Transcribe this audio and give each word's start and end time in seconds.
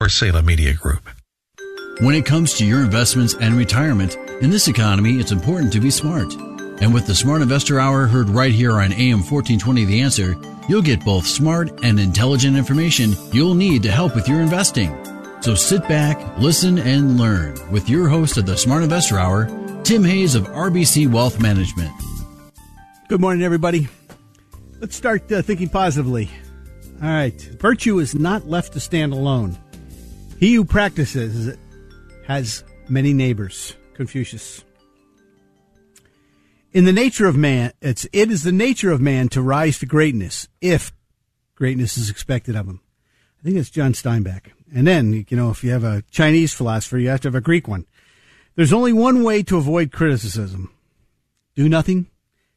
Or 0.00 0.08
Salem 0.08 0.46
Media 0.46 0.74
Group. 0.74 1.08
When 2.00 2.16
it 2.16 2.26
comes 2.26 2.54
to 2.54 2.66
your 2.66 2.82
investments 2.82 3.34
and 3.34 3.54
retirement, 3.54 4.16
in 4.42 4.50
this 4.50 4.66
economy, 4.66 5.20
it's 5.20 5.30
important 5.30 5.72
to 5.72 5.80
be 5.80 5.90
smart. 5.90 6.34
And 6.82 6.92
with 6.92 7.06
the 7.06 7.14
Smart 7.14 7.42
Investor 7.42 7.78
Hour 7.78 8.06
heard 8.06 8.28
right 8.28 8.52
here 8.52 8.72
on 8.72 8.92
AM 8.92 9.20
1420 9.20 9.84
The 9.84 10.00
Answer, 10.00 10.34
you'll 10.68 10.82
get 10.82 11.04
both 11.04 11.26
smart 11.26 11.84
and 11.84 12.00
intelligent 12.00 12.56
information 12.56 13.14
you'll 13.32 13.54
need 13.54 13.84
to 13.84 13.90
help 13.92 14.16
with 14.16 14.28
your 14.28 14.40
investing. 14.40 14.92
So 15.40 15.54
sit 15.54 15.86
back, 15.86 16.38
listen, 16.38 16.78
and 16.78 17.16
learn 17.16 17.56
with 17.70 17.88
your 17.88 18.08
host 18.08 18.36
of 18.36 18.46
the 18.46 18.56
Smart 18.56 18.82
Investor 18.82 19.20
Hour, 19.20 19.46
Tim 19.84 20.02
Hayes 20.02 20.34
of 20.34 20.48
RBC 20.48 21.10
Wealth 21.12 21.40
Management. 21.40 21.92
Good 23.08 23.20
morning, 23.20 23.44
everybody. 23.44 23.86
Let's 24.80 24.96
start 24.96 25.30
uh, 25.30 25.42
thinking 25.42 25.68
positively. 25.68 26.28
All 27.00 27.08
right. 27.08 27.40
Virtue 27.60 28.00
is 28.00 28.14
not 28.14 28.48
left 28.48 28.72
to 28.72 28.80
stand 28.80 29.12
alone. 29.12 29.56
He 30.38 30.54
who 30.54 30.64
practices 30.64 31.48
it 31.48 31.58
has 32.26 32.64
many 32.88 33.12
neighbors. 33.12 33.76
Confucius. 33.94 34.64
In 36.72 36.84
the 36.84 36.92
nature 36.92 37.26
of 37.26 37.36
man, 37.36 37.72
it's 37.80 38.06
it 38.12 38.30
is 38.30 38.42
the 38.42 38.52
nature 38.52 38.90
of 38.90 39.00
man 39.00 39.28
to 39.28 39.40
rise 39.40 39.78
to 39.78 39.86
greatness 39.86 40.48
if 40.60 40.92
greatness 41.54 41.96
is 41.96 42.10
expected 42.10 42.56
of 42.56 42.66
him. 42.66 42.80
I 43.40 43.44
think 43.44 43.56
it's 43.56 43.70
John 43.70 43.92
Steinbeck. 43.92 44.50
And 44.74 44.86
then, 44.86 45.24
you 45.28 45.36
know, 45.36 45.50
if 45.50 45.62
you 45.62 45.70
have 45.70 45.84
a 45.84 46.02
Chinese 46.10 46.52
philosopher, 46.52 46.98
you 46.98 47.10
have 47.10 47.20
to 47.20 47.28
have 47.28 47.34
a 47.36 47.40
Greek 47.40 47.68
one. 47.68 47.86
There's 48.56 48.72
only 48.72 48.92
one 48.92 49.22
way 49.22 49.42
to 49.44 49.56
avoid 49.56 49.92
criticism. 49.92 50.72
Do 51.54 51.68
nothing, 51.68 52.08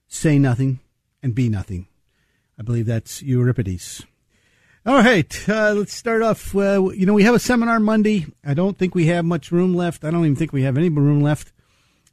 say 0.08 0.40
nothing, 0.40 0.80
and 1.22 1.36
be 1.36 1.50
nothing. 1.50 1.88
I 2.58 2.64
believe 2.64 2.88
that's 2.88 3.22
Euripides. 3.22 4.04
All 4.88 4.96
right, 4.96 5.50
uh, 5.50 5.74
let's 5.74 5.94
start 5.94 6.22
off. 6.22 6.56
Uh, 6.56 6.92
you 6.96 7.06
know, 7.06 7.14
we 7.14 7.24
have 7.24 7.36
a 7.36 7.40
seminar 7.40 7.78
Monday. 7.78 8.26
I 8.46 8.54
don't 8.54 8.78
think 8.78 8.96
we 8.96 9.08
have 9.08 9.26
much 9.26 9.52
room 9.52 9.76
left. 9.76 10.06
I 10.06 10.12
don't 10.12 10.24
even 10.24 10.38
think 10.38 10.54
we 10.54 10.64
have 10.64 10.78
any 10.78 10.88
room 10.88 11.20
left. 11.20 11.52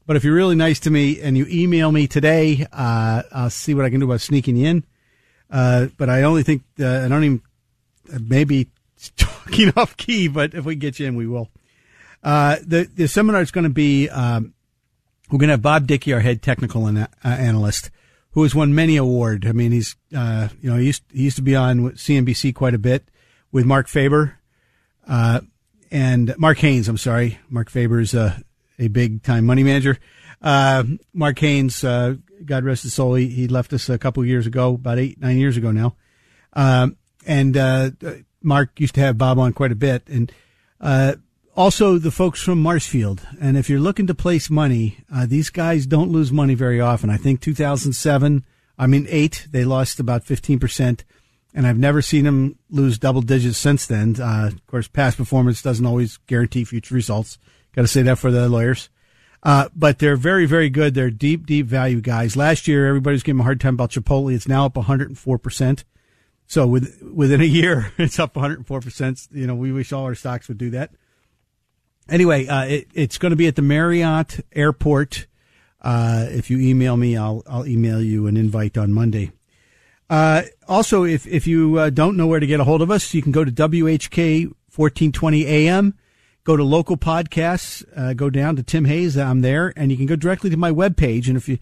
But 0.06 0.16
if 0.16 0.24
you're 0.24 0.34
really 0.34 0.56
nice 0.56 0.80
to 0.80 0.90
me 0.90 1.20
and 1.20 1.38
you 1.38 1.46
email 1.48 1.92
me 1.92 2.08
today, 2.08 2.66
uh, 2.72 3.22
I'll 3.30 3.50
see 3.50 3.74
what 3.74 3.84
I 3.84 3.90
can 3.90 4.00
do 4.00 4.06
about 4.06 4.22
sneaking 4.22 4.56
you 4.56 4.66
in. 4.66 4.84
Uh, 5.48 5.86
but 5.96 6.10
I 6.10 6.24
only 6.24 6.42
think 6.42 6.64
uh, 6.80 7.02
I 7.04 7.06
don't 7.06 7.22
even 7.22 7.42
uh, 8.12 8.18
maybe 8.20 8.70
talking 9.16 9.72
off 9.76 9.96
key. 9.96 10.26
But 10.26 10.54
if 10.54 10.64
we 10.64 10.74
get 10.74 10.98
you 10.98 11.06
in, 11.06 11.14
we 11.14 11.28
will. 11.28 11.50
the 12.24 12.90
the 12.92 13.06
seminar 13.06 13.40
is 13.40 13.52
going 13.52 13.62
to 13.62 13.70
be. 13.70 14.08
Um, 14.08 14.52
we're 15.30 15.38
going 15.38 15.46
to 15.46 15.52
have 15.52 15.62
Bob 15.62 15.86
Dickey, 15.86 16.12
our 16.12 16.18
head 16.18 16.42
technical 16.42 16.88
an- 16.88 17.06
analyst 17.22 17.92
who 18.34 18.42
has 18.42 18.54
won 18.54 18.74
many 18.74 18.96
awards. 18.96 19.46
I 19.46 19.52
mean, 19.52 19.72
he's 19.72 19.96
uh, 20.14 20.48
you 20.60 20.70
know 20.70 20.76
he 20.76 20.86
used 20.86 21.04
he 21.12 21.22
used 21.22 21.36
to 21.36 21.42
be 21.42 21.56
on 21.56 21.92
CNBC 21.92 22.54
quite 22.54 22.74
a 22.74 22.78
bit 22.78 23.08
with 23.52 23.64
Marc 23.64 23.88
Faber, 23.88 24.38
uh, 25.08 25.40
and 25.90 26.34
Mark 26.36 26.58
Haines. 26.58 26.88
I'm 26.88 26.98
sorry, 26.98 27.38
Marc 27.48 27.70
Faber 27.70 28.00
is 28.00 28.12
a, 28.12 28.42
a 28.78 28.88
big 28.88 29.22
time 29.22 29.46
money 29.46 29.62
manager. 29.62 29.98
Uh, 30.42 30.84
Mark 31.12 31.38
Haines, 31.38 31.84
uh, 31.84 32.16
God 32.44 32.64
rest 32.64 32.82
his 32.82 32.92
soul, 32.92 33.14
he, 33.14 33.28
he 33.28 33.48
left 33.48 33.72
us 33.72 33.88
a 33.88 33.98
couple 33.98 34.24
years 34.24 34.46
ago, 34.46 34.74
about 34.74 34.98
eight 34.98 35.20
nine 35.20 35.38
years 35.38 35.56
ago 35.56 35.70
now. 35.70 35.96
Um, 36.52 36.96
and 37.26 37.56
uh, 37.56 37.90
Mark 38.42 38.78
used 38.78 38.96
to 38.96 39.00
have 39.00 39.16
Bob 39.16 39.38
on 39.38 39.52
quite 39.52 39.72
a 39.72 39.76
bit, 39.76 40.02
and 40.08 40.30
uh, 40.80 41.14
also 41.56 41.98
the 41.98 42.10
folks 42.10 42.42
from 42.42 42.62
Marshfield. 42.62 43.26
And 43.40 43.56
if 43.56 43.68
you're 43.68 43.80
looking 43.80 44.06
to 44.08 44.14
place 44.14 44.50
money, 44.50 44.98
uh, 45.12 45.26
these 45.26 45.50
guys 45.50 45.86
don't 45.86 46.10
lose 46.10 46.32
money 46.32 46.54
very 46.54 46.80
often. 46.80 47.10
I 47.10 47.16
think 47.16 47.40
2007, 47.40 48.44
I 48.78 48.86
mean, 48.86 49.06
eight, 49.08 49.46
they 49.50 49.64
lost 49.64 50.00
about 50.00 50.24
15%. 50.24 51.04
And 51.56 51.66
I've 51.66 51.78
never 51.78 52.02
seen 52.02 52.24
them 52.24 52.58
lose 52.68 52.98
double 52.98 53.22
digits 53.22 53.58
since 53.58 53.86
then. 53.86 54.16
Uh, 54.20 54.50
of 54.52 54.66
course, 54.66 54.88
past 54.88 55.16
performance 55.16 55.62
doesn't 55.62 55.86
always 55.86 56.16
guarantee 56.26 56.64
future 56.64 56.94
results. 56.94 57.38
Got 57.74 57.82
to 57.82 57.88
say 57.88 58.02
that 58.02 58.18
for 58.18 58.32
the 58.32 58.48
lawyers. 58.48 58.88
Uh, 59.42 59.68
but 59.76 59.98
they're 59.98 60.16
very, 60.16 60.46
very 60.46 60.70
good. 60.70 60.94
They're 60.94 61.10
deep, 61.10 61.46
deep 61.46 61.66
value 61.66 62.00
guys. 62.00 62.36
Last 62.36 62.66
year, 62.66 62.88
everybody 62.88 63.14
was 63.14 63.22
giving 63.22 63.40
a 63.40 63.44
hard 63.44 63.60
time 63.60 63.74
about 63.74 63.90
Chipotle. 63.90 64.34
It's 64.34 64.48
now 64.48 64.66
up 64.66 64.74
104%. 64.74 65.84
So 66.46 66.66
with, 66.66 67.00
within 67.02 67.40
a 67.40 67.44
year, 67.44 67.92
it's 67.98 68.18
up 68.18 68.34
104%. 68.34 69.28
You 69.30 69.46
know, 69.46 69.54
we 69.54 69.70
wish 69.70 69.92
all 69.92 70.04
our 70.04 70.14
stocks 70.16 70.48
would 70.48 70.58
do 70.58 70.70
that 70.70 70.90
anyway, 72.08 72.46
uh, 72.46 72.64
it, 72.64 72.88
it's 72.94 73.18
going 73.18 73.30
to 73.30 73.36
be 73.36 73.46
at 73.46 73.56
the 73.56 73.62
Marriott 73.62 74.44
Airport. 74.52 75.26
Uh, 75.80 76.26
if 76.30 76.50
you 76.50 76.58
email 76.58 76.96
me, 76.96 77.16
I'll 77.16 77.42
I'll 77.46 77.66
email 77.66 78.00
you 78.00 78.26
an 78.26 78.36
invite 78.36 78.78
on 78.78 78.92
Monday. 78.92 79.32
Uh, 80.08 80.42
also, 80.66 81.04
if 81.04 81.26
if 81.26 81.46
you 81.46 81.78
uh, 81.78 81.90
don't 81.90 82.16
know 82.16 82.26
where 82.26 82.40
to 82.40 82.46
get 82.46 82.60
a 82.60 82.64
hold 82.64 82.82
of 82.82 82.90
us, 82.90 83.12
you 83.14 83.22
can 83.22 83.32
go 83.32 83.44
to 83.44 83.52
WHK 83.52 84.46
1420 84.46 85.46
AM. 85.46 85.94
Go 86.44 86.56
to 86.56 86.64
local 86.64 86.96
podcasts. 86.96 87.84
Uh, 87.96 88.12
go 88.12 88.28
down 88.28 88.56
to 88.56 88.62
Tim 88.62 88.84
Hayes. 88.84 89.16
I'm 89.16 89.40
there, 89.40 89.72
and 89.76 89.90
you 89.90 89.96
can 89.96 90.06
go 90.06 90.16
directly 90.16 90.50
to 90.50 90.56
my 90.56 90.70
webpage. 90.70 91.26
And 91.28 91.36
if 91.36 91.48
you 91.48 91.58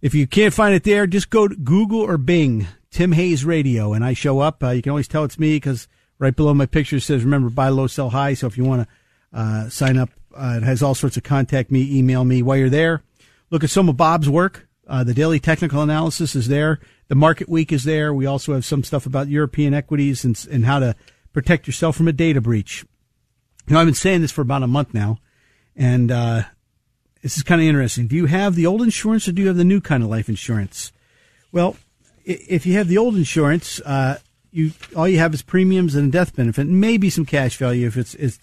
if 0.00 0.14
you 0.14 0.26
can't 0.26 0.54
find 0.54 0.74
it 0.74 0.84
there, 0.84 1.06
just 1.06 1.30
go 1.30 1.48
to 1.48 1.54
Google 1.54 2.00
or 2.00 2.18
Bing 2.18 2.66
Tim 2.90 3.12
Hayes 3.12 3.44
Radio, 3.44 3.92
and 3.92 4.04
I 4.04 4.14
show 4.14 4.40
up. 4.40 4.62
Uh, 4.62 4.70
you 4.70 4.82
can 4.82 4.90
always 4.90 5.08
tell 5.08 5.24
it's 5.24 5.38
me 5.38 5.56
because 5.56 5.88
right 6.18 6.34
below 6.34 6.54
my 6.54 6.66
picture 6.66 7.00
says 7.00 7.24
"Remember, 7.24 7.50
buy 7.50 7.68
low, 7.68 7.86
sell 7.86 8.10
high." 8.10 8.34
So 8.34 8.46
if 8.46 8.56
you 8.56 8.64
want 8.64 8.82
to 8.82 8.88
uh, 9.32 9.68
sign 9.68 9.96
up. 9.96 10.10
Uh, 10.34 10.58
it 10.58 10.62
has 10.62 10.82
all 10.82 10.94
sorts 10.94 11.16
of 11.16 11.22
contact 11.22 11.70
me, 11.70 11.98
email 11.98 12.24
me 12.24 12.42
while 12.42 12.56
you're 12.56 12.70
there. 12.70 13.02
Look 13.50 13.64
at 13.64 13.70
some 13.70 13.88
of 13.88 13.96
Bob's 13.96 14.28
work. 14.28 14.66
Uh, 14.86 15.04
the 15.04 15.14
daily 15.14 15.38
technical 15.38 15.82
analysis 15.82 16.34
is 16.34 16.48
there. 16.48 16.80
The 17.08 17.14
market 17.14 17.48
week 17.48 17.72
is 17.72 17.84
there. 17.84 18.12
We 18.12 18.26
also 18.26 18.54
have 18.54 18.64
some 18.64 18.82
stuff 18.82 19.06
about 19.06 19.28
European 19.28 19.74
equities 19.74 20.24
and, 20.24 20.46
and 20.50 20.64
how 20.64 20.78
to 20.78 20.96
protect 21.32 21.66
yourself 21.66 21.96
from 21.96 22.08
a 22.08 22.12
data 22.12 22.40
breach. 22.40 22.84
You 23.66 23.74
know, 23.74 23.80
I've 23.80 23.86
been 23.86 23.94
saying 23.94 24.22
this 24.22 24.32
for 24.32 24.40
about 24.40 24.62
a 24.62 24.66
month 24.66 24.92
now, 24.92 25.18
and 25.76 26.10
uh, 26.10 26.42
this 27.22 27.36
is 27.36 27.42
kind 27.42 27.60
of 27.60 27.66
interesting. 27.66 28.08
Do 28.08 28.16
you 28.16 28.26
have 28.26 28.54
the 28.54 28.66
old 28.66 28.82
insurance 28.82 29.28
or 29.28 29.32
do 29.32 29.42
you 29.42 29.48
have 29.48 29.56
the 29.56 29.64
new 29.64 29.80
kind 29.80 30.02
of 30.02 30.08
life 30.08 30.28
insurance? 30.28 30.92
Well, 31.52 31.76
if 32.24 32.66
you 32.66 32.74
have 32.74 32.88
the 32.88 32.98
old 32.98 33.16
insurance, 33.16 33.80
uh, 33.80 34.18
you 34.50 34.72
all 34.96 35.08
you 35.08 35.18
have 35.18 35.32
is 35.32 35.42
premiums 35.42 35.94
and 35.94 36.08
a 36.08 36.10
death 36.10 36.34
benefit, 36.34 36.66
maybe 36.66 37.08
some 37.10 37.24
cash 37.24 37.56
value 37.56 37.86
if 37.86 37.96
it's, 37.96 38.14
it's 38.16 38.38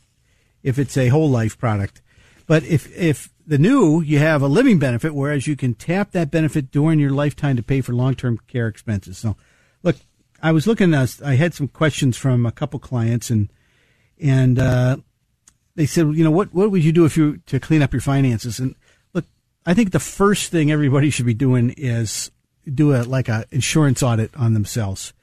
if 0.63 0.79
it's 0.79 0.97
a 0.97 1.09
whole 1.09 1.29
life 1.29 1.57
product. 1.57 2.01
But 2.47 2.63
if, 2.63 2.95
if 2.97 3.29
the 3.45 3.57
new, 3.57 4.01
you 4.01 4.19
have 4.19 4.41
a 4.41 4.47
living 4.47 4.79
benefit, 4.79 5.13
whereas 5.13 5.47
you 5.47 5.55
can 5.55 5.73
tap 5.73 6.11
that 6.11 6.31
benefit 6.31 6.71
during 6.71 6.99
your 6.99 7.11
lifetime 7.11 7.55
to 7.57 7.63
pay 7.63 7.81
for 7.81 7.93
long 7.93 8.15
term 8.15 8.39
care 8.47 8.67
expenses. 8.67 9.17
So, 9.17 9.35
look, 9.83 9.95
I 10.41 10.51
was 10.51 10.67
looking, 10.67 10.93
at, 10.93 11.19
I 11.23 11.35
had 11.35 11.53
some 11.53 11.67
questions 11.67 12.17
from 12.17 12.45
a 12.45 12.51
couple 12.51 12.79
clients, 12.79 13.29
and 13.29 13.49
and 14.19 14.59
uh, 14.59 14.97
they 15.75 15.85
said, 15.85 16.07
you 16.15 16.23
know, 16.23 16.31
what 16.31 16.53
what 16.53 16.71
would 16.71 16.83
you 16.83 16.91
do 16.91 17.05
if 17.05 17.17
you 17.17 17.37
to 17.47 17.59
clean 17.59 17.81
up 17.81 17.93
your 17.93 18.01
finances? 18.01 18.59
And 18.59 18.75
look, 19.13 19.25
I 19.65 19.73
think 19.73 19.91
the 19.91 19.99
first 19.99 20.51
thing 20.51 20.71
everybody 20.71 21.09
should 21.09 21.25
be 21.25 21.33
doing 21.33 21.73
is 21.77 22.31
do 22.71 22.95
a 22.95 23.03
like 23.03 23.29
a 23.29 23.45
insurance 23.51 24.03
audit 24.03 24.35
on 24.35 24.53
themselves. 24.53 25.13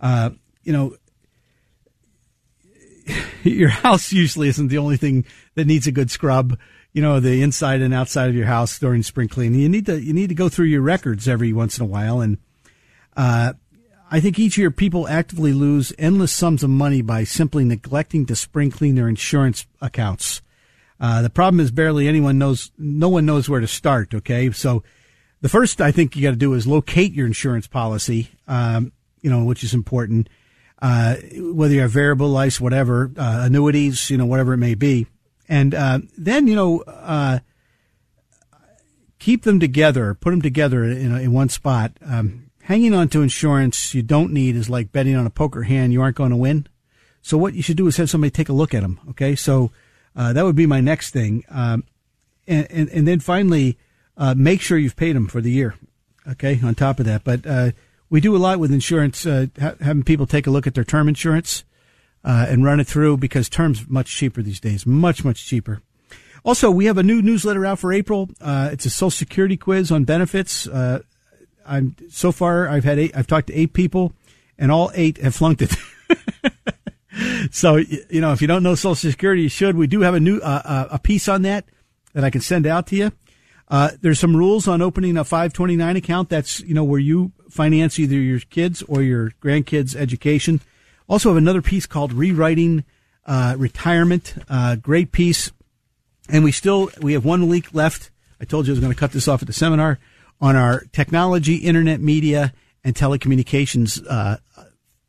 Uh, 0.00 0.30
you 0.62 0.72
know, 0.72 0.96
your 3.42 3.68
house 3.68 4.12
usually 4.12 4.48
isn't 4.48 4.68
the 4.68 4.78
only 4.78 4.96
thing 4.96 5.24
that 5.54 5.66
needs 5.66 5.86
a 5.86 5.92
good 5.92 6.10
scrub. 6.10 6.58
You 6.92 7.02
know, 7.02 7.20
the 7.20 7.42
inside 7.42 7.82
and 7.82 7.94
outside 7.94 8.28
of 8.28 8.34
your 8.34 8.46
house 8.46 8.78
during 8.78 9.02
spring 9.02 9.28
cleaning. 9.28 9.60
You 9.60 9.68
need 9.68 9.86
to 9.86 10.00
you 10.00 10.12
need 10.12 10.28
to 10.28 10.34
go 10.34 10.48
through 10.48 10.66
your 10.66 10.82
records 10.82 11.28
every 11.28 11.52
once 11.52 11.78
in 11.78 11.84
a 11.84 11.86
while, 11.86 12.20
and 12.20 12.38
uh, 13.16 13.52
I 14.10 14.18
think 14.18 14.38
each 14.38 14.58
year 14.58 14.72
people 14.72 15.06
actively 15.06 15.52
lose 15.52 15.92
endless 15.98 16.32
sums 16.32 16.64
of 16.64 16.70
money 16.70 17.00
by 17.00 17.22
simply 17.22 17.64
neglecting 17.64 18.26
to 18.26 18.34
spring 18.34 18.70
clean 18.70 18.96
their 18.96 19.08
insurance 19.08 19.66
accounts. 19.80 20.42
Uh, 20.98 21.22
the 21.22 21.30
problem 21.30 21.60
is 21.60 21.70
barely 21.70 22.08
anyone 22.08 22.38
knows. 22.38 22.72
No 22.76 23.08
one 23.08 23.24
knows 23.24 23.48
where 23.48 23.60
to 23.60 23.68
start. 23.68 24.12
Okay, 24.12 24.50
so 24.50 24.82
the 25.40 25.48
first 25.48 25.80
I 25.80 25.92
think 25.92 26.16
you 26.16 26.22
got 26.22 26.30
to 26.30 26.36
do 26.36 26.54
is 26.54 26.66
locate 26.66 27.12
your 27.12 27.26
insurance 27.26 27.68
policy. 27.68 28.30
Um, 28.48 28.92
you 29.22 29.30
know, 29.30 29.44
which 29.44 29.62
is 29.62 29.74
important 29.74 30.28
uh, 30.82 31.16
whether 31.36 31.74
you 31.74 31.80
have 31.80 31.90
variable 31.90 32.28
life, 32.28 32.60
whatever, 32.60 33.10
uh, 33.16 33.42
annuities, 33.44 34.10
you 34.10 34.16
know, 34.16 34.26
whatever 34.26 34.54
it 34.54 34.58
may 34.58 34.74
be. 34.74 35.06
And 35.48 35.74
uh, 35.74 36.00
then, 36.16 36.46
you 36.46 36.54
know, 36.54 36.80
uh, 36.86 37.40
keep 39.18 39.42
them 39.42 39.60
together, 39.60 40.14
put 40.14 40.30
them 40.30 40.42
together 40.42 40.84
in, 40.84 41.14
in 41.16 41.32
one 41.32 41.48
spot. 41.48 41.92
Um, 42.04 42.50
hanging 42.62 42.94
on 42.94 43.08
to 43.08 43.22
insurance 43.22 43.94
you 43.94 44.02
don't 44.02 44.32
need 44.32 44.56
is 44.56 44.70
like 44.70 44.92
betting 44.92 45.16
on 45.16 45.26
a 45.26 45.30
poker 45.30 45.64
hand 45.64 45.92
you 45.92 46.00
aren't 46.00 46.16
going 46.16 46.30
to 46.30 46.36
win. 46.36 46.66
So 47.22 47.36
what 47.36 47.54
you 47.54 47.62
should 47.62 47.76
do 47.76 47.86
is 47.86 47.96
have 47.96 48.08
somebody 48.08 48.30
take 48.30 48.48
a 48.48 48.54
look 48.54 48.74
at 48.74 48.82
them. 48.82 49.00
Okay, 49.10 49.36
so 49.36 49.72
uh, 50.16 50.32
that 50.32 50.44
would 50.44 50.56
be 50.56 50.66
my 50.66 50.80
next 50.80 51.10
thing, 51.10 51.44
um, 51.50 51.84
and, 52.46 52.66
and 52.70 52.88
and 52.88 53.06
then 53.06 53.20
finally, 53.20 53.78
uh, 54.16 54.34
make 54.36 54.60
sure 54.60 54.78
you've 54.78 54.96
paid 54.96 55.14
them 55.16 55.28
for 55.28 55.40
the 55.40 55.50
year. 55.50 55.74
Okay, 56.26 56.60
on 56.64 56.74
top 56.74 56.98
of 56.98 57.06
that, 57.06 57.24
but 57.24 57.44
we 58.10 58.20
do 58.20 58.36
a 58.36 58.38
lot 58.38 58.58
with 58.58 58.72
insurance, 58.72 59.24
uh, 59.24 59.46
ha- 59.58 59.76
having 59.80 60.02
people 60.02 60.26
take 60.26 60.46
a 60.46 60.50
look 60.50 60.66
at 60.66 60.74
their 60.74 60.84
term 60.84 61.08
insurance 61.08 61.64
uh, 62.24 62.46
and 62.48 62.64
run 62.64 62.80
it 62.80 62.86
through 62.86 63.16
because 63.16 63.48
terms 63.48 63.88
much 63.88 64.14
cheaper 64.14 64.42
these 64.42 64.60
days, 64.60 64.84
much 64.84 65.24
much 65.24 65.46
cheaper. 65.46 65.80
Also, 66.44 66.70
we 66.70 66.86
have 66.86 66.98
a 66.98 67.02
new 67.02 67.22
newsletter 67.22 67.64
out 67.64 67.78
for 67.78 67.92
April. 67.92 68.28
Uh, 68.40 68.70
it's 68.72 68.84
a 68.84 68.90
Social 68.90 69.10
Security 69.10 69.56
quiz 69.56 69.90
on 69.90 70.04
benefits. 70.04 70.66
Uh, 70.66 71.00
I'm 71.66 71.94
so 72.08 72.32
far 72.32 72.68
I've 72.68 72.84
had 72.84 72.98
eight, 72.98 73.12
I've 73.14 73.26
talked 73.26 73.48
to 73.48 73.54
eight 73.54 73.72
people, 73.72 74.12
and 74.58 74.72
all 74.72 74.90
eight 74.94 75.18
have 75.18 75.34
flunked 75.34 75.62
it. 75.62 75.74
so 77.50 77.76
you 77.76 78.20
know 78.20 78.32
if 78.32 78.42
you 78.42 78.48
don't 78.48 78.62
know 78.62 78.74
Social 78.74 79.10
Security, 79.10 79.42
you 79.42 79.48
should. 79.48 79.76
We 79.76 79.86
do 79.86 80.00
have 80.00 80.14
a 80.14 80.20
new 80.20 80.38
uh, 80.38 80.62
uh, 80.64 80.88
a 80.90 80.98
piece 80.98 81.28
on 81.28 81.42
that 81.42 81.66
that 82.12 82.24
I 82.24 82.30
can 82.30 82.40
send 82.40 82.66
out 82.66 82.88
to 82.88 82.96
you. 82.96 83.12
Uh, 83.70 83.90
there's 84.00 84.18
some 84.18 84.36
rules 84.36 84.66
on 84.66 84.82
opening 84.82 85.16
a 85.16 85.24
529 85.24 85.96
account. 85.96 86.28
That's 86.28 86.60
you 86.60 86.74
know 86.74 86.82
where 86.82 86.98
you 86.98 87.32
finance 87.48 87.98
either 87.98 88.16
your 88.16 88.40
kids 88.40 88.82
or 88.82 89.02
your 89.02 89.30
grandkids' 89.40 89.94
education. 89.94 90.60
Also 91.08 91.28
have 91.28 91.36
another 91.36 91.62
piece 91.62 91.86
called 91.86 92.12
rewriting 92.12 92.84
uh, 93.26 93.54
retirement. 93.56 94.34
Uh, 94.48 94.74
great 94.74 95.12
piece, 95.12 95.52
and 96.28 96.42
we 96.42 96.50
still 96.50 96.90
we 97.00 97.12
have 97.12 97.24
one 97.24 97.46
week 97.46 97.72
left. 97.72 98.10
I 98.40 98.44
told 98.44 98.66
you 98.66 98.72
I 98.72 98.74
was 98.74 98.80
going 98.80 98.92
to 98.92 98.98
cut 98.98 99.12
this 99.12 99.28
off 99.28 99.42
at 99.42 99.46
the 99.46 99.52
seminar 99.52 100.00
on 100.40 100.56
our 100.56 100.80
technology, 100.92 101.56
internet 101.56 102.00
media, 102.00 102.52
and 102.82 102.94
telecommunications 102.96 104.04
uh, 104.08 104.38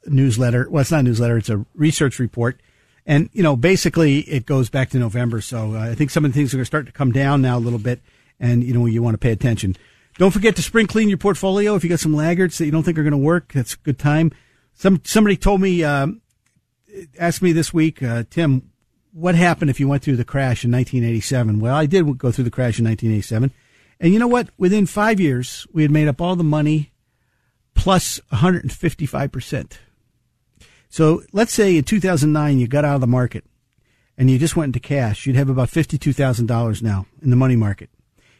newsletter. 0.05 0.69
Well, 0.69 0.81
it's 0.81 0.91
not 0.91 0.99
a 0.99 1.03
newsletter; 1.03 1.37
it's 1.37 1.49
a 1.49 1.65
research 1.73 2.19
report. 2.19 2.59
And 3.07 3.31
you 3.33 3.41
know, 3.41 3.55
basically, 3.55 4.19
it 4.19 4.45
goes 4.45 4.69
back 4.69 4.91
to 4.91 4.99
November. 4.99 5.41
So 5.41 5.73
uh, 5.73 5.79
I 5.79 5.95
think 5.95 6.11
some 6.11 6.25
of 6.25 6.31
the 6.31 6.37
things 6.37 6.53
are 6.53 6.57
going 6.57 6.61
to 6.61 6.67
start 6.67 6.85
to 6.85 6.91
come 6.91 7.11
down 7.11 7.41
now 7.41 7.57
a 7.57 7.59
little 7.59 7.79
bit, 7.79 8.01
and 8.41 8.63
you 8.63 8.73
know, 8.73 8.85
you 8.87 9.01
want 9.01 9.13
to 9.13 9.19
pay 9.19 9.31
attention. 9.31 9.77
Don't 10.17 10.31
forget 10.31 10.57
to 10.57 10.61
spring 10.61 10.87
clean 10.87 11.07
your 11.07 11.17
portfolio. 11.17 11.75
If 11.75 11.83
you 11.85 11.89
got 11.89 12.01
some 12.01 12.15
laggards 12.15 12.57
that 12.57 12.65
you 12.65 12.71
don't 12.71 12.83
think 12.83 12.97
are 12.97 13.03
going 13.03 13.11
to 13.11 13.17
work, 13.17 13.53
that's 13.53 13.75
a 13.75 13.77
good 13.77 13.97
time. 13.97 14.31
Some 14.73 15.01
somebody 15.05 15.37
told 15.37 15.61
me, 15.61 15.83
um, 15.83 16.21
asked 17.17 17.41
me 17.41 17.53
this 17.53 17.73
week, 17.73 18.03
uh, 18.03 18.23
Tim, 18.29 18.71
what 19.13 19.35
happened 19.35 19.69
if 19.69 19.79
you 19.79 19.87
went 19.87 20.03
through 20.03 20.17
the 20.17 20.25
crash 20.25 20.65
in 20.65 20.71
1987? 20.71 21.59
Well, 21.59 21.75
I 21.75 21.85
did 21.85 22.17
go 22.17 22.31
through 22.31 22.43
the 22.43 22.51
crash 22.51 22.79
in 22.79 22.85
1987, 22.85 23.51
and 23.99 24.13
you 24.13 24.19
know 24.19 24.27
what? 24.27 24.49
Within 24.57 24.85
five 24.85 25.19
years, 25.19 25.65
we 25.71 25.83
had 25.83 25.91
made 25.91 26.07
up 26.07 26.19
all 26.19 26.35
the 26.35 26.43
money 26.43 26.91
plus 27.75 28.19
155 28.29 29.31
percent. 29.31 29.79
So 30.89 31.23
let's 31.31 31.53
say 31.53 31.77
in 31.77 31.85
2009 31.85 32.59
you 32.59 32.67
got 32.67 32.83
out 32.83 32.95
of 32.95 33.01
the 33.01 33.07
market 33.07 33.45
and 34.17 34.29
you 34.29 34.37
just 34.37 34.57
went 34.57 34.75
into 34.75 34.81
cash, 34.81 35.25
you'd 35.25 35.37
have 35.37 35.49
about 35.49 35.69
$52,000 35.69 36.83
now 36.83 37.05
in 37.21 37.29
the 37.29 37.37
money 37.37 37.55
market. 37.55 37.89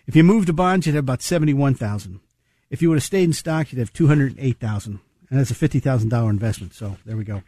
If 0.08 0.16
you 0.16 0.24
moved 0.24 0.48
to 0.48 0.54
bonds, 0.54 0.86
you'd 0.86 0.96
have 0.96 1.06
about 1.06 1.22
71,000. 1.22 2.20
If 2.70 2.82
you 2.82 2.90
would 2.90 2.96
have 2.96 3.04
stayed 3.04 3.26
in 3.26 3.34
stocks, 3.34 3.72
you'd 3.72 3.80
have 3.80 3.94
208,000. 3.94 5.00
And 5.30 5.40
that's 5.40 5.52
a 5.52 5.56
$50,000 5.56 6.30
investment. 6.30 6.74
So 6.74 6.98
there 7.06 7.18
we 7.18 7.24
go. 7.24 7.44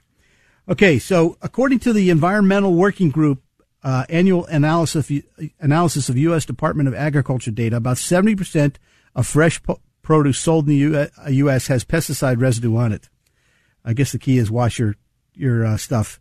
Okay. 0.69 1.00
So 1.00 1.38
according 1.41 1.79
to 1.79 1.94
the 1.94 2.09
Environmental 2.09 2.73
Working 2.73 3.09
Group, 3.09 3.41
uh, 3.83 4.05
annual 4.07 4.45
analysis 4.45 5.09
of, 5.09 5.23
analysis 5.59 6.07
of 6.07 6.17
U.S. 6.17 6.45
Department 6.45 6.88
of 6.88 6.95
Agriculture 6.95 7.51
data, 7.51 7.75
about 7.75 7.97
70% 7.97 8.75
of 9.15 9.27
fresh 9.27 9.61
po- 9.61 9.81
produce 10.01 10.39
sold 10.39 10.69
in 10.69 10.79
the 10.79 11.09
U.S. 11.27 11.67
has 11.67 11.83
pesticide 11.83 12.39
residue 12.39 12.75
on 12.77 12.91
it. 12.91 13.09
I 13.83 13.94
guess 13.94 14.11
the 14.11 14.19
key 14.19 14.38
is 14.38 14.50
wash 14.50 14.79
your 14.79 14.95
your 15.33 15.65
uh, 15.65 15.77
stuff. 15.77 16.19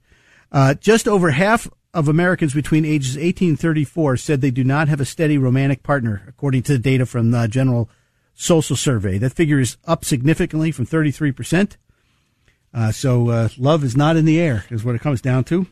Uh, 0.51 0.75
just 0.75 1.07
over 1.07 1.31
half 1.31 1.69
of 1.95 2.09
Americans 2.09 2.55
between 2.55 2.85
ages 2.85 3.19
18 3.19 3.51
and 3.51 3.61
34 3.61 4.17
said 4.17 4.41
they 4.41 4.51
do 4.51 4.65
not 4.65 4.89
have 4.89 5.01
a 5.01 5.05
steady 5.05 5.37
romantic 5.37 5.83
partner, 5.83 6.23
according 6.27 6.63
to 6.63 6.73
the 6.73 6.79
data 6.79 7.05
from 7.05 7.31
the 7.31 7.47
General 7.47 7.89
Social 8.35 8.77
Survey. 8.77 9.19
That 9.19 9.35
figure 9.35 9.61
is 9.61 9.77
up 9.85 10.05
significantly 10.05 10.73
from 10.73 10.87
33 10.87 11.33
percent. 11.33 11.77
Uh, 12.75 12.91
so 12.91 13.29
uh, 13.29 13.49
love 13.59 13.85
is 13.85 13.97
not 13.97 14.17
in 14.17 14.25
the 14.25 14.41
air, 14.41 14.65
is 14.71 14.85
what 14.85 14.95
it 14.95 15.03
comes 15.03 15.21
down 15.21 15.45
to. 15.45 15.67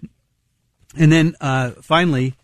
And 0.98 1.10
then 1.10 1.34
uh, 1.40 1.70
finally, 1.82 2.34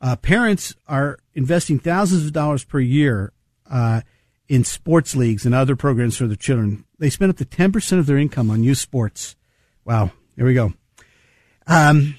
uh, 0.00 0.16
parents 0.16 0.74
are 0.88 1.18
investing 1.34 1.78
thousands 1.78 2.26
of 2.26 2.32
dollars 2.32 2.64
per 2.64 2.80
year 2.80 3.32
in 4.48 4.64
sports 4.64 5.14
leagues 5.14 5.46
and 5.46 5.54
other 5.54 5.76
programs 5.76 6.16
for 6.16 6.26
their 6.26 6.36
children. 6.36 6.84
They 6.98 7.10
spend 7.10 7.30
up 7.30 7.36
to 7.38 7.44
10% 7.44 7.98
of 7.98 8.06
their 8.06 8.18
income 8.18 8.50
on 8.50 8.62
youth 8.62 8.78
sports. 8.78 9.36
Wow. 9.84 10.10
Here 10.36 10.44
we 10.44 10.54
go. 10.54 10.74
Um, 11.66 12.16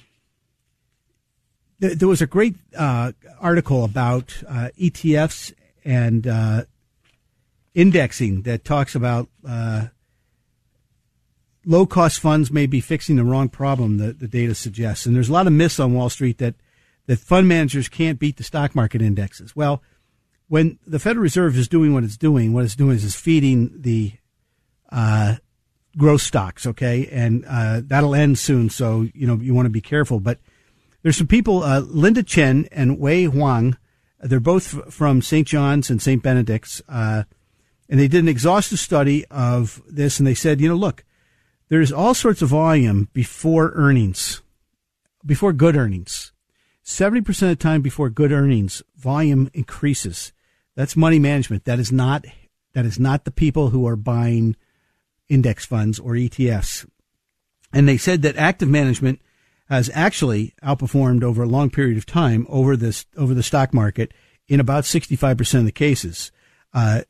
there 1.90 2.08
was 2.08 2.22
a 2.22 2.28
great 2.28 2.56
uh, 2.78 3.12
article 3.40 3.84
about 3.84 4.42
uh, 4.48 4.70
ETFs 4.80 5.54
and 5.84 6.26
uh, 6.26 6.64
indexing 7.74 8.44
that 8.44 8.64
talks 8.64 8.96
about 8.96 9.30
uh, 9.48 9.88
low 11.66 11.86
cost 11.86 12.20
funds 12.20 12.52
may 12.52 12.66
be 12.66 12.80
fixing 12.80 13.16
the 13.16 13.24
wrong 13.24 13.50
problem, 13.50 13.98
the, 13.98 14.14
the 14.14 14.28
data 14.28 14.56
suggests. 14.56 15.06
And 15.06 15.16
there's 15.16 15.30
a 15.30 15.34
lot 15.34 15.48
of 15.48 15.54
myths 15.54 15.80
on 15.80 15.94
Wall 15.94 16.10
Street 16.10 16.38
that, 16.38 16.56
that 17.08 17.20
fund 17.20 17.48
managers 17.48 17.90
can't 17.90 18.20
beat 18.20 18.38
the 18.38 18.44
stock 18.44 18.76
market 18.76 19.02
indexes. 19.02 19.56
Well, 19.56 19.82
when 20.48 20.80
the 20.86 21.00
Federal 21.00 21.24
Reserve 21.24 21.58
is 21.58 21.68
doing 21.68 21.94
what 21.94 22.04
it's 22.04 22.18
doing, 22.18 22.54
what 22.54 22.66
it's 22.66 22.76
doing 22.76 22.96
is, 22.96 23.04
is 23.04 23.16
feeding 23.16 23.72
the 23.82 24.14
uh, 24.92 25.36
growth 25.98 26.22
stocks, 26.22 26.66
okay, 26.68 27.08
and 27.12 27.44
uh, 27.48 27.82
that'll 27.84 28.16
end 28.16 28.38
soon. 28.38 28.70
So 28.70 29.08
you 29.14 29.26
know 29.26 29.36
you 29.36 29.54
want 29.54 29.66
to 29.66 29.72
be 29.72 29.82
careful. 29.82 30.20
But 30.20 30.40
there's 31.04 31.18
some 31.18 31.28
people, 31.28 31.64
uh, 31.64 31.82
Linda 31.82 32.24
Chen 32.24 32.68
and 32.72 32.98
Wei 32.98 33.26
Huang. 33.26 33.78
They're 34.22 34.40
both 34.40 34.94
from 34.94 35.22
St. 35.22 35.46
John's 35.46 35.90
and 35.90 36.02
St. 36.02 36.24
Benedict's, 36.24 36.82
uh, 36.88 37.24
and 37.90 38.00
they 38.00 38.08
did 38.08 38.24
an 38.24 38.30
exhaustive 38.30 38.80
study 38.80 39.26
of 39.26 39.82
this. 39.88 40.18
And 40.18 40.26
they 40.26 40.34
said, 40.34 40.62
you 40.62 40.70
know, 40.70 40.76
look, 40.76 41.04
there's 41.68 41.92
all 41.92 42.14
sorts 42.14 42.42
of 42.42 42.50
volume 42.50 43.10
before 43.14 43.74
earnings, 43.76 44.42
before 45.26 45.52
good 45.52 45.76
earnings. 45.76 46.32
70% 46.86 47.28
of 47.30 47.50
the 47.50 47.56
time 47.56 47.82
before 47.82 48.10
good 48.10 48.32
earnings, 48.32 48.82
volume 48.96 49.50
increases. 49.54 50.32
That's 50.76 50.96
money 50.96 51.20
management. 51.20 51.66
That 51.66 51.80
is 51.80 51.92
not, 51.92 52.26
that 52.74 52.86
is 52.86 52.98
not 53.00 53.26
the 53.26 53.32
people 53.32 53.70
who 53.70 53.86
are 53.88 53.96
buying 53.96 54.56
index 55.28 55.66
funds 55.66 56.00
or 56.00 56.14
ETFs. 56.14 56.88
And 57.74 57.88
they 57.88 57.98
said 57.98 58.22
that 58.22 58.38
active 58.38 58.70
management 58.70 59.20
has 59.74 59.90
actually 59.96 60.54
outperformed 60.64 61.24
over 61.24 61.42
a 61.42 61.48
long 61.48 61.70
period 61.72 61.98
of 61.98 62.06
time 62.06 62.46
over 62.48 62.78
this, 62.78 63.06
over 63.18 63.34
the 63.34 63.42
stock 63.42 63.74
market 63.74 64.14
in 64.48 64.60
about 64.60 64.84
65% 64.84 65.60
of 65.60 65.66
the 65.66 65.72
cases. 65.72 66.32
Uh, 66.76 67.02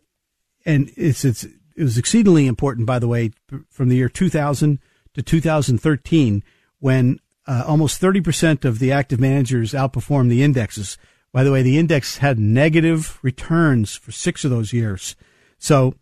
and 0.65 0.89
it's, 0.95 1.25
it's, 1.25 1.43
it 1.43 1.83
was 1.83 1.97
exceedingly 1.97 2.47
important, 2.47 2.88
by 2.88 2.99
the 2.99 3.07
way, 3.07 3.31
from 3.69 3.89
the 3.89 3.97
year 3.97 4.07
2000 4.07 4.79
to 5.13 5.21
2013 5.21 6.41
when 6.79 7.19
uh, 7.47 7.65
almost 7.67 8.01
30% 8.01 8.63
of 8.63 8.79
the 8.79 8.93
active 8.93 9.19
managers 9.19 9.73
outperformed 9.73 10.29
the 10.29 10.41
indexes. 10.41 10.97
By 11.33 11.43
the 11.43 11.51
way, 11.51 11.63
the 11.63 11.77
index 11.77 12.19
had 12.19 12.39
negative 12.39 13.19
returns 13.21 13.93
for 13.93 14.13
six 14.13 14.45
of 14.45 14.51
those 14.51 14.71
years. 14.71 15.17
So, 15.57 15.95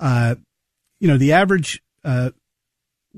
uh, 0.00 0.36
you 1.00 1.08
know, 1.08 1.18
the 1.18 1.32
average, 1.32 1.82
uh, 2.02 2.30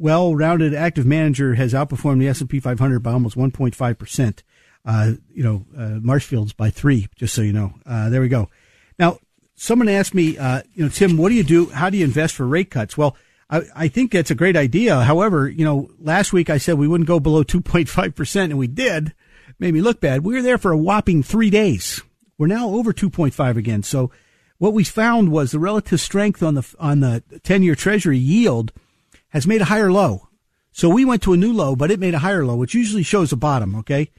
well-rounded 0.00 0.74
active 0.74 1.06
manager 1.06 1.54
has 1.54 1.72
outperformed 1.72 2.20
the 2.20 2.28
S&P 2.28 2.58
500 2.60 3.00
by 3.00 3.12
almost 3.12 3.36
1.5%. 3.36 4.42
Uh, 4.84 5.12
you 5.32 5.42
know, 5.42 5.66
uh, 5.76 5.98
Marshfield's 6.00 6.52
by 6.52 6.70
three, 6.70 7.08
just 7.14 7.34
so 7.34 7.42
you 7.42 7.52
know. 7.52 7.74
Uh, 7.84 8.08
there 8.08 8.20
we 8.20 8.28
go. 8.28 8.48
Now, 8.98 9.18
someone 9.54 9.88
asked 9.88 10.14
me, 10.14 10.38
uh, 10.38 10.62
you 10.74 10.84
know, 10.84 10.88
Tim, 10.88 11.16
what 11.16 11.28
do 11.28 11.34
you 11.34 11.44
do? 11.44 11.66
How 11.66 11.90
do 11.90 11.98
you 11.98 12.04
invest 12.04 12.34
for 12.34 12.46
rate 12.46 12.70
cuts? 12.70 12.96
Well, 12.96 13.16
I, 13.50 13.62
I 13.76 13.88
think 13.88 14.10
that's 14.10 14.30
a 14.30 14.34
great 14.34 14.56
idea. 14.56 15.00
However, 15.02 15.48
you 15.48 15.64
know, 15.64 15.90
last 15.98 16.32
week 16.32 16.48
I 16.48 16.58
said 16.58 16.78
we 16.78 16.88
wouldn't 16.88 17.08
go 17.08 17.20
below 17.20 17.44
2.5%, 17.44 18.44
and 18.44 18.58
we 18.58 18.66
did. 18.66 19.12
Made 19.58 19.74
me 19.74 19.82
look 19.82 20.00
bad. 20.00 20.24
We 20.24 20.34
were 20.34 20.42
there 20.42 20.58
for 20.58 20.72
a 20.72 20.78
whopping 20.78 21.22
three 21.22 21.50
days. 21.50 22.00
We're 22.38 22.46
now 22.46 22.70
over 22.70 22.94
2.5 22.94 23.56
again. 23.56 23.82
So 23.82 24.10
what 24.56 24.72
we 24.72 24.84
found 24.84 25.30
was 25.30 25.50
the 25.50 25.58
relative 25.58 26.00
strength 26.00 26.42
on 26.42 26.54
the 26.54 26.74
on 26.78 27.00
the 27.00 27.22
10-year 27.30 27.74
Treasury 27.74 28.16
yield 28.16 28.72
has 29.30 29.46
made 29.46 29.60
a 29.60 29.66
higher 29.66 29.90
low. 29.90 30.28
So 30.72 30.88
we 30.88 31.04
went 31.04 31.22
to 31.22 31.32
a 31.32 31.36
new 31.36 31.52
low, 31.52 31.74
but 31.74 31.90
it 31.90 31.98
made 31.98 32.14
a 32.14 32.20
higher 32.20 32.44
low, 32.44 32.56
which 32.56 32.74
usually 32.74 33.02
shows 33.02 33.32
a 33.32 33.36
bottom. 33.36 33.74
Okay, 33.74 34.10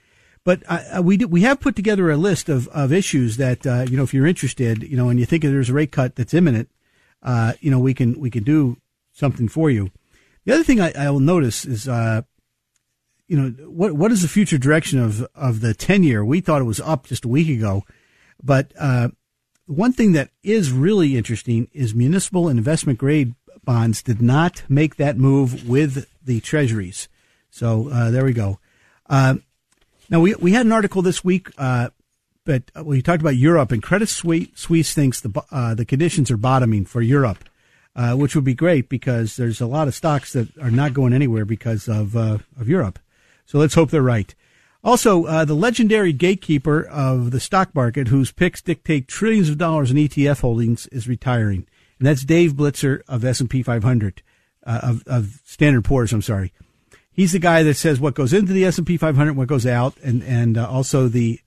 but 0.44 0.63
uh, 0.68 1.01
we 1.03 1.18
we 1.18 1.41
have 1.41 1.60
put 1.60 1.75
together 1.75 2.10
a 2.10 2.18
list 2.18 2.50
of 2.50 2.68
of 2.70 2.91
issues 2.91 3.38
that 3.38 3.65
uh, 3.65 3.86
you 3.89 3.96
know 3.96 4.03
if 4.03 4.13
you're 4.13 4.27
interested, 4.27 4.84
you 4.84 4.98
know, 4.98 5.10
and 5.10 5.20
you 5.20 5.25
think 5.25 5.44
there's 5.44 5.70
a 5.70 5.74
rate 5.74 5.91
cut 5.91 6.15
that's 6.15 6.34
imminent, 6.34 6.70
uh, 7.24 7.53
you 7.60 7.70
know, 7.70 7.80
we 7.80 7.94
can 7.94 8.20
we 8.20 8.30
can 8.30 8.44
do 8.44 8.77
something 9.13 9.48
for 9.48 9.70
you. 9.70 9.91
The 10.46 10.53
other 10.53 10.63
thing 10.63 10.82
I, 10.82 10.91
I 10.98 11.10
will 11.10 11.20
notice 11.20 11.65
is, 11.65 11.88
uh, 11.88 12.24
you 13.27 13.38
know, 13.38 13.50
what 13.70 13.94
what 13.94 14.12
is 14.12 14.22
the 14.22 14.27
future 14.27 14.58
direction 14.58 15.00
of 15.00 15.27
of 15.36 15.62
the 15.62 15.74
ten 15.74 16.03
year? 16.03 16.25
We 16.25 16.41
thought 16.41 16.62
it 16.62 16.65
was 16.65 16.82
up 16.82 17.06
just 17.08 17.25
a 17.25 17.30
week 17.30 17.50
ago, 17.50 17.84
but 18.44 18.74
uh, 18.80 19.10
one 19.68 19.94
thing 19.94 20.13
that 20.13 20.32
is 20.44 20.72
really 20.72 21.15
interesting 21.15 21.70
is 21.74 21.94
municipal 21.94 22.50
investment 22.50 22.98
grade 22.98 23.36
bonds 23.63 24.01
did 24.01 24.22
not 24.22 24.63
make 24.70 24.96
that 24.96 25.18
move 25.18 25.68
with 25.68 26.08
the 26.24 26.39
treasuries. 26.39 27.08
So 27.50 27.89
uh, 27.89 28.12
there 28.12 28.25
we 28.25 28.34
go. 28.34 28.60
Uh, 29.10 29.36
now 30.10 30.20
we 30.20 30.36
we 30.36 30.53
had 30.53 30.65
an 30.65 30.72
article 30.72 31.01
this 31.01 31.24
week, 31.24 31.50
uh, 31.58 31.89
but 32.46 32.63
we 32.84 33.01
talked 33.01 33.22
about 33.22 33.36
Europe 33.36 33.72
and 33.72 33.84
Credit 33.84 34.08
Suisse 34.08 34.94
thinks 34.94 35.22
the 35.22 35.44
uh, 35.51 35.74
the 35.74 35.86
conditions 35.86 36.32
are 36.32 36.38
bottoming 36.38 36.86
for 36.86 37.01
Europe, 37.01 37.44
uh, 37.96 38.13
which 38.15 38.36
would 38.36 38.44
be 38.44 38.53
great 38.53 38.89
because 38.89 39.36
there's 39.36 39.62
a 39.62 39.68
lot 39.68 39.88
of 39.88 39.96
stocks 39.96 40.34
that 40.34 40.58
are 40.58 40.72
not 40.72 40.94
going 40.94 41.13
anywhere 41.13 41.46
because 41.46 41.88
of 41.88 42.15
uh, 42.15 42.39
of 42.60 42.68
Europe. 42.68 43.00
So 43.46 43.60
let's 43.60 43.75
hope 43.75 43.91
they're 43.91 44.01
right. 44.01 44.34
Also, 44.84 45.25
uh, 45.25 45.46
the 45.46 45.53
legendary 45.53 46.12
gatekeeper 46.12 46.84
of 46.84 47.30
the 47.30 47.39
stock 47.39 47.75
market, 47.75 48.08
whose 48.08 48.32
picks 48.32 48.62
dictate 48.62 49.08
trillions 49.08 49.48
of 49.48 49.58
dollars 49.60 49.91
in 49.91 49.98
ETF 49.98 50.41
holdings, 50.41 50.88
is 50.88 51.08
retiring, 51.08 51.68
and 52.01 52.08
that's 52.08 52.25
Dave 52.25 52.53
Blitzer 52.53 53.03
of 53.08 53.24
S 53.24 53.41
and 53.41 53.50
P 53.50 53.62
500, 53.62 54.24
uh, 54.65 54.79
of, 54.81 55.03
of 55.05 55.39
Standard 55.46 55.86
Poor's. 55.86 56.12
I'm 56.12 56.24
sorry, 56.24 56.51
he's 57.12 57.34
the 57.34 57.38
guy 57.38 57.62
that 57.62 57.75
says 57.75 58.00
what 58.00 58.15
goes 58.15 58.34
into 58.34 58.53
the 58.53 58.65
S 58.65 58.79
and 58.79 58.88
P 58.88 58.98
500, 58.98 59.38
what 59.38 59.48
goes 59.48 59.67
out, 59.67 59.96
and 60.03 60.24
and 60.24 60.58
uh, 60.58 60.67
also 60.67 61.08
the 61.08 61.39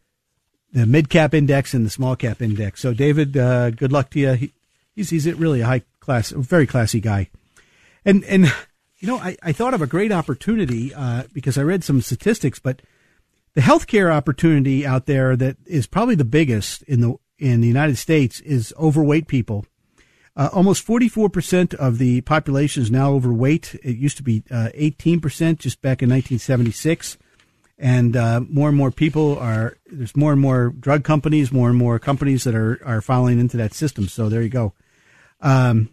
the 0.72 0.86
mid 0.86 1.08
cap 1.08 1.34
index 1.34 1.74
and 1.74 1.84
the 1.84 1.90
small 1.90 2.14
cap 2.14 2.40
index. 2.40 2.80
So, 2.80 2.94
David, 2.94 3.36
uh, 3.36 3.70
good 3.70 3.90
luck 3.90 4.10
to 4.10 4.20
you. 4.20 4.32
He, 4.34 4.52
he's 4.94 5.10
he's 5.10 5.26
really 5.34 5.60
a 5.60 5.66
high 5.66 5.82
class, 5.98 6.30
very 6.30 6.68
classy 6.68 7.00
guy, 7.00 7.30
and 8.04 8.22
and 8.22 8.46
you 8.98 9.08
know 9.08 9.18
I, 9.18 9.36
I 9.42 9.50
thought 9.50 9.74
of 9.74 9.82
a 9.82 9.88
great 9.88 10.12
opportunity 10.12 10.94
uh, 10.94 11.24
because 11.32 11.58
I 11.58 11.62
read 11.62 11.82
some 11.82 12.00
statistics, 12.00 12.60
but 12.60 12.80
the 13.54 13.60
healthcare 13.60 14.12
opportunity 14.12 14.86
out 14.86 15.06
there 15.06 15.34
that 15.34 15.56
is 15.66 15.88
probably 15.88 16.14
the 16.14 16.24
biggest 16.24 16.82
in 16.82 17.00
the 17.00 17.16
in 17.40 17.60
the 17.60 17.66
United 17.66 17.98
States 17.98 18.38
is 18.38 18.72
overweight 18.78 19.26
people. 19.26 19.66
Uh, 20.36 20.48
almost 20.52 20.84
44% 20.86 21.74
of 21.74 21.98
the 21.98 22.20
population 22.22 22.82
is 22.82 22.90
now 22.90 23.12
overweight. 23.12 23.76
It 23.84 23.96
used 23.96 24.16
to 24.16 24.22
be 24.22 24.42
uh, 24.50 24.70
18% 24.74 25.58
just 25.58 25.80
back 25.80 26.02
in 26.02 26.10
1976. 26.10 27.18
And 27.78 28.16
uh, 28.16 28.40
more 28.48 28.68
and 28.68 28.76
more 28.76 28.90
people 28.90 29.38
are, 29.38 29.76
there's 29.86 30.16
more 30.16 30.32
and 30.32 30.40
more 30.40 30.70
drug 30.70 31.04
companies, 31.04 31.52
more 31.52 31.68
and 31.68 31.78
more 31.78 31.98
companies 31.98 32.44
that 32.44 32.54
are, 32.54 32.80
are 32.84 33.00
falling 33.00 33.38
into 33.38 33.56
that 33.58 33.74
system. 33.74 34.08
So 34.08 34.28
there 34.28 34.42
you 34.42 34.48
go. 34.48 34.72
Um, 35.40 35.90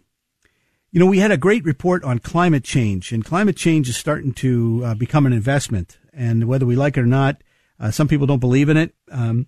you 0.90 1.00
know, 1.00 1.06
we 1.06 1.18
had 1.18 1.30
a 1.30 1.36
great 1.36 1.64
report 1.64 2.04
on 2.04 2.18
climate 2.18 2.64
change, 2.64 3.12
and 3.12 3.24
climate 3.24 3.56
change 3.56 3.88
is 3.88 3.96
starting 3.96 4.32
to 4.34 4.82
uh, 4.84 4.94
become 4.94 5.24
an 5.24 5.32
investment. 5.32 5.98
And 6.12 6.46
whether 6.46 6.66
we 6.66 6.76
like 6.76 6.96
it 6.96 7.00
or 7.00 7.06
not, 7.06 7.42
uh, 7.80 7.90
some 7.90 8.08
people 8.08 8.26
don't 8.26 8.40
believe 8.40 8.68
in 8.68 8.76
it. 8.76 8.94
Um, 9.10 9.46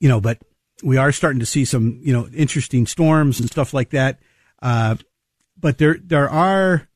you 0.00 0.08
know, 0.08 0.20
but 0.20 0.38
we 0.82 0.96
are 0.96 1.12
starting 1.12 1.40
to 1.40 1.46
see 1.46 1.64
some, 1.64 2.00
you 2.02 2.12
know, 2.12 2.28
interesting 2.34 2.86
storms 2.86 3.40
and 3.40 3.50
stuff 3.50 3.72
like 3.72 3.90
that. 3.90 4.18
Uh, 4.60 4.96
but 5.58 5.78
there, 5.78 5.96
there 6.02 6.28
are, 6.28 6.88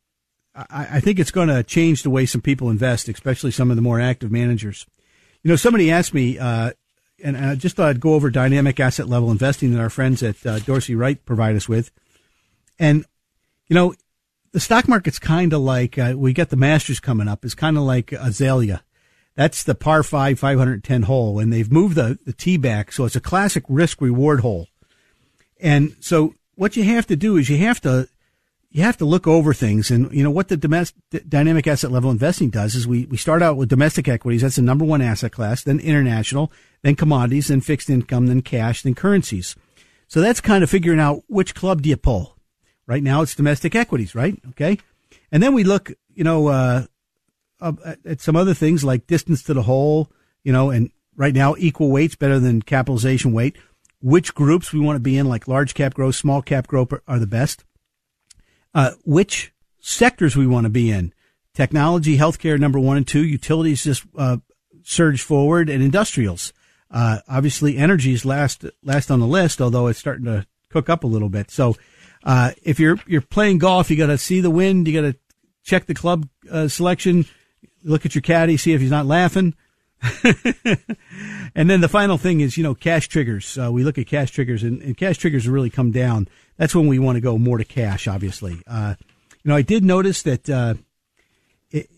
I, 0.55 0.89
I 0.93 1.01
think 1.01 1.19
it's 1.19 1.31
going 1.31 1.49
to 1.49 1.63
change 1.63 2.03
the 2.03 2.11
way 2.11 2.27
some 2.27 2.41
people 2.41 2.71
invest, 2.71 3.09
especially 3.09 3.51
some 3.51 3.71
of 3.71 3.77
the 3.77 3.83
more 3.83 4.01
active 4.01 4.31
managers. 4.31 4.87
You 5.43 5.51
know, 5.51 5.57
somebody 5.57 5.91
asked 5.91 6.15
me, 6.15 6.39
uh, 6.39 6.73
and 7.23 7.37
I 7.37 7.55
just 7.55 7.77
thought 7.77 7.89
I'd 7.89 8.01
go 8.01 8.15
over 8.15 8.31
dynamic 8.31 8.81
asset 8.81 9.09
level 9.09 9.31
investing 9.31 9.73
that 9.73 9.81
our 9.81 9.91
friends 9.91 10.23
at 10.23 10.45
uh, 10.45 10.59
Dorsey 10.59 10.95
Wright 10.95 11.25
provide 11.25 11.57
us 11.57 11.69
with. 11.69 11.91
And, 12.79 13.05
you 13.69 13.75
know, 13.75 13.95
the 14.53 14.61
stock 14.61 14.89
market's 14.89 15.19
kind 15.19 15.53
of 15.53 15.61
like, 15.61 15.99
uh, 15.99 16.15
we 16.17 16.33
get 16.33 16.51
the 16.51 16.57
Masters 16.57 17.01
coming 17.01 17.29
up, 17.29 17.45
It's 17.45 17.55
kind 17.55 17.77
of 17.77 17.85
like 17.85 18.13
Azalea. 18.13 18.83
That's 19.37 19.63
the 19.63 19.75
par 19.75 20.03
five, 20.03 20.39
510 20.39 21.03
hole. 21.03 21.39
And 21.39 21.53
they've 21.53 21.71
moved 21.71 21.95
the, 21.95 22.19
the 22.25 22.33
tee 22.33 22.57
back. 22.57 22.91
So 22.91 23.05
it's 23.05 23.17
a 23.17 23.21
classic 23.21 23.65
risk 23.69 24.01
reward 24.01 24.41
hole. 24.41 24.69
And 25.61 25.95
so 26.01 26.35
what 26.55 26.77
you 26.77 26.85
have 26.85 27.07
to 27.07 27.17
do 27.17 27.37
is 27.37 27.49
you 27.49 27.59
have 27.59 27.81
to, 27.83 28.09
you 28.71 28.83
have 28.83 28.97
to 28.97 29.05
look 29.05 29.27
over 29.27 29.55
things. 29.55 29.91
And, 29.91 30.11
you 30.11 30.25
know, 30.25 30.31
what 30.31 30.49
the 30.49 30.57
domestic, 30.57 31.29
dynamic 31.29 31.67
asset 31.67 31.93
level 31.93 32.11
investing 32.11 32.49
does 32.51 32.75
is 32.75 32.87
we, 32.87 33.05
we 33.07 33.19
start 33.19 33.43
out 33.43 33.57
with 33.57 33.69
domestic 33.69 34.09
equities. 34.09 34.43
That's 34.43 34.57
the 34.57 34.63
number 34.63 34.85
one 34.85 35.03
asset 35.03 35.33
class, 35.33 35.63
then 35.63 35.81
international, 35.81 36.51
then 36.83 36.97
commodities, 36.97 37.49
then 37.49 37.61
fixed 37.61 37.91
income, 37.91 38.27
then 38.27 38.43
cash, 38.43 38.83
then 38.83 38.95
currencies. 38.95 39.55
So 40.09 40.21
that's 40.21 40.41
kind 40.41 40.65
of 40.65 40.71
figuring 40.71 41.01
out 41.01 41.25
which 41.27 41.55
club 41.55 41.83
do 41.83 41.91
you 41.91 41.97
pull. 41.97 42.37
Right 42.87 43.03
now 43.03 43.23
it's 43.23 43.35
domestic 43.35 43.75
equities, 43.75 44.15
right? 44.15 44.41
Okay. 44.51 44.79
And 45.33 45.43
then 45.43 45.53
we 45.55 45.65
look, 45.65 45.93
you 46.15 46.25
know, 46.25 46.49
uh, 46.49 46.87
uh, 47.61 47.95
at 48.05 48.21
some 48.21 48.37
other 48.37 48.55
things 48.55 48.85
like 48.85 49.07
distance 49.07 49.43
to 49.45 49.55
the 49.55 49.63
hole, 49.63 50.11
you 50.43 50.53
know, 50.53 50.71
and 50.71 50.91
right 51.17 51.35
now 51.35 51.55
equal 51.59 51.91
weights 51.91 52.15
better 52.15 52.39
than 52.39 52.63
capitalization 52.63 53.33
weight. 53.33 53.57
Which 54.03 54.35
groups 54.35 54.73
we 54.73 54.81
want 54.81 54.97
to 54.97 55.01
be 55.01 55.17
in, 55.17 55.27
like 55.27 55.49
large 55.49 55.75
cap 55.75 55.95
growth, 55.95 56.15
small 56.15 56.43
cap 56.43 56.67
growth, 56.67 56.93
are 57.09 57.19
the 57.19 57.27
best. 57.27 57.65
Uh, 58.75 58.93
which 59.05 59.53
sectors 59.81 60.37
we 60.37 60.47
want 60.47 60.65
to 60.65 60.71
be 60.71 60.91
in. 60.91 61.15
Technology, 61.55 62.19
healthcare, 62.19 62.59
number 62.59 62.79
one 62.79 62.99
and 62.99 63.09
two. 63.09 63.25
Utilities 63.25 63.85
just 63.85 64.05
uh, 64.19 64.37
surge 64.83 65.23
forward, 65.23 65.69
and 65.71 65.83
industrials. 65.83 66.53
Uh, 66.91 67.19
obviously, 67.29 67.77
energy 67.77 68.13
is 68.13 68.25
last 68.25 68.65
last 68.83 69.11
on 69.11 69.21
the 69.21 69.27
list, 69.27 69.61
although 69.61 69.87
it's 69.87 69.99
starting 69.99 70.27
to 70.27 70.47
cook 70.71 70.89
up 70.89 71.05
a 71.05 71.07
little 71.07 71.29
bit. 71.29 71.51
So, 71.51 71.77
uh, 72.23 72.53
if 72.63 72.79
you're 72.79 72.99
you're 73.07 73.21
playing 73.21 73.59
golf, 73.59 73.91
you 73.91 73.97
got 73.97 74.07
to 74.07 74.19
see 74.19 74.41
the 74.41 74.51
wind. 74.51 74.87
You 74.87 75.01
got 75.01 75.13
to 75.13 75.19
check 75.65 75.87
the 75.87 75.95
club 75.95 76.29
uh, 76.51 76.69
selection 76.69 77.27
look 77.87 78.05
at 78.05 78.15
your 78.15 78.23
caddy, 78.23 78.57
see 78.57 78.73
if 78.73 78.81
he's 78.81 78.91
not 78.91 79.07
laughing. 79.07 79.55
and 81.55 81.71
then 81.71 81.81
the 81.81 81.89
final 81.89 82.19
thing 82.19 82.41
is, 82.41 82.57
you 82.57 82.63
know, 82.63 82.75
cash 82.75 83.09
triggers. 83.09 83.57
Uh, 83.57 83.71
we 83.73 83.83
look 83.83 83.97
at 83.97 84.07
cash 84.07 84.31
triggers, 84.31 84.63
and, 84.63 84.83
and, 84.83 84.97
cash 84.97 85.17
triggers 85.17 85.49
really 85.49 85.71
come 85.71 85.91
down. 85.91 86.29
That's 86.59 86.75
when 86.75 86.87
we 86.87 86.99
want 86.99 87.17
to 87.17 87.21
go 87.21 87.39
more 87.39 87.59
to 87.59 87.65
cash, 87.65 88.07
obviously. 88.07 88.61
Uh, 88.67 88.95
you 89.43 89.49
know, 89.49 89.57
I 89.57 89.63
did 89.63 89.85
notice 89.85 90.23
that 90.23 90.51
uh, 90.51 90.75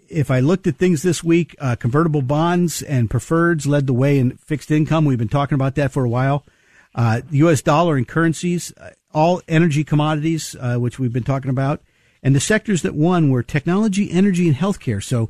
if 0.09 0.31
I 0.31 0.41
looked 0.41 0.67
at 0.67 0.77
things 0.77 1.03
this 1.03 1.25
week, 1.25 1.57
uh, 1.59 1.77
convertible 1.77 2.23
bonds 2.23 2.83
and 2.83 3.11
preferreds 3.11 3.67
led 3.67 3.87
the 3.87 3.93
way 3.93 4.19
in 4.19 4.37
fixed 4.37 4.71
income. 4.71 5.05
We've 5.05 5.19
been 5.19 5.29
talking 5.29 5.57
about 5.57 5.75
that 5.75 5.93
for 5.93 6.05
a 6.05 6.09
while. 6.09 6.45
Uh, 6.95 7.23
U.S. 7.31 7.63
dollar 7.63 7.97
and 7.97 8.07
currencies, 8.07 8.73
uh, 8.79 8.91
all 9.13 9.43
energy 9.49 9.85
commodities, 9.85 10.55
which 10.77 10.99
we've 10.99 11.13
been 11.13 11.25
talking 11.25 11.51
about, 11.51 11.83
and 12.23 12.35
the 12.35 12.41
sectors 12.41 12.83
that 12.83 12.95
won 12.95 13.31
were 13.31 13.43
technology, 13.43 14.11
energy, 14.11 14.47
and 14.47 14.57
healthcare. 14.57 15.03
So 15.03 15.29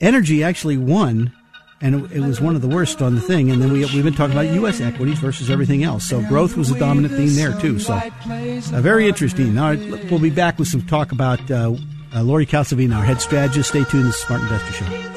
Energy 0.00 0.42
actually 0.42 0.76
won, 0.76 1.32
and 1.80 2.10
it, 2.12 2.20
was 2.20 2.40
one 2.40 2.56
of 2.56 2.62
the 2.62 2.68
worst 2.68 3.00
on 3.02 3.14
the 3.14 3.20
thing. 3.20 3.50
And 3.50 3.62
then 3.62 3.72
we, 3.72 3.84
we've 3.86 4.04
been 4.04 4.14
talking 4.14 4.36
about 4.36 4.52
U.S. 4.54 4.80
equities 4.80 5.18
versus 5.18 5.50
everything 5.50 5.84
else. 5.84 6.08
So 6.08 6.20
growth 6.22 6.56
was 6.56 6.70
a 6.70 6.78
dominant 6.78 7.14
theme 7.14 7.34
there, 7.34 7.58
too. 7.60 7.78
So 7.78 7.94
uh, 7.94 8.80
very 8.80 9.06
interesting. 9.08 9.54
Now, 9.54 9.74
we'll 10.10 10.18
be 10.18 10.30
back 10.30 10.58
with 10.58 10.68
some 10.68 10.82
talk 10.82 11.12
about 11.12 11.50
uh, 11.50 11.74
uh, 12.14 12.22
Lori 12.22 12.46
Calvasina, 12.46 12.96
our 12.96 13.04
head 13.04 13.20
strategist. 13.20 13.70
Stay 13.70 13.84
tuned 13.84 13.90
to 13.90 14.02
the 14.04 14.12
Smart 14.12 14.42
Investor 14.42 14.72
Show. 14.72 15.11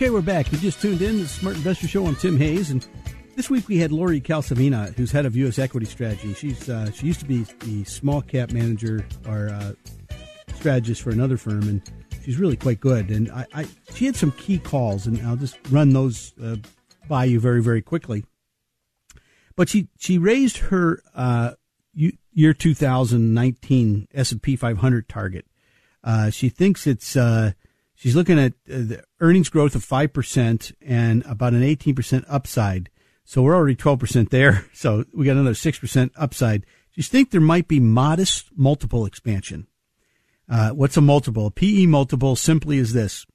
Okay, 0.00 0.08
we're 0.08 0.22
back. 0.22 0.50
You 0.50 0.56
just 0.56 0.80
tuned 0.80 1.02
in 1.02 1.16
to 1.16 1.22
the 1.24 1.28
Smart 1.28 1.56
Investor 1.56 1.86
Show. 1.86 2.06
I'm 2.06 2.16
Tim 2.16 2.38
Hayes, 2.38 2.70
and 2.70 2.88
this 3.36 3.50
week 3.50 3.68
we 3.68 3.76
had 3.76 3.92
Lori 3.92 4.18
Calvasina, 4.18 4.94
who's 4.96 5.12
head 5.12 5.26
of 5.26 5.36
U.S. 5.36 5.58
Equity 5.58 5.84
Strategy. 5.84 6.32
She's 6.32 6.70
uh, 6.70 6.90
she 6.90 7.06
used 7.06 7.20
to 7.20 7.26
be 7.26 7.42
the 7.58 7.84
small 7.84 8.22
cap 8.22 8.50
manager 8.50 9.06
or 9.28 9.50
uh, 9.50 9.74
strategist 10.54 11.02
for 11.02 11.10
another 11.10 11.36
firm, 11.36 11.64
and 11.64 11.82
she's 12.24 12.38
really 12.38 12.56
quite 12.56 12.80
good. 12.80 13.10
And 13.10 13.30
I, 13.30 13.46
I 13.52 13.66
she 13.92 14.06
had 14.06 14.16
some 14.16 14.32
key 14.32 14.58
calls, 14.58 15.06
and 15.06 15.20
I'll 15.20 15.36
just 15.36 15.58
run 15.70 15.90
those 15.90 16.32
uh, 16.42 16.56
by 17.06 17.26
you 17.26 17.38
very 17.38 17.62
very 17.62 17.82
quickly. 17.82 18.24
But 19.54 19.68
she 19.68 19.88
she 19.98 20.16
raised 20.16 20.56
her 20.56 21.02
uh, 21.14 21.50
year 21.92 22.54
2019 22.54 24.08
S&P 24.14 24.56
500 24.56 25.08
target. 25.10 25.44
Uh, 26.02 26.30
she 26.30 26.48
thinks 26.48 26.86
it's 26.86 27.16
uh, 27.16 27.52
She's 28.00 28.16
looking 28.16 28.38
at 28.38 28.54
uh, 28.66 28.78
the 28.78 29.04
earnings 29.20 29.50
growth 29.50 29.74
of 29.74 29.84
5% 29.84 30.72
and 30.80 31.22
about 31.26 31.52
an 31.52 31.60
18% 31.60 32.24
upside. 32.28 32.88
So 33.24 33.42
we're 33.42 33.54
already 33.54 33.76
12% 33.76 34.30
there. 34.30 34.64
So 34.72 35.04
we 35.14 35.26
got 35.26 35.32
another 35.32 35.52
6% 35.52 36.10
upside. 36.16 36.64
She 36.92 37.02
think 37.02 37.30
there 37.30 37.42
might 37.42 37.68
be 37.68 37.78
modest 37.78 38.46
multiple 38.56 39.04
expansion. 39.04 39.66
Uh, 40.48 40.70
what's 40.70 40.96
a 40.96 41.02
multiple? 41.02 41.48
A 41.48 41.50
PE 41.50 41.84
multiple 41.84 42.36
simply 42.36 42.78
is 42.78 42.94
this. 42.94 43.26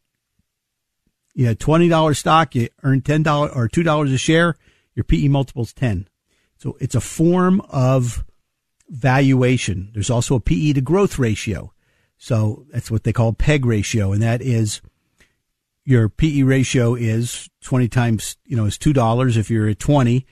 You 1.35 1.45
had 1.45 1.59
$20 1.59 2.17
stock, 2.17 2.55
you 2.55 2.69
earn 2.81 3.01
$10 3.01 3.55
or 3.55 3.69
$2 3.69 4.13
a 4.13 4.17
share, 4.17 4.55
your 4.95 5.03
PE 5.03 5.27
multiple 5.27 5.61
is 5.61 5.73
10. 5.73 6.07
So 6.57 6.75
it's 6.79 6.95
a 6.95 7.01
form 7.01 7.61
of 7.69 8.25
valuation. 8.89 9.91
There's 9.93 10.09
also 10.09 10.33
a 10.33 10.39
PE 10.39 10.73
to 10.73 10.81
growth 10.81 11.19
ratio. 11.19 11.71
So 12.17 12.65
that's 12.71 12.89
what 12.89 13.03
they 13.03 13.13
call 13.13 13.33
PEG 13.33 13.65
ratio, 13.65 14.11
and 14.11 14.21
that 14.21 14.41
is 14.41 14.81
your 15.85 16.09
PE 16.09 16.41
ratio 16.41 16.95
is 16.95 17.49
20 17.63 17.87
times, 17.87 18.37
you 18.45 18.57
know, 18.57 18.65
is 18.65 18.77
$2. 18.77 19.37
If 19.37 19.49
you're 19.51 19.69
at 19.69 19.79
20, 19.79 20.25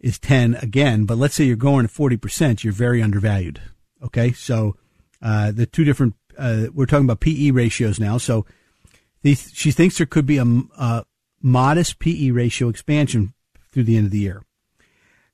is 0.00 0.18
10 0.18 0.54
again. 0.56 1.04
But 1.04 1.18
let's 1.18 1.34
say 1.34 1.44
you're 1.44 1.56
going 1.56 1.86
to 1.86 1.92
40%, 1.92 2.62
you're 2.62 2.72
very 2.72 3.02
undervalued. 3.02 3.60
Okay. 4.02 4.32
So, 4.32 4.76
uh, 5.20 5.50
the 5.50 5.66
two 5.66 5.84
different, 5.84 6.14
uh, 6.38 6.66
we're 6.72 6.86
talking 6.86 7.06
about 7.06 7.20
PE 7.20 7.50
ratios 7.50 7.98
now. 7.98 8.18
So 8.18 8.46
these, 9.22 9.50
she 9.52 9.72
thinks 9.72 9.98
there 9.98 10.06
could 10.06 10.26
be 10.26 10.38
a, 10.38 10.44
a 10.44 11.04
modest 11.42 11.98
PE 11.98 12.30
ratio 12.30 12.68
expansion 12.68 13.34
through 13.72 13.84
the 13.84 13.96
end 13.96 14.06
of 14.06 14.12
the 14.12 14.18
year. 14.18 14.42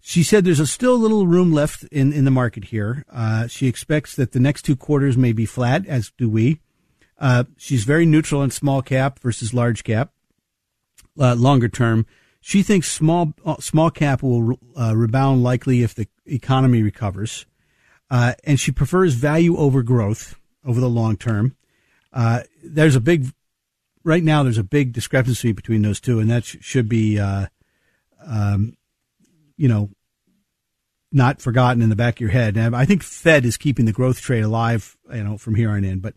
She 0.05 0.25
said 0.25 0.45
there's 0.45 0.59
a 0.59 0.67
still 0.67 0.97
a 0.97 0.97
little 0.97 1.29
room 1.29 1.53
left 1.53 1.85
in, 1.85 2.13
in 2.13 2.25
the 2.25 2.31
market 2.33 2.65
here. 2.65 3.05
Uh, 3.09 3.47
she 3.47 3.69
expects 3.69 4.17
that 4.17 4.33
the 4.33 4.41
next 4.41 4.63
two 4.63 4.75
quarters 4.75 5.17
may 5.17 5.33
be 5.33 5.47
flat, 5.47 5.87
as 5.87 6.11
do 6.19 6.29
we. 6.29 6.59
Uh, 7.21 7.45
she's 7.57 7.85
very 7.85 8.05
neutral 8.05 8.41
on 8.41 8.51
small 8.51 8.83
cap 8.83 9.21
versus 9.21 9.55
large 9.55 9.85
cap. 9.85 10.11
Uh, 11.19 11.37
longer 11.37 11.69
term, 11.69 12.05
she 12.41 12.65
thinks 12.65 12.91
small 12.91 13.33
uh, 13.45 13.59
small 13.61 13.91
cap 13.91 14.25
will 14.25 14.59
uh, 14.77 14.93
rebound 14.97 15.45
likely 15.45 15.83
if 15.83 15.95
the 15.95 16.09
economy 16.27 16.83
recovers, 16.83 17.47
uh, 18.11 18.33
and 18.43 18.59
she 18.59 18.73
prefers 18.73 19.15
value 19.15 19.57
over 19.57 19.85
growth 19.85 20.35
over 20.65 20.81
the 20.81 20.89
long 20.89 21.17
term. 21.17 21.55
there's 22.65 22.97
a 22.97 23.01
big 23.01 23.27
right 24.03 24.25
now. 24.25 24.43
There's 24.43 24.59
a 24.59 24.65
big 24.65 24.93
discrepancy 24.93 25.53
between 25.53 25.83
those 25.83 26.01
two, 26.01 26.19
and 26.19 26.29
that 26.29 26.45
sh- 26.45 26.57
should 26.61 26.89
be 26.89 27.21
um, 27.21 28.77
you 29.63 29.69
know, 29.69 29.91
not 31.13 31.41
forgotten 31.41 31.83
in 31.83 31.89
the 31.89 31.95
back 31.95 32.17
of 32.17 32.21
your 32.21 32.31
head. 32.31 32.57
And 32.57 32.75
I 32.75 32.85
think 32.85 33.05
Fed 33.05 33.45
is 33.45 33.57
keeping 33.57 33.85
the 33.85 33.93
growth 33.93 34.21
trade 34.21 34.43
alive, 34.43 34.97
you 35.15 35.23
know, 35.23 35.39
from 35.39 35.55
here 35.55 35.71
on 35.71 35.85
in. 35.85 36.01
But 36.01 36.15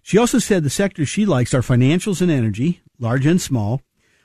she 0.00 0.16
also 0.16 0.38
said 0.38 0.62
the 0.62 0.70
sectors 0.70 1.06
she 1.06 1.26
likes 1.26 1.52
are 1.52 1.60
financials 1.60 2.22
and 2.22 2.30
energy, 2.30 2.80
large 2.98 3.26
and 3.26 3.38
small, 3.38 3.82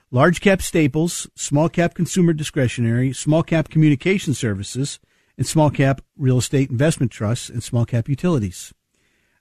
large 0.10 0.40
cap 0.40 0.62
staples, 0.62 1.30
small 1.36 1.68
cap 1.68 1.96
consumer 1.96 2.32
discretionary, 2.32 3.12
small 3.12 3.44
cap 3.44 3.68
communication 3.68 4.34
services, 4.34 5.01
and 5.38 5.46
small 5.46 5.70
cap 5.70 6.00
real 6.16 6.38
estate 6.38 6.70
investment 6.70 7.12
trusts 7.12 7.50
and 7.50 7.62
small 7.62 7.86
cap 7.86 8.08
utilities. 8.08 8.74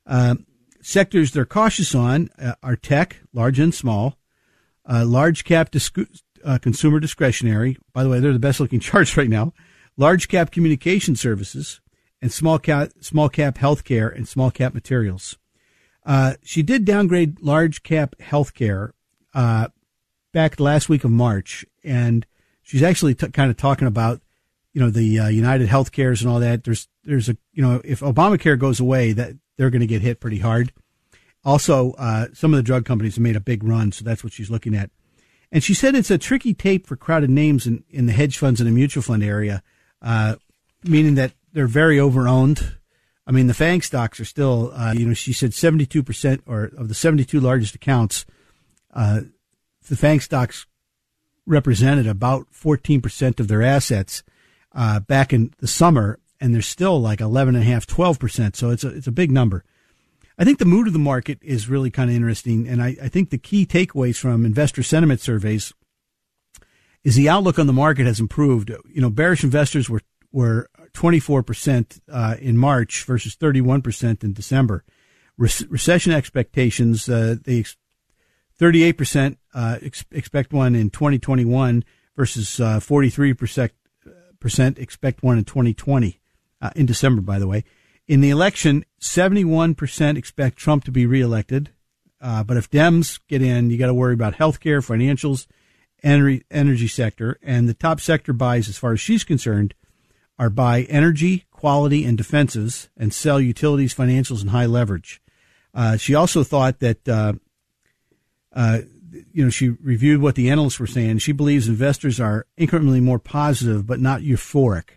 Uh, 0.09 0.35
sectors 0.83 1.31
they're 1.31 1.45
cautious 1.45 1.95
on 1.95 2.31
uh, 2.37 2.55
are 2.65 2.75
tech, 2.75 3.21
large 3.33 3.61
and 3.61 3.73
small, 3.73 4.19
uh, 4.91 5.05
large 5.07 5.45
cap 5.45 5.71
disc- 5.71 5.99
uh, 6.45 6.59
consumer 6.59 7.01
discretionary. 7.01 7.77
By 7.93 8.03
the 8.03 8.09
way, 8.09 8.21
they're 8.21 8.33
the 8.33 8.39
best 8.39 8.61
looking 8.61 8.81
charts 8.89 9.17
right 9.17 9.29
now. 9.29 9.53
Large 9.97 10.29
cap 10.29 10.51
communication 10.51 11.17
services 11.17 11.81
and 12.23 12.33
small 12.33 12.59
cap 12.59 12.91
small 13.01 13.29
cap 13.29 13.57
healthcare 13.57 14.15
and 14.15 14.27
small 14.29 14.51
cap 14.51 14.75
materials. 14.75 15.37
Uh, 16.05 16.35
she 16.43 16.63
did 16.63 16.85
downgrade 16.85 17.41
large 17.41 17.83
cap 17.83 18.15
healthcare 18.21 18.93
uh, 19.35 19.69
back 20.33 20.59
last 20.59 20.89
week 20.89 21.05
of 21.05 21.11
March, 21.11 21.65
and 21.85 22.27
she's 22.63 22.83
actually 22.83 23.15
t- 23.15 23.29
kind 23.29 23.51
of 23.51 23.57
talking 23.57 23.87
about 23.87 24.21
you 24.73 24.81
know 24.81 24.91
the 24.91 25.19
uh, 25.19 25.29
United 25.29 25.69
Healthcares 25.69 26.23
and 26.23 26.31
all 26.31 26.41
that. 26.41 26.65
There's 26.65 26.89
there's 27.05 27.29
a 27.29 27.37
you 27.53 27.63
know 27.63 27.81
if 27.85 28.01
Obamacare 28.01 28.59
goes 28.59 28.81
away, 28.81 29.13
that 29.13 29.35
they're 29.57 29.71
going 29.71 29.81
to 29.81 29.87
get 29.87 30.03
hit 30.03 30.21
pretty 30.21 30.39
hard. 30.39 30.73
Also, 31.45 31.93
uh, 31.93 32.27
some 32.35 32.53
of 32.53 32.59
the 32.59 32.63
drug 32.63 32.85
companies 32.85 33.17
have 33.17 33.23
made 33.23 33.37
a 33.37 33.41
big 33.41 33.65
run, 33.65 33.93
so 33.93 34.05
that's 34.05 34.23
what 34.23 34.33
she's 34.33 34.51
looking 34.51 34.75
at. 34.75 34.91
And 35.53 35.65
she 35.65 35.75
said 35.75 35.95
it's 35.95 36.11
a 36.11 36.19
tricky 36.19 36.55
tape 36.55 36.87
for 36.87 36.97
crowded 36.97 37.31
names 37.31 37.67
in, 37.67 37.85
in 37.91 38.07
the 38.07 38.13
hedge 38.13 38.39
funds 38.39 38.61
and 38.61 38.69
the 38.69 38.73
mutual 38.73 39.03
fund 39.03 39.23
area, 39.23 39.63
uh, 40.01 40.37
meaning 40.85 41.17
that 41.17 41.33
they're 41.53 41.67
very 41.67 41.97
overowned. 41.97 42.77
I 43.27 43.33
mean, 43.33 43.49
the 43.49 43.55
FANG 43.55 43.83
stocks 43.83 44.21
are 44.21 44.25
still, 44.25 44.73
uh, 44.75 44.93
you 44.93 45.07
know, 45.07 45.15
she 45.15 45.33
said 45.33 45.51
72% 45.51 46.43
or 46.47 46.65
of 46.77 46.89
the 46.89 46.95
72 46.95 47.39
largest 47.41 47.75
accounts, 47.75 48.25
uh, 48.95 49.23
the 49.89 49.97
FANG 49.97 50.21
stocks 50.21 50.67
represented 51.47 52.07
about 52.07 52.47
14% 52.53 53.41
of 53.41 53.49
their 53.49 53.63
assets, 53.63 54.23
uh, 54.73 55.01
back 55.01 55.33
in 55.33 55.53
the 55.59 55.67
summer. 55.67 56.19
And 56.41 56.55
they're 56.55 56.63
still 56.63 57.01
like 57.01 57.21
11 57.21 57.55
and 57.55 57.63
a 57.63 57.67
half, 57.67 57.87
12%. 57.87 58.57
So 58.57 58.71
it's 58.71 58.83
a, 58.83 58.89
it's 58.89 59.07
a 59.07 59.13
big 59.13 59.31
number. 59.31 59.65
I 60.41 60.45
think 60.45 60.59
the 60.59 60.65
mood 60.65 60.87
of 60.87 60.95
the 60.95 60.99
market 60.99 61.39
is 61.43 61.69
really 61.69 61.91
kind 61.91 62.09
of 62.09 62.17
interesting. 62.17 62.67
And 62.67 62.83
I, 62.83 62.97
I 63.03 63.09
think 63.09 63.29
the 63.29 63.37
key 63.37 63.67
takeaways 63.67 64.17
from 64.17 64.47
investor 64.47 64.83
sentiment 64.83 65.21
surveys 65.21 65.75
is 67.05 67.15
the 67.15 67.29
outlook 67.29 67.59
on 67.59 67.67
the 67.67 67.75
market 67.75 68.07
has 68.07 68.21
improved. 68.21 68.71
You 68.71 69.03
know, 69.03 69.11
bearish 69.11 69.45
investors 69.45 69.91
were, 69.91 70.01
were 70.33 70.71
24% 70.95 72.01
uh, 72.11 72.37
in 72.41 72.57
March 72.57 73.05
versus 73.05 73.37
31% 73.37 74.25
in 74.25 74.33
December. 74.33 74.83
Re- 75.37 75.51
recession 75.69 76.13
expectations, 76.13 77.07
uh, 77.07 77.37
they 77.45 77.65
38% 78.59 79.37
uh, 79.53 79.79
ex- 79.83 80.07
expect 80.11 80.55
one 80.55 80.75
in 80.75 80.89
2021 80.89 81.85
versus 82.17 82.49
43% 82.49 83.65
uh, 84.07 84.11
percent 84.39 84.79
expect 84.79 85.23
one 85.23 85.37
in 85.37 85.45
2020 85.45 86.19
uh, 86.63 86.71
in 86.75 86.87
December, 86.87 87.21
by 87.21 87.39
the 87.39 87.47
way. 87.47 87.63
In 88.11 88.23
the 88.23 88.31
election, 88.31 88.85
71% 89.01 90.19
expect 90.19 90.59
Trump 90.59 90.83
to 90.83 90.91
be 90.91 91.07
reelected. 91.07 91.71
Uh, 92.21 92.43
but 92.43 92.57
if 92.57 92.69
Dems 92.69 93.21
get 93.29 93.41
in, 93.41 93.71
you 93.71 93.79
got 93.79 93.87
to 93.87 93.95
worry 93.95 94.15
about 94.15 94.35
healthcare, 94.35 94.85
financials, 94.85 95.47
energy, 96.03 96.43
energy 96.51 96.89
sector. 96.89 97.39
And 97.41 97.69
the 97.69 97.73
top 97.73 98.01
sector 98.01 98.33
buys, 98.33 98.69
as 98.69 98.77
far 98.77 98.95
as 98.95 99.01
she's 99.01 99.23
concerned, 99.23 99.75
are 100.41 100.51
buy 100.51 100.83
energy, 100.89 101.45
quality, 101.53 102.05
and 102.05 102.19
defenses 102.19 102.89
and 102.97 103.15
sell 103.15 103.41
utilities, 103.41 103.95
financials, 103.95 104.41
and 104.41 104.51
high 104.51 104.67
leverage. 104.67 105.23
Uh, 105.73 105.97
she 105.97 106.13
also 106.13 106.43
thought 106.43 106.81
that, 106.81 107.09
uh, 107.09 107.35
uh, 108.53 108.81
you 109.33 109.45
know, 109.45 109.51
she 109.51 109.69
reviewed 109.69 110.21
what 110.21 110.35
the 110.35 110.51
analysts 110.51 110.81
were 110.81 110.89
saying. 110.89 111.19
She 111.19 111.31
believes 111.31 111.69
investors 111.69 112.19
are 112.19 112.49
incrementally 112.59 113.01
more 113.01 113.21
positive, 113.21 113.87
but 113.87 114.01
not 114.01 114.23
euphoric 114.23 114.97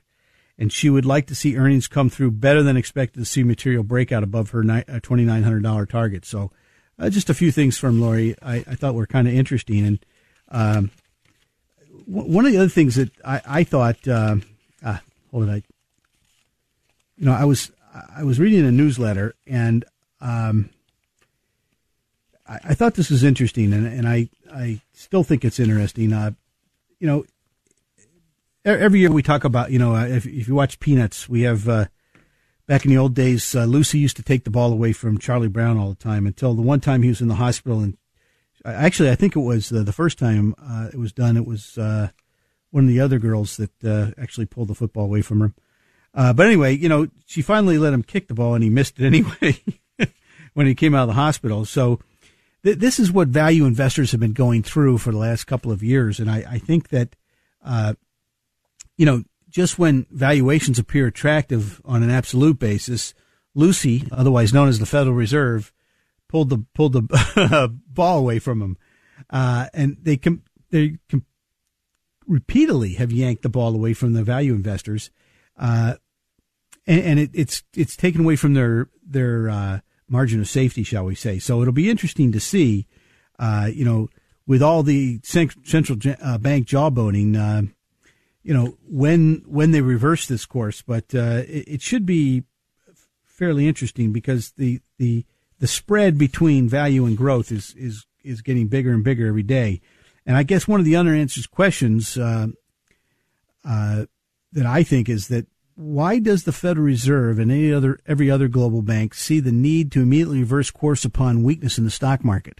and 0.57 0.71
she 0.71 0.89
would 0.89 1.05
like 1.05 1.27
to 1.27 1.35
see 1.35 1.57
earnings 1.57 1.87
come 1.87 2.09
through 2.09 2.31
better 2.31 2.61
than 2.63 2.77
expected 2.77 3.19
to 3.19 3.25
see 3.25 3.43
material 3.43 3.83
breakout 3.83 4.23
above 4.23 4.51
her 4.51 4.59
uh, 4.61 4.63
$2,900 4.63 5.89
target. 5.89 6.25
So, 6.25 6.51
uh, 6.99 7.09
just 7.09 7.29
a 7.29 7.33
few 7.33 7.51
things 7.51 7.77
from 7.77 7.99
Lori 7.99 8.35
I, 8.41 8.57
I 8.57 8.75
thought 8.75 8.93
were 8.93 9.07
kind 9.07 9.27
of 9.27 9.33
interesting. 9.33 9.85
And 9.85 10.05
um, 10.49 10.91
w- 12.07 12.31
one 12.31 12.45
of 12.45 12.51
the 12.51 12.59
other 12.59 12.69
things 12.69 12.95
that 12.95 13.11
I, 13.25 13.41
I 13.45 13.63
thought, 13.63 14.07
uh, 14.07 14.35
ah, 14.85 15.01
hold 15.31 15.49
it, 15.49 15.51
I, 15.51 15.63
you 17.17 17.25
know, 17.25 17.33
I 17.33 17.45
was 17.45 17.71
I 18.15 18.23
was 18.23 18.39
reading 18.39 18.65
a 18.65 18.71
newsletter 18.71 19.35
and 19.45 19.85
um, 20.19 20.69
I, 22.47 22.59
I, 22.63 22.73
thought 22.73 22.95
this 22.95 23.09
was 23.09 23.23
interesting, 23.23 23.73
and, 23.73 23.85
and 23.85 24.07
I 24.07 24.29
I 24.53 24.81
still 24.93 25.23
think 25.23 25.45
it's 25.45 25.59
interesting. 25.59 26.13
Uh, 26.13 26.31
you 26.99 27.07
know, 27.07 27.25
every 28.65 28.99
year 28.99 29.11
we 29.11 29.23
talk 29.23 29.43
about, 29.43 29.71
you 29.71 29.79
know, 29.79 29.95
uh, 29.95 30.05
if, 30.05 30.25
if 30.25 30.47
you 30.47 30.55
watch 30.55 30.79
Peanuts, 30.79 31.27
we 31.27 31.41
have, 31.41 31.67
uh, 31.67 31.85
back 32.67 32.85
in 32.85 32.91
the 32.91 32.97
old 32.97 33.13
days, 33.13 33.55
uh, 33.55 33.65
Lucy 33.65 33.99
used 33.99 34.15
to 34.17 34.23
take 34.23 34.43
the 34.43 34.51
ball 34.51 34.71
away 34.71 34.93
from 34.93 35.17
Charlie 35.17 35.47
Brown 35.47 35.77
all 35.77 35.89
the 35.89 35.95
time 35.95 36.25
until 36.25 36.53
the 36.53 36.61
one 36.61 36.79
time 36.79 37.01
he 37.01 37.09
was 37.09 37.21
in 37.21 37.27
the 37.27 37.35
hospital. 37.35 37.79
And 37.79 37.97
actually, 38.65 39.09
I 39.09 39.15
think 39.15 39.35
it 39.35 39.41
was 39.41 39.69
the, 39.69 39.83
the 39.83 39.91
first 39.91 40.17
time 40.17 40.55
uh, 40.61 40.89
it 40.93 40.97
was 40.97 41.11
done, 41.11 41.37
it 41.37 41.45
was 41.45 41.77
uh, 41.77 42.09
one 42.71 42.85
of 42.85 42.89
the 42.89 43.01
other 43.01 43.19
girls 43.19 43.57
that 43.57 43.83
uh, 43.83 44.11
actually 44.21 44.45
pulled 44.45 44.69
the 44.69 44.75
football 44.75 45.05
away 45.05 45.21
from 45.21 45.41
her. 45.41 45.53
but 46.33 46.45
anyway, 46.45 46.75
you 46.75 46.89
know, 46.89 47.07
she 47.25 47.41
finally 47.41 47.77
let 47.77 47.93
him 47.93 48.03
kick 48.03 48.27
the 48.27 48.33
ball 48.33 48.55
and 48.55 48.63
he 48.63 48.69
missed 48.69 48.99
it 48.99 49.05
anyway 49.05 49.59
when 50.53 50.67
he 50.67 50.75
came 50.75 50.95
out 50.95 51.03
of 51.03 51.09
the 51.09 51.13
hospital. 51.13 51.65
So 51.65 51.99
th- 52.63 52.77
this 52.77 52.97
is 52.97 53.11
what 53.11 53.27
value 53.27 53.65
investors 53.65 54.11
have 54.11 54.21
been 54.21 54.33
going 54.33 54.63
through 54.63 54.99
for 54.99 55.11
the 55.11 55.17
last 55.17 55.45
couple 55.45 55.71
of 55.71 55.83
years. 55.83 56.19
And 56.19 56.31
I, 56.31 56.45
I 56.49 56.57
think 56.59 56.89
that, 56.89 57.17
you 58.97 59.05
know, 59.05 59.23
just 59.49 59.77
when 59.77 60.05
valuations 60.09 60.79
appear 60.79 61.07
attractive 61.07 61.81
on 61.85 62.03
an 62.03 62.09
absolute 62.09 62.59
basis, 62.59 63.13
Lucy, 63.55 64.07
otherwise 64.11 64.53
known 64.53 64.67
as 64.67 64.79
the 64.79 64.85
Federal 64.85 65.15
Reserve, 65.15 65.71
pulled 66.27 66.49
the 66.49 66.65
pulled 66.73 66.93
the 66.93 67.71
ball 67.87 68.17
away 68.17 68.39
from 68.39 68.59
them, 68.59 68.77
uh, 69.29 69.67
and 69.73 69.97
they 70.01 70.17
com- 70.17 70.41
they 70.71 70.97
com- 71.09 71.25
repeatedly 72.25 72.93
have 72.93 73.11
yanked 73.11 73.43
the 73.43 73.49
ball 73.49 73.75
away 73.75 73.93
from 73.93 74.13
the 74.13 74.23
value 74.23 74.53
investors, 74.53 75.11
uh, 75.57 75.95
and, 76.87 77.01
and 77.01 77.19
it, 77.19 77.29
it's 77.33 77.63
it's 77.75 77.95
taken 77.95 78.21
away 78.21 78.35
from 78.35 78.55
their 78.55 78.89
their 79.05 79.49
uh, 79.49 79.79
margin 80.07 80.39
of 80.39 80.47
safety, 80.47 80.83
shall 80.83 81.05
we 81.05 81.15
say? 81.15 81.37
So 81.37 81.61
it'll 81.61 81.73
be 81.73 81.89
interesting 81.89 82.31
to 82.31 82.39
see, 82.39 82.87
uh, 83.37 83.69
you 83.71 83.85
know, 83.85 84.09
with 84.47 84.63
all 84.63 84.81
the 84.81 85.19
central 85.23 85.99
uh, 86.21 86.37
bank 86.39 86.67
jawboning 86.67 87.37
uh, 87.37 87.69
you 88.43 88.53
know 88.53 88.77
when 88.87 89.43
when 89.47 89.71
they 89.71 89.81
reverse 89.81 90.27
this 90.27 90.45
course, 90.45 90.81
but 90.81 91.15
uh, 91.15 91.43
it, 91.47 91.67
it, 91.67 91.81
should 91.81 92.05
be 92.05 92.43
fairly 93.23 93.67
interesting 93.67 94.11
because 94.11 94.51
the 94.51 94.81
the 94.97 95.25
the 95.59 95.67
spread 95.67 96.17
between 96.17 96.67
value 96.67 97.05
and 97.05 97.17
growth 97.17 97.51
is 97.51 97.73
is 97.77 98.05
is 98.23 98.41
getting 98.41 98.67
bigger 98.67 98.91
and 98.91 99.03
bigger 99.03 99.27
every 99.27 99.43
day, 99.43 99.81
and 100.25 100.35
I 100.35 100.43
guess 100.43 100.67
one 100.67 100.79
of 100.79 100.85
the 100.85 100.97
unanswered 100.97 101.49
questions 101.51 102.17
uh, 102.17 102.47
uh, 103.65 104.05
that 104.51 104.65
I 104.65 104.83
think 104.83 105.07
is 105.07 105.29
that 105.29 105.47
why 105.75 106.19
does 106.19 106.43
the 106.43 106.51
Federal 106.51 106.85
Reserve 106.85 107.39
and 107.39 107.49
any 107.49 107.71
other 107.71 107.99
every 108.05 108.29
other 108.29 108.49
global 108.49 108.81
bank 108.81 109.13
see 109.13 109.39
the 109.39 109.51
need 109.53 109.91
to 109.93 110.01
immediately 110.01 110.39
reverse 110.39 110.69
course 110.69 111.05
upon 111.05 111.43
weakness 111.43 111.77
in 111.77 111.85
the 111.85 111.91
stock 111.91 112.25
market? 112.25 112.59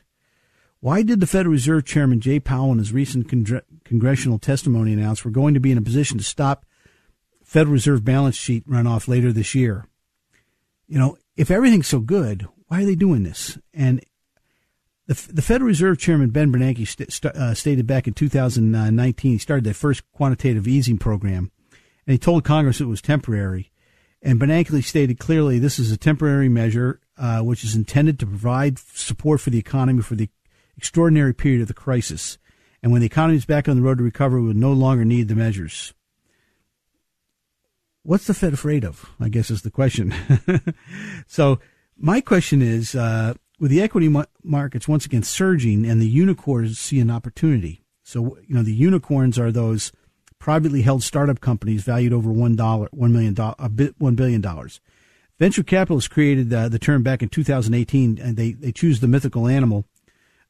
Why 0.84 1.02
did 1.02 1.22
the 1.22 1.28
Federal 1.28 1.54
Reserve 1.54 1.86
Chairman 1.86 2.20
Jay 2.20 2.42
Powell 2.42 2.74
in 2.74 2.78
his 2.78 2.92
recent 2.92 3.30
con- 3.30 3.62
congressional 3.86 4.38
testimony 4.38 4.92
announce 4.92 5.24
we're 5.24 5.32
going 5.32 5.54
to 5.54 5.62
be 5.62 5.72
in 5.72 5.78
a 5.78 5.82
position 5.82 6.18
to 6.18 6.26
stop 6.26 6.66
Federal 7.42 7.72
Reserve 7.72 8.04
balance 8.04 8.36
sheet 8.36 8.68
runoff 8.68 9.08
later 9.08 9.32
this 9.32 9.56
year? 9.56 9.86
You 10.90 11.00
know, 11.00 11.18
if 11.38 11.50
everything's 11.50 11.88
so 11.88 12.02
good, 12.02 12.46
why 12.68 12.82
are 12.82 12.86
they 12.86 12.96
doing 12.96 13.24
this? 13.24 13.58
And 13.74 14.04
the, 15.08 15.14
the 15.32 15.42
Federal 15.42 15.70
Reserve 15.70 16.00
Chairman 16.00 16.32
Ben 16.32 16.52
Bernanke 16.52 16.86
st- 16.86 17.14
st- 17.14 17.34
uh, 17.34 17.54
stated 17.54 17.88
back 17.88 18.06
in 18.06 18.14
2019 18.14 19.32
he 19.32 19.38
started 19.38 19.64
the 19.64 19.74
first 19.74 20.04
quantitative 20.12 20.68
easing 20.68 20.98
program, 20.98 21.50
and 22.06 22.12
he 22.12 22.18
told 22.18 22.44
Congress 22.44 22.82
it 22.82 22.90
was 22.90 23.02
temporary. 23.02 23.72
And 24.22 24.38
Bernanke 24.38 24.84
stated 24.84 25.18
clearly 25.18 25.60
this 25.60 25.80
is 25.80 25.94
a 25.94 25.98
temporary 25.98 26.50
measure 26.50 27.00
uh, 27.18 27.40
which 27.40 27.64
is 27.64 27.74
intended 27.74 28.20
to 28.20 28.26
provide 28.26 28.80
support 28.80 29.40
for 29.40 29.50
the 29.50 29.60
economy 29.60 30.02
for 30.02 30.16
the 30.16 30.30
extraordinary 30.78 31.34
period 31.34 31.62
of 31.62 31.68
the 31.68 31.74
crisis. 31.74 32.38
And 32.82 32.92
when 32.92 33.02
the 33.02 33.08
economy 33.08 33.38
is 33.38 33.46
back 33.46 33.70
on 33.70 33.76
the 33.76 33.82
road 33.82 33.98
to 34.00 34.04
recovery, 34.04 34.42
we 34.42 34.48
will 34.48 34.54
no 34.56 34.74
longer 34.74 35.06
need 35.06 35.28
the 35.28 35.36
measures. 35.36 35.94
What's 38.04 38.28
the 38.28 38.34
Fed 38.34 38.54
afraid 38.54 38.84
of? 38.84 39.10
I 39.20 39.30
guess 39.30 39.50
is 39.50 39.62
the 39.62 39.72
question. 39.72 40.14
so 41.28 41.60
my 41.98 42.20
question 42.20 42.62
is, 42.62 42.96
uh, 42.96 43.36
with 43.60 43.72
the 43.72 43.82
equity 43.82 44.14
markets 44.44 44.90
once 44.90 45.06
again 45.06 45.24
surging 45.24 45.86
and 45.86 46.02
the 46.02 46.08
unicorns 46.08 46.78
see 46.78 47.00
an 47.00 47.10
opportunity. 47.10 47.86
So, 48.04 48.38
you 48.46 48.56
know, 48.56 48.64
the 48.64 48.74
unicorns 48.74 49.40
are 49.40 49.52
those 49.52 49.94
privately 50.38 50.82
held 50.82 51.04
startup 51.04 51.40
companies 51.40 51.84
valued 51.84 52.12
over 52.12 52.30
one 52.30 52.58
dollar, 52.58 52.90
one 52.92 53.14
million 53.14 53.34
dollars, 53.34 53.56
a 53.60 53.70
bit, 53.70 53.96
one 54.00 54.16
billion 54.16 54.42
dollars. 54.42 54.82
Venture 55.40 55.64
capitalists 55.64 56.10
created 56.10 56.54
uh, 56.54 56.68
the 56.68 56.78
term 56.78 57.04
back 57.04 57.24
in 57.24 57.30
2018, 57.30 58.20
and 58.22 58.36
they, 58.36 58.52
they 58.52 58.74
choose 58.74 59.00
the 59.00 59.08
mythical 59.08 59.48
animal 59.48 59.86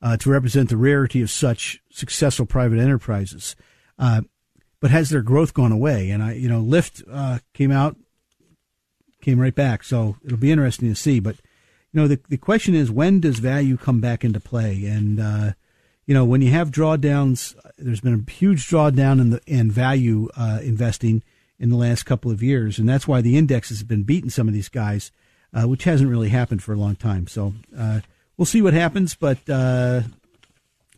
uh, 0.04 0.18
to 0.18 0.30
represent 0.30 0.70
the 0.70 0.78
rarity 0.78 1.22
of 1.22 1.32
such 1.32 1.82
successful 1.90 2.46
private 2.46 2.78
enterprises. 2.78 3.56
Uh, 3.98 4.22
but 4.82 4.92
has 4.92 5.10
their 5.10 5.22
growth 5.22 5.54
gone 5.54 5.72
away? 5.72 6.10
And 6.10 6.22
I, 6.22 6.34
you 6.34 6.50
know, 6.50 6.62
Lyft 6.62 7.04
uh, 7.10 7.40
came 7.54 7.72
out, 7.72 7.96
came 9.22 9.40
right 9.40 9.56
back. 9.56 9.82
So 9.86 10.18
it'll 10.26 10.38
be 10.38 10.52
interesting 10.52 10.90
to 10.90 10.96
see. 10.96 11.22
But 11.22 11.38
you 11.94 12.02
know, 12.02 12.08
the 12.10 12.20
the 12.28 12.38
question 12.38 12.76
is 12.76 12.92
when 12.92 13.22
does 13.22 13.40
value 13.40 13.78
come 13.78 14.02
back 14.02 14.26
into 14.26 14.42
play? 14.42 14.86
And 14.86 15.22
uh, 15.22 15.52
you 16.06 16.14
know, 16.14 16.26
when 16.26 16.42
you 16.42 16.52
have 16.52 16.70
drawdowns, 16.70 17.56
there's 17.78 18.02
been 18.02 18.26
a 18.28 18.32
huge 18.32 18.68
drawdown 18.68 19.22
in 19.22 19.30
the 19.30 19.42
in 19.48 19.72
value 19.72 20.28
uh, 20.36 20.60
investing 20.62 21.24
in 21.58 21.70
the 21.70 21.78
last 21.78 22.04
couple 22.04 22.30
of 22.30 22.44
years, 22.44 22.78
and 22.78 22.90
that's 22.90 23.08
why 23.08 23.22
the 23.22 23.38
indexes 23.38 23.80
have 23.80 23.88
been 23.88 24.04
beating 24.04 24.30
some 24.30 24.50
of 24.50 24.54
these 24.54 24.68
guys, 24.68 25.12
uh, 25.54 25.64
which 25.64 25.86
hasn't 25.86 26.10
really 26.10 26.30
happened 26.30 26.62
for 26.62 26.74
a 26.74 26.78
long 26.78 26.98
time. 26.98 27.26
So 27.26 27.54
we'll 28.38 28.46
see 28.46 28.62
what 28.62 28.74
happens, 28.74 29.16
but 29.16 29.38
uh, 29.50 30.02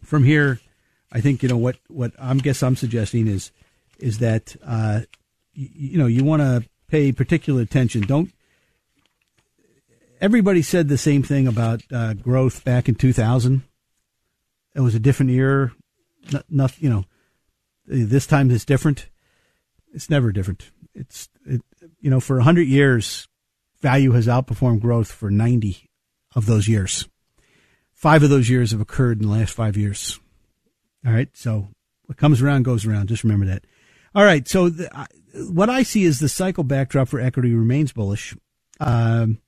from 0.03 0.23
here, 0.23 0.59
I 1.11 1.21
think 1.21 1.43
you 1.43 1.49
know 1.49 1.57
what 1.57 1.77
what 1.87 2.11
I'm 2.19 2.37
guess 2.37 2.63
I'm 2.63 2.75
suggesting 2.75 3.27
is 3.27 3.51
is 3.99 4.19
that 4.19 4.55
uh, 4.65 5.01
you, 5.53 5.69
you 5.73 5.97
know 5.97 6.07
you 6.07 6.23
want 6.23 6.41
to 6.41 6.67
pay 6.87 7.11
particular 7.11 7.61
attention. 7.61 8.01
Don't 8.01 8.31
everybody 10.21 10.61
said 10.61 10.87
the 10.87 10.97
same 10.97 11.23
thing 11.23 11.47
about 11.47 11.81
uh, 11.91 12.13
growth 12.13 12.63
back 12.63 12.89
in 12.89 12.95
2000. 12.95 13.63
It 14.73 14.81
was 14.81 14.95
a 14.95 14.99
different 14.99 15.31
year. 15.31 15.71
Not, 16.31 16.45
not, 16.49 16.81
you 16.81 16.89
know, 16.89 17.05
this 17.85 18.25
time 18.25 18.49
is 18.51 18.65
different. 18.65 19.09
It's 19.93 20.09
never 20.09 20.31
different. 20.31 20.71
It's 20.93 21.29
it, 21.45 21.61
you 21.99 22.09
know, 22.09 22.19
for 22.19 22.39
hundred 22.39 22.67
years, 22.67 23.27
value 23.81 24.11
has 24.11 24.27
outperformed 24.27 24.81
growth 24.81 25.11
for 25.11 25.29
90 25.29 25.89
of 26.35 26.45
those 26.45 26.67
years. 26.67 27.07
Five 28.05 28.21
of 28.21 28.29
those 28.29 28.51
years 28.51 28.69
have 28.69 28.81
occurred 28.81 29.19
in 29.19 29.27
the 29.27 29.33
last 29.33 29.55
five 29.55 29.75
years. 29.75 30.19
All 31.07 31.11
right, 31.11 31.27
so 31.33 31.69
what 32.05 32.19
comes 32.19 32.39
around 32.39 32.61
goes 32.61 32.85
around. 32.85 33.07
Just 33.07 33.23
remember 33.23 33.47
that. 33.47 33.65
All 34.13 34.23
right. 34.23 34.47
So 34.47 34.69
the, 34.69 35.07
what 35.49 35.71
I 35.71 35.81
see 35.81 36.03
is 36.03 36.19
the 36.19 36.29
cycle 36.29 36.63
backdrop 36.63 37.07
for 37.07 37.19
equity 37.19 37.55
remains 37.55 37.93
bullish. 37.93 38.37
Um, 38.79 39.39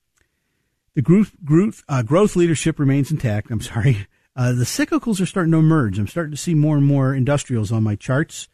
the 0.95 1.03
growth, 1.03 1.35
growth, 1.45 1.83
uh, 1.87 2.01
growth 2.01 2.35
leadership 2.35 2.79
remains 2.79 3.11
intact. 3.11 3.51
I'm 3.51 3.61
sorry. 3.61 4.07
Uh, 4.35 4.53
the 4.53 4.63
cyclicals 4.63 5.21
are 5.21 5.27
starting 5.27 5.51
to 5.51 5.59
emerge. 5.59 5.99
I'm 5.99 6.07
starting 6.07 6.31
to 6.31 6.37
see 6.37 6.55
more 6.55 6.77
and 6.77 6.85
more 6.87 7.13
industrials 7.13 7.71
on 7.71 7.83
my 7.83 7.95
charts. 7.95 8.47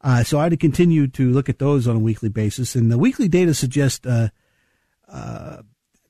Uh, 0.00 0.24
so 0.24 0.40
I 0.40 0.44
had 0.44 0.52
to 0.52 0.56
continue 0.56 1.08
to 1.08 1.30
look 1.30 1.50
at 1.50 1.58
those 1.58 1.86
on 1.86 1.96
a 1.96 1.98
weekly 1.98 2.30
basis. 2.30 2.74
And 2.74 2.90
the 2.90 2.96
weekly 2.96 3.28
data 3.28 3.52
suggests 3.52 4.06
uh, 4.06 4.30
uh, 5.06 5.58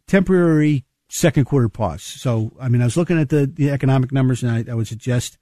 temporary 0.07 0.85
second 1.13 1.45
quarter 1.45 1.69
pause. 1.69 2.03
So, 2.03 2.53
I 2.61 2.69
mean, 2.69 2.83
I 2.83 2.85
was 2.85 2.97
looking 2.97 3.21
at 3.21 3.29
the, 3.29 3.47
the 3.47 3.71
economic 3.71 4.13
numbers 4.13 4.43
and 4.43 4.51
I, 4.51 4.71
I 4.71 4.75
would 4.75 4.89
suggest 4.89 5.39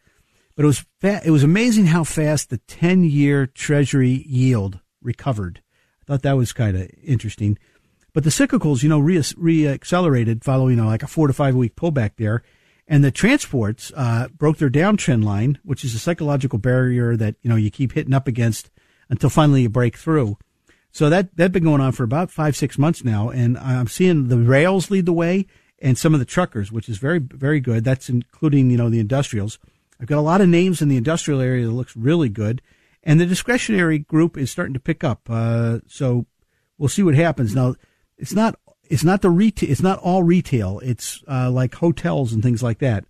but 0.61 0.64
it 0.64 0.66
was 0.66 0.85
fa- 1.00 1.22
it 1.24 1.30
was 1.30 1.42
amazing 1.42 1.87
how 1.87 2.04
fast 2.04 2.50
the 2.50 2.59
10 2.59 3.04
year 3.04 3.46
Treasury 3.46 4.24
yield 4.28 4.80
recovered. 5.00 5.62
I 6.02 6.04
thought 6.04 6.20
that 6.20 6.37
was 6.37 6.52
kind 6.52 6.76
of 6.76 6.90
interesting. 7.02 7.59
But 8.12 8.24
the 8.24 8.30
cyclicals, 8.30 8.83
you 8.83 8.90
know, 8.90 8.98
re- 8.98 9.16
reaccelerated 9.16 10.44
following 10.44 10.76
you 10.76 10.83
know, 10.83 10.88
like 10.88 11.02
a 11.02 11.06
four 11.06 11.28
to 11.28 11.33
five 11.33 11.54
week 11.54 11.76
pullback 11.76 12.16
there. 12.16 12.42
And 12.87 13.02
the 13.02 13.11
transports 13.11 13.90
uh, 13.96 14.28
broke 14.37 14.59
their 14.59 14.68
downtrend 14.68 15.24
line, 15.24 15.59
which 15.62 15.83
is 15.83 15.94
a 15.94 15.98
psychological 15.98 16.59
barrier 16.59 17.16
that 17.16 17.37
you 17.40 17.48
know 17.48 17.56
you 17.56 17.70
keep 17.70 17.92
hitting 17.92 18.12
up 18.12 18.28
against 18.28 18.68
until 19.09 19.30
finally 19.30 19.62
you 19.62 19.70
break 19.70 19.96
through. 19.96 20.37
So 20.92 21.09
that 21.09 21.37
that's 21.37 21.53
been 21.53 21.64
going 21.64 21.81
on 21.81 21.92
for 21.92 22.05
about 22.05 22.31
five 22.31 22.57
six 22.57 22.79
months 22.79 23.05
now, 23.05 23.31
and 23.31 23.57
I'm 23.59 23.87
seeing 23.87 24.29
the 24.29 24.38
rails 24.38 24.90
lead 24.90 25.07
the 25.07 25.12
way, 25.12 25.46
and 25.79 25.96
some 25.96 26.14
of 26.14 26.20
the 26.20 26.26
truckers, 26.26 26.72
which 26.72 26.88
is 26.88 26.98
very 26.98 27.18
very 27.18 27.61
good. 27.61 27.85
That's 27.85 28.09
including 28.09 28.70
you 28.70 28.76
know 28.76 28.90
the 28.90 29.00
industrials. 29.00 29.59
I've 30.00 30.09
got 30.09 30.18
a 30.18 30.22
lot 30.22 30.40
of 30.40 30.48
names 30.48 30.81
in 30.81 30.88
the 30.88 30.96
industrial 30.96 31.40
area 31.40 31.66
that 31.66 31.72
looks 31.72 31.96
really 31.96 32.29
good, 32.29 32.62
and 33.05 33.20
the 33.20 33.26
discretionary 33.26 33.98
group 33.98 34.37
is 34.37 34.50
starting 34.50 34.74
to 34.74 34.81
pick 34.81 35.05
up. 35.05 35.29
Uh, 35.29 35.79
so 35.87 36.26
we'll 36.79 36.88
see 36.88 37.03
what 37.03 37.14
happens. 37.14 37.55
Now, 37.55 37.74
it's 38.18 38.33
not 38.33 38.59
it's 38.88 39.05
not 39.05 39.22
the 39.22 39.31
retail. 39.31 39.70
It's 39.70 39.83
not 39.83 40.00
all 40.00 40.24
retail. 40.24 40.81
It's 40.83 41.22
uh, 41.29 41.50
like 41.50 41.76
hotels 41.76 42.33
and 42.33 42.42
things 42.42 42.62
like 42.62 42.81
that. 42.81 43.05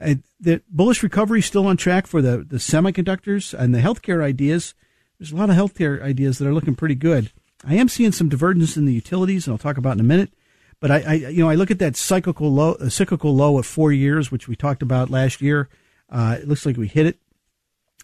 Uh, 0.00 0.14
the 0.40 0.62
bullish 0.70 1.02
recovery 1.02 1.40
is 1.40 1.46
still 1.46 1.66
on 1.66 1.76
track 1.76 2.06
for 2.06 2.22
the 2.22 2.38
the 2.38 2.56
semiconductors 2.56 3.52
and 3.52 3.74
the 3.74 3.80
healthcare 3.80 4.24
ideas. 4.24 4.74
There's 5.20 5.32
a 5.32 5.36
lot 5.36 5.50
of 5.50 5.56
healthcare 5.56 6.02
ideas 6.02 6.38
that 6.38 6.48
are 6.48 6.54
looking 6.54 6.74
pretty 6.74 6.94
good. 6.94 7.30
I 7.62 7.74
am 7.74 7.90
seeing 7.90 8.10
some 8.10 8.30
divergence 8.30 8.78
in 8.78 8.86
the 8.86 8.94
utilities, 8.94 9.46
and 9.46 9.52
I'll 9.52 9.58
talk 9.58 9.76
about 9.76 9.92
in 9.92 10.00
a 10.00 10.04
minute. 10.04 10.32
But 10.80 10.90
I, 10.90 11.00
I 11.06 11.12
you 11.12 11.44
know, 11.44 11.50
I 11.50 11.56
look 11.56 11.70
at 11.70 11.78
that 11.80 11.94
cyclical 11.94 12.50
low, 12.50 12.72
uh, 12.72 12.88
cyclical 12.88 13.36
low 13.36 13.58
at 13.58 13.66
four 13.66 13.92
years, 13.92 14.32
which 14.32 14.48
we 14.48 14.56
talked 14.56 14.80
about 14.80 15.10
last 15.10 15.42
year. 15.42 15.68
Uh, 16.08 16.38
it 16.40 16.48
looks 16.48 16.64
like 16.64 16.78
we 16.78 16.88
hit 16.88 17.04
it. 17.04 17.18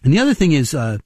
And 0.03 0.13
the 0.13 0.19
other 0.19 0.35
thing 0.35 0.51
is, 0.51 0.75
uh, 0.75 0.99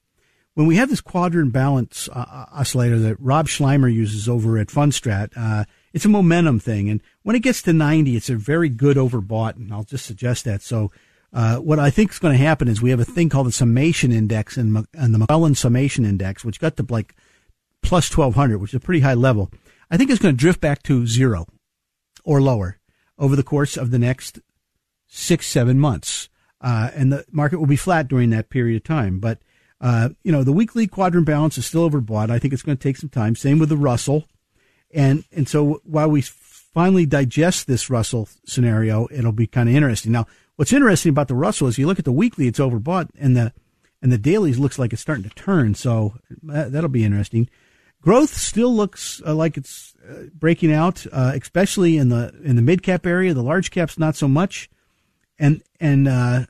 when 0.52 0.66
we 0.66 0.76
have 0.76 0.90
this 0.90 1.00
quadrant 1.00 1.50
balance 1.50 2.10
uh, 2.12 2.26
uh, 2.30 2.46
oscillator 2.52 2.98
that 2.98 3.16
Rob 3.18 3.46
Sluymer 3.46 3.90
uses 3.90 4.28
over 4.28 4.58
at 4.58 4.66
Fundstrat, 4.66 5.30
uh, 5.34 5.64
it's 5.94 6.04
a 6.04 6.10
momentum 6.10 6.60
thing. 6.60 6.90
And 6.90 7.00
when 7.22 7.36
it 7.36 7.42
gets 7.42 7.62
to 7.62 7.72
90, 7.72 8.16
it's 8.16 8.28
a 8.28 8.36
very 8.36 8.68
good 8.68 8.98
overbought. 8.98 9.56
And 9.56 9.72
I'll 9.72 9.84
just 9.84 10.04
suggest 10.04 10.44
that. 10.44 10.60
So, 10.60 10.92
uh, 11.32 11.56
what 11.56 11.78
I 11.78 11.90
think 11.90 12.12
is 12.12 12.18
going 12.18 12.36
to 12.36 12.44
happen 12.44 12.68
is 12.68 12.82
we 12.82 12.90
have 12.90 13.00
a 13.00 13.04
thing 13.04 13.28
called 13.28 13.46
the 13.46 13.52
summation 13.52 14.12
index 14.12 14.56
and, 14.56 14.86
and 14.94 15.14
the 15.14 15.18
McClellan 15.18 15.54
summation 15.54 16.04
index, 16.04 16.44
which 16.44 16.60
got 16.60 16.76
to 16.76 16.86
like 16.88 17.14
plus 17.82 18.14
1200, 18.14 18.58
which 18.58 18.70
is 18.72 18.76
a 18.76 18.80
pretty 18.80 19.00
high 19.00 19.14
level. 19.14 19.50
I 19.90 19.96
think 19.96 20.10
it's 20.10 20.20
going 20.20 20.34
to 20.34 20.40
drift 20.40 20.60
back 20.60 20.82
to 20.84 21.06
zero 21.06 21.46
or 22.24 22.40
lower 22.40 22.78
over 23.18 23.36
the 23.36 23.42
course 23.42 23.76
of 23.76 23.90
the 23.90 23.98
next 23.98 24.40
six, 25.06 25.46
seven 25.46 25.78
months 25.78 26.28
uh, 26.62 26.90
and 26.94 27.12
the 27.12 27.24
market 27.30 27.58
will 27.58 27.66
be 27.66 27.76
flat 27.76 28.08
during 28.08 28.30
that 28.30 28.48
period 28.48 28.76
of 28.76 28.84
time. 28.84 29.18
But 29.18 29.38
uh, 29.80 30.10
you 30.22 30.30
know, 30.30 30.44
the 30.44 30.52
weekly 30.52 30.86
quadrant 30.86 31.26
balance 31.26 31.58
is 31.58 31.66
still 31.66 31.90
overbought. 31.90 32.30
I 32.30 32.38
think 32.38 32.54
it's 32.54 32.62
going 32.62 32.78
to 32.78 32.82
take 32.82 32.96
some 32.96 33.08
time. 33.08 33.34
Same 33.34 33.58
with 33.58 33.68
the 33.68 33.76
Russell, 33.76 34.26
and 34.94 35.24
and 35.32 35.48
so 35.48 35.80
while 35.84 36.08
we 36.08 36.22
finally 36.22 37.04
digest 37.04 37.66
this 37.66 37.90
Russell 37.90 38.28
scenario, 38.46 39.08
it'll 39.10 39.32
be 39.32 39.48
kind 39.48 39.68
of 39.68 39.74
interesting. 39.74 40.12
Now, 40.12 40.26
what's 40.62 40.72
interesting 40.72 41.10
about 41.10 41.26
the 41.26 41.34
Russell 41.34 41.66
is 41.66 41.76
you 41.76 41.88
look 41.88 41.98
at 41.98 42.04
the 42.04 42.12
weekly, 42.12 42.46
it's 42.46 42.60
overbought, 42.60 43.08
and 43.18 43.36
the 43.36 43.52
and 44.00 44.12
the 44.12 44.18
dailies 44.18 44.60
looks 44.60 44.78
like 44.78 44.92
it's 44.92 45.02
starting 45.02 45.24
to 45.24 45.30
turn. 45.30 45.74
So 45.74 46.14
that, 46.44 46.70
that'll 46.70 46.88
be 46.88 47.04
interesting. 47.04 47.50
Growth 48.00 48.32
still 48.36 48.72
looks 48.72 49.20
uh, 49.26 49.34
like 49.34 49.56
it's 49.56 49.96
uh, 50.08 50.26
breaking 50.32 50.72
out, 50.72 51.04
uh, 51.10 51.32
especially 51.34 51.96
in 51.96 52.10
the 52.10 52.32
in 52.44 52.54
the 52.54 52.62
mid 52.62 52.84
cap 52.84 53.06
area. 53.06 53.34
The 53.34 53.42
large 53.42 53.72
caps 53.72 53.98
not 53.98 54.14
so 54.14 54.28
much, 54.28 54.70
and 55.36 55.64
and 55.80 56.06
uh, 56.06 56.46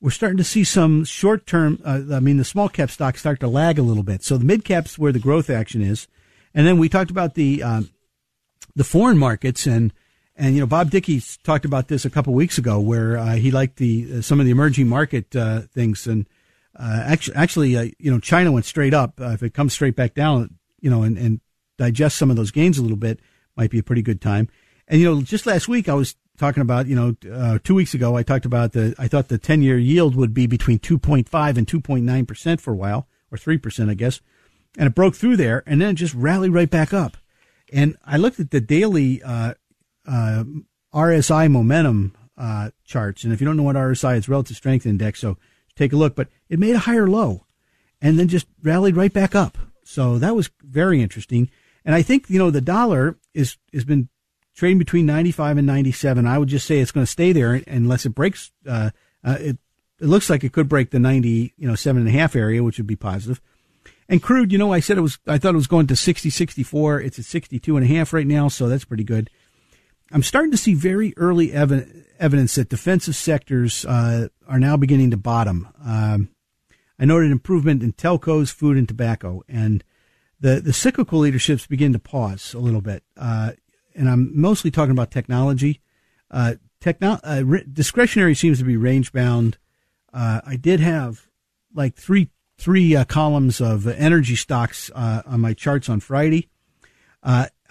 we're 0.00 0.10
starting 0.10 0.38
to 0.38 0.44
see 0.44 0.62
some 0.62 1.04
short 1.04 1.44
term. 1.44 1.80
Uh, 1.84 2.02
I 2.12 2.20
mean, 2.20 2.36
the 2.36 2.44
small 2.44 2.68
cap 2.68 2.88
stocks 2.88 3.18
start 3.18 3.40
to 3.40 3.48
lag 3.48 3.80
a 3.80 3.82
little 3.82 4.04
bit. 4.04 4.22
So 4.22 4.38
the 4.38 4.44
mid 4.44 4.64
caps 4.64 4.96
where 4.96 5.10
the 5.10 5.18
growth 5.18 5.50
action 5.50 5.82
is, 5.82 6.06
and 6.54 6.68
then 6.68 6.78
we 6.78 6.88
talked 6.88 7.10
about 7.10 7.34
the 7.34 7.64
um, 7.64 7.90
the 8.76 8.84
foreign 8.84 9.18
markets 9.18 9.66
and 9.66 9.92
and 10.36 10.54
you 10.54 10.60
know 10.60 10.66
Bob 10.66 10.90
Dickey 10.90 11.22
talked 11.42 11.64
about 11.64 11.88
this 11.88 12.04
a 12.04 12.10
couple 12.10 12.32
weeks 12.34 12.58
ago 12.58 12.80
where 12.80 13.16
uh, 13.16 13.34
he 13.34 13.50
liked 13.50 13.76
the 13.76 14.18
uh, 14.18 14.20
some 14.20 14.40
of 14.40 14.46
the 14.46 14.52
emerging 14.52 14.88
market 14.88 15.34
uh, 15.36 15.62
things 15.72 16.06
and 16.06 16.26
uh, 16.78 17.02
actually 17.04 17.36
actually 17.36 17.76
uh, 17.76 17.86
you 17.98 18.10
know 18.10 18.18
China 18.18 18.52
went 18.52 18.66
straight 18.66 18.94
up. 18.94 19.20
if 19.20 19.42
it 19.42 19.54
comes 19.54 19.72
straight 19.72 19.96
back 19.96 20.14
down, 20.14 20.56
you 20.80 20.90
know, 20.90 21.02
and, 21.02 21.16
and 21.16 21.40
digest 21.78 22.16
some 22.16 22.30
of 22.30 22.36
those 22.36 22.50
gains 22.50 22.78
a 22.78 22.82
little 22.82 22.96
bit, 22.96 23.20
might 23.56 23.70
be 23.70 23.78
a 23.78 23.82
pretty 23.82 24.02
good 24.02 24.20
time. 24.20 24.48
And 24.88 25.00
you 25.00 25.12
know, 25.12 25.22
just 25.22 25.46
last 25.46 25.68
week 25.68 25.88
I 25.88 25.94
was 25.94 26.16
talking 26.38 26.60
about, 26.60 26.86
you 26.86 26.96
know, 26.96 27.16
uh, 27.32 27.58
two 27.62 27.74
weeks 27.74 27.94
ago, 27.94 28.16
I 28.16 28.22
talked 28.22 28.44
about 28.44 28.72
the, 28.72 28.94
I 28.98 29.08
thought 29.08 29.28
the 29.28 29.38
10 29.38 29.62
year 29.62 29.78
yield 29.78 30.14
would 30.16 30.34
be 30.34 30.46
between 30.46 30.78
2.5 30.78 31.56
and 31.56 31.66
2.9% 31.66 32.60
for 32.60 32.72
a 32.72 32.76
while, 32.76 33.06
or 33.30 33.38
3%, 33.38 33.90
I 33.90 33.94
guess. 33.94 34.20
And 34.76 34.88
it 34.88 34.94
broke 34.94 35.14
through 35.14 35.36
there 35.36 35.62
and 35.66 35.80
then 35.80 35.90
it 35.90 35.94
just 35.94 36.14
rallied 36.14 36.52
right 36.52 36.70
back 36.70 36.92
up. 36.92 37.16
And 37.72 37.96
I 38.04 38.16
looked 38.16 38.40
at 38.40 38.50
the 38.50 38.60
daily, 38.60 39.22
uh, 39.22 39.54
uh, 40.06 40.44
RSI 40.92 41.50
momentum, 41.50 42.14
uh, 42.36 42.70
charts. 42.84 43.24
And 43.24 43.32
if 43.32 43.40
you 43.40 43.46
don't 43.46 43.56
know 43.56 43.62
what 43.62 43.76
RSI 43.76 44.18
is, 44.18 44.28
relative 44.28 44.56
strength 44.56 44.86
index, 44.86 45.20
so 45.20 45.36
take 45.76 45.92
a 45.92 45.96
look. 45.96 46.14
But 46.14 46.28
it 46.48 46.58
made 46.58 46.74
a 46.74 46.80
higher 46.80 47.08
low, 47.08 47.46
and 48.00 48.18
then 48.18 48.28
just 48.28 48.46
rallied 48.62 48.96
right 48.96 49.12
back 49.12 49.34
up. 49.34 49.58
So 49.84 50.18
that 50.18 50.34
was 50.34 50.50
very 50.62 51.02
interesting. 51.02 51.50
And 51.84 51.94
I 51.94 52.02
think 52.02 52.28
you 52.28 52.38
know 52.38 52.50
the 52.50 52.60
dollar 52.60 53.18
is 53.34 53.56
has 53.72 53.84
been 53.84 54.08
trading 54.54 54.78
between 54.78 55.06
95 55.06 55.58
and 55.58 55.66
97. 55.66 56.26
I 56.26 56.38
would 56.38 56.48
just 56.48 56.66
say 56.66 56.78
it's 56.78 56.92
going 56.92 57.06
to 57.06 57.10
stay 57.10 57.32
there 57.32 57.54
unless 57.66 58.06
it 58.06 58.10
breaks. 58.10 58.52
Uh, 58.66 58.90
uh, 59.24 59.36
it 59.40 59.58
it 60.00 60.06
looks 60.06 60.28
like 60.28 60.44
it 60.44 60.52
could 60.52 60.68
break 60.68 60.90
the 60.90 60.98
90, 60.98 61.54
you 61.56 61.68
know, 61.68 61.74
seven 61.74 62.06
and 62.06 62.08
a 62.08 62.18
half 62.18 62.34
area, 62.34 62.62
which 62.62 62.78
would 62.78 62.86
be 62.86 62.96
positive. 62.96 63.40
And 64.08 64.22
crude, 64.22 64.52
you 64.52 64.58
know, 64.58 64.72
I 64.72 64.80
said 64.80 64.98
it 64.98 65.02
was, 65.02 65.18
I 65.26 65.38
thought 65.38 65.54
it 65.54 65.56
was 65.56 65.66
going 65.66 65.86
to 65.86 65.96
60, 65.96 66.30
64. 66.30 67.00
It's 67.00 67.18
at 67.18 67.24
62 67.24 67.76
and 67.76 67.84
a 67.84 67.88
half 67.88 68.12
right 68.12 68.26
now, 68.26 68.48
so 68.48 68.68
that's 68.68 68.84
pretty 68.84 69.04
good. 69.04 69.30
I'm 70.12 70.22
starting 70.22 70.50
to 70.52 70.56
see 70.56 70.74
very 70.74 71.14
early 71.16 71.52
ev- 71.52 72.04
evidence 72.18 72.54
that 72.54 72.68
defensive 72.68 73.16
sectors 73.16 73.84
uh, 73.84 74.28
are 74.46 74.58
now 74.58 74.76
beginning 74.76 75.10
to 75.10 75.16
bottom. 75.16 75.68
Um, 75.84 76.28
I 76.98 77.04
noted 77.04 77.30
improvement 77.30 77.82
in 77.82 77.92
telcos, 77.92 78.52
food, 78.52 78.76
and 78.76 78.86
tobacco, 78.86 79.42
and 79.48 79.82
the 80.40 80.60
the 80.60 80.72
cyclical 80.72 81.20
leaderships 81.20 81.66
begin 81.66 81.92
to 81.92 81.98
pause 81.98 82.54
a 82.54 82.58
little 82.58 82.80
bit. 82.80 83.02
Uh, 83.16 83.52
and 83.94 84.08
I'm 84.08 84.30
mostly 84.38 84.70
talking 84.70 84.92
about 84.92 85.10
technology. 85.10 85.80
Uh, 86.30 86.54
techno- 86.80 87.20
uh, 87.24 87.42
re- 87.44 87.64
discretionary 87.70 88.34
seems 88.34 88.58
to 88.58 88.64
be 88.64 88.76
range 88.76 89.12
bound. 89.12 89.58
Uh, 90.12 90.40
I 90.46 90.56
did 90.56 90.80
have 90.80 91.28
like 91.74 91.96
three 91.96 92.30
three 92.58 92.94
uh, 92.94 93.04
columns 93.04 93.60
of 93.60 93.86
energy 93.88 94.36
stocks 94.36 94.90
on 94.90 95.40
my 95.40 95.54
charts 95.54 95.88
on 95.88 95.98
Friday. 95.98 96.48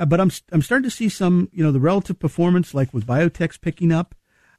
Uh, 0.03 0.05
but 0.05 0.19
I'm 0.19 0.31
I'm 0.51 0.61
starting 0.61 0.83
to 0.83 0.93
see 0.93 1.07
some, 1.07 1.47
you 1.53 1.63
know, 1.63 1.71
the 1.71 1.79
relative 1.79 2.19
performance, 2.19 2.73
like 2.73 2.93
with 2.93 3.07
biotechs 3.07 3.59
picking 3.59 3.93
up, 3.93 4.13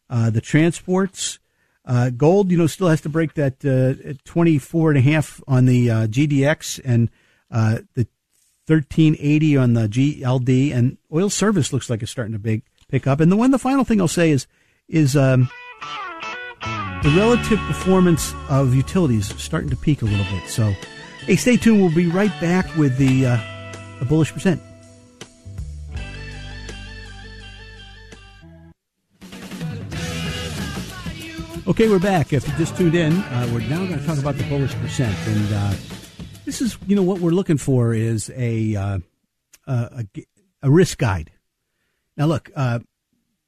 uh, 0.09 0.31
the 0.31 0.41
transports, 0.41 1.39
uh, 1.85 2.09
gold, 2.09 2.51
you 2.51 2.57
know, 2.57 2.67
still 2.67 2.89
has 2.89 3.03
to 3.03 3.11
break 3.11 3.35
that 3.35 3.63
uh, 3.63 4.15
24 4.25 4.93
and 4.93 4.99
a 4.99 5.03
half 5.03 5.43
on 5.47 5.67
the 5.67 5.89
GDX 5.89 6.81
and 6.83 7.11
the 7.51 8.07
1380 8.67 9.57
on 9.59 9.75
the 9.75 9.87
GLD, 9.87 10.75
and 10.75 10.97
oil 11.13 11.29
service 11.29 11.75
looks 11.75 11.91
like 11.91 12.03
it's 12.03 12.11
starting 12.11 12.33
to 12.33 12.39
big 12.39 12.63
pick 12.89 13.07
up. 13.07 13.21
And 13.21 13.31
the 13.31 13.37
one, 13.37 13.51
the 13.51 13.59
final 13.59 13.85
thing 13.85 14.01
I'll 14.01 14.09
say 14.09 14.31
is 14.31 14.47
is 14.89 15.15
um, 15.15 15.51
the 17.03 17.15
relative 17.19 17.59
performance 17.67 18.33
of 18.49 18.75
utilities 18.75 19.39
starting 19.39 19.69
to 19.69 19.77
peak 19.77 20.01
a 20.01 20.07
little 20.07 20.25
bit. 20.35 20.49
So, 20.49 20.73
hey, 21.27 21.37
stay 21.37 21.59
tuned. 21.59 21.83
We'll 21.83 21.95
be 21.95 22.07
right 22.07 22.33
back 22.41 22.75
with 22.77 22.97
the, 22.97 23.27
uh, 23.27 23.39
the 23.99 24.07
bullish 24.07 24.33
percent. 24.33 24.63
Okay, 31.67 31.89
we're 31.89 31.99
back. 31.99 32.35
If 32.35 32.47
you 32.47 32.53
just 32.59 32.77
tuned 32.77 32.95
in, 32.95 33.15
uh, 33.15 33.49
we're 33.51 33.61
now 33.61 33.79
going 33.87 33.99
to 33.99 34.05
talk 34.05 34.19
about 34.19 34.37
the 34.37 34.45
bullish 34.51 34.75
percent, 34.75 35.17
and 35.27 35.55
uh, 35.55 35.75
this 36.45 36.61
is, 36.61 36.77
you 36.87 36.95
know, 36.95 37.03
what 37.03 37.21
we're 37.21 37.31
looking 37.31 37.57
for 37.57 37.95
is 37.95 38.31
a 38.37 38.77
uh, 38.77 38.99
a, 39.67 40.07
a, 40.63 40.71
risk 40.71 40.99
guide. 40.99 41.31
Now, 42.19 42.27
look, 42.27 42.51
uh, 42.55 42.81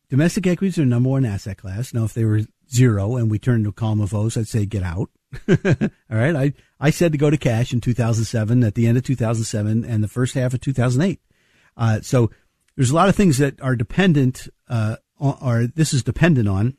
domestic 0.09 0.47
equities 0.47 0.79
are 0.79 0.87
number 0.87 1.11
one 1.11 1.27
asset 1.27 1.59
class. 1.59 1.93
Now, 1.93 2.05
if 2.05 2.15
they 2.15 2.25
were 2.25 2.41
zero 2.73 3.17
and 3.17 3.31
we 3.31 3.39
turned 3.39 3.65
to 3.65 3.71
a 3.71 3.75
column 3.75 4.01
of 4.01 4.15
O's, 4.15 4.39
I'd 4.39 4.49
say 4.49 4.65
get 4.65 4.83
out. 4.83 5.11
All 5.49 5.59
right. 6.09 6.35
I, 6.35 6.53
I 6.81 6.89
said 6.89 7.13
to 7.13 7.19
go 7.19 7.29
to 7.29 7.37
cash 7.37 7.75
in 7.75 7.83
2007 7.83 8.65
at 8.65 8.75
the 8.77 8.87
end 8.87 8.97
of 8.97 9.05
2007 9.05 9.85
and 9.85 10.03
the 10.03 10.09
first 10.09 10.35
half 10.35 10.55
of 10.55 10.63
2008. 10.63 11.21
Uh, 11.77 12.01
so 12.01 12.31
there's 12.77 12.91
a 12.91 12.95
lot 12.95 13.11
of 13.11 13.15
things 13.15 13.37
that 13.37 13.61
are 13.61 13.77
dependent, 13.77 14.49
uh, 14.69 14.97
are, 15.21 15.67
this 15.67 15.93
is 15.93 16.03
dependent 16.03 16.49
on. 16.49 16.79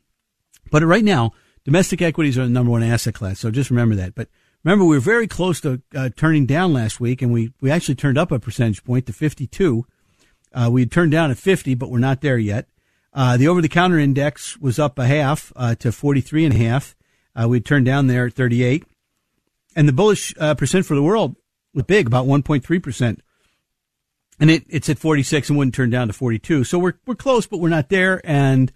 But 0.71 0.83
right 0.83 1.03
now, 1.03 1.33
domestic 1.65 2.01
equities 2.01 2.37
are 2.37 2.43
the 2.43 2.49
number 2.49 2.71
one 2.71 2.83
asset 2.83 3.13
class. 3.13 3.39
So 3.39 3.51
just 3.51 3.69
remember 3.69 3.95
that. 3.95 4.15
But 4.15 4.29
remember, 4.63 4.85
we 4.85 4.95
were 4.95 5.01
very 5.01 5.27
close 5.27 5.61
to 5.61 5.81
uh, 5.95 6.09
turning 6.15 6.45
down 6.45 6.73
last 6.73 6.99
week 6.99 7.21
and 7.21 7.31
we, 7.31 7.53
we 7.61 7.71
actually 7.71 7.95
turned 7.95 8.17
up 8.17 8.31
a 8.31 8.39
percentage 8.39 8.83
point 8.83 9.05
to 9.07 9.13
52. 9.13 9.85
Uh, 10.53 10.69
we 10.71 10.81
had 10.81 10.91
turned 10.91 11.11
down 11.11 11.31
at 11.31 11.37
50, 11.37 11.75
but 11.75 11.89
we're 11.89 11.99
not 11.99 12.21
there 12.21 12.37
yet. 12.37 12.67
Uh, 13.13 13.35
the 13.37 13.47
over 13.47 13.61
the 13.61 13.69
counter 13.69 13.97
index 13.97 14.57
was 14.57 14.79
up 14.79 14.99
a 14.99 15.07
half 15.07 15.51
uh, 15.55 15.75
to 15.75 15.91
43 15.91 16.45
and 16.45 16.53
a 16.53 16.57
half. 16.57 16.95
Uh, 17.35 17.47
we 17.47 17.59
turned 17.59 17.85
down 17.85 18.07
there 18.07 18.27
at 18.27 18.33
38. 18.33 18.83
And 19.75 19.87
the 19.87 19.93
bullish 19.93 20.33
uh, 20.39 20.55
percent 20.55 20.85
for 20.85 20.95
the 20.95 21.03
world 21.03 21.35
was 21.73 21.83
big, 21.83 22.07
about 22.07 22.25
1.3%. 22.25 23.19
And 24.39 24.51
it, 24.51 24.65
it's 24.69 24.89
at 24.89 24.99
46 24.99 25.49
and 25.49 25.57
wouldn't 25.57 25.75
turn 25.75 25.89
down 25.89 26.07
to 26.07 26.13
42. 26.13 26.63
So 26.63 26.79
we're, 26.79 26.93
we're 27.05 27.15
close, 27.15 27.47
but 27.47 27.59
we're 27.59 27.69
not 27.69 27.89
there 27.89 28.21
and 28.23 28.71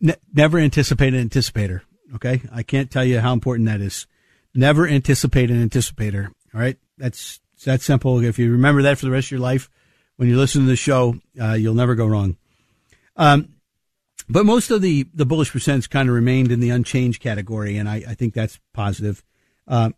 ne- 0.00 0.16
never 0.32 0.58
anticipate 0.58 1.14
an 1.14 1.28
anticipator. 1.28 1.82
Okay. 2.14 2.42
I 2.52 2.62
can't 2.62 2.90
tell 2.90 3.04
you 3.04 3.20
how 3.20 3.32
important 3.32 3.68
that 3.68 3.80
is. 3.80 4.06
Never 4.54 4.86
anticipate 4.86 5.50
an 5.50 5.68
anticipator. 5.68 6.28
All 6.54 6.60
right. 6.60 6.78
That's, 6.98 7.40
that 7.64 7.82
simple. 7.82 8.22
If 8.22 8.38
you 8.38 8.52
remember 8.52 8.82
that 8.82 8.98
for 8.98 9.06
the 9.06 9.10
rest 9.10 9.28
of 9.28 9.32
your 9.32 9.40
life, 9.40 9.68
when 10.16 10.28
you 10.28 10.36
listen 10.36 10.62
to 10.62 10.68
the 10.68 10.76
show, 10.76 11.16
uh, 11.40 11.54
you'll 11.54 11.74
never 11.74 11.94
go 11.94 12.06
wrong. 12.06 12.36
Um, 13.16 13.54
but 14.28 14.44
most 14.44 14.70
of 14.70 14.82
the, 14.82 15.06
the 15.14 15.26
bullish 15.26 15.52
percents 15.52 15.88
kind 15.88 16.08
of 16.08 16.14
remained 16.14 16.50
in 16.50 16.60
the 16.60 16.70
unchanged 16.70 17.22
category, 17.22 17.76
and 17.76 17.88
I, 17.88 17.96
I 18.08 18.14
think 18.14 18.34
that's 18.34 18.58
positive. 18.72 19.22
Uh, 19.68 19.90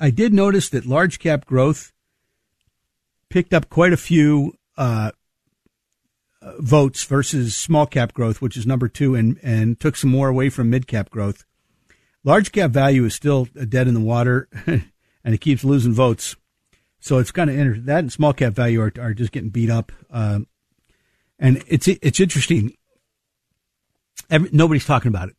I 0.00 0.10
did 0.10 0.32
notice 0.32 0.68
that 0.70 0.86
large 0.86 1.18
cap 1.18 1.44
growth 1.44 1.92
picked 3.28 3.54
up 3.54 3.68
quite 3.68 3.92
a 3.92 3.96
few 3.96 4.54
uh, 4.76 5.12
votes 6.58 7.04
versus 7.04 7.56
small 7.56 7.86
cap 7.86 8.12
growth, 8.12 8.40
which 8.40 8.56
is 8.56 8.66
number 8.66 8.88
two, 8.88 9.14
and, 9.14 9.38
and 9.42 9.78
took 9.78 9.96
some 9.96 10.10
more 10.10 10.28
away 10.28 10.50
from 10.50 10.70
mid 10.70 10.86
cap 10.86 11.10
growth. 11.10 11.44
Large 12.24 12.52
cap 12.52 12.70
value 12.70 13.04
is 13.04 13.14
still 13.14 13.46
dead 13.46 13.88
in 13.88 13.94
the 13.94 14.00
water, 14.00 14.48
and 14.66 14.84
it 15.24 15.40
keeps 15.40 15.64
losing 15.64 15.92
votes. 15.92 16.36
So 17.00 17.18
it's 17.18 17.32
kind 17.32 17.50
of 17.50 17.58
inter- 17.58 17.80
that 17.80 17.98
and 17.98 18.12
small 18.12 18.32
cap 18.32 18.52
value 18.52 18.80
are, 18.80 18.92
are 19.00 19.14
just 19.14 19.32
getting 19.32 19.50
beat 19.50 19.70
up. 19.70 19.90
Uh, 20.10 20.40
and 21.38 21.62
it's 21.66 21.88
it's 21.88 22.20
interesting. 22.20 22.76
Every, 24.30 24.48
nobody's 24.52 24.86
talking 24.86 25.08
about 25.08 25.30
it, 25.30 25.36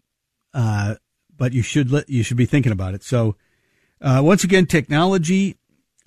uh, 0.54 0.96
but 1.38 1.54
you 1.54 1.62
should 1.62 1.90
let, 1.90 2.10
you 2.10 2.22
should 2.22 2.36
be 2.38 2.46
thinking 2.46 2.74
about 2.74 2.96
it. 2.96 3.04
So, 3.04 3.38
uh, 4.02 4.22
once 4.24 4.44
again, 4.44 4.66
technology, 4.66 5.58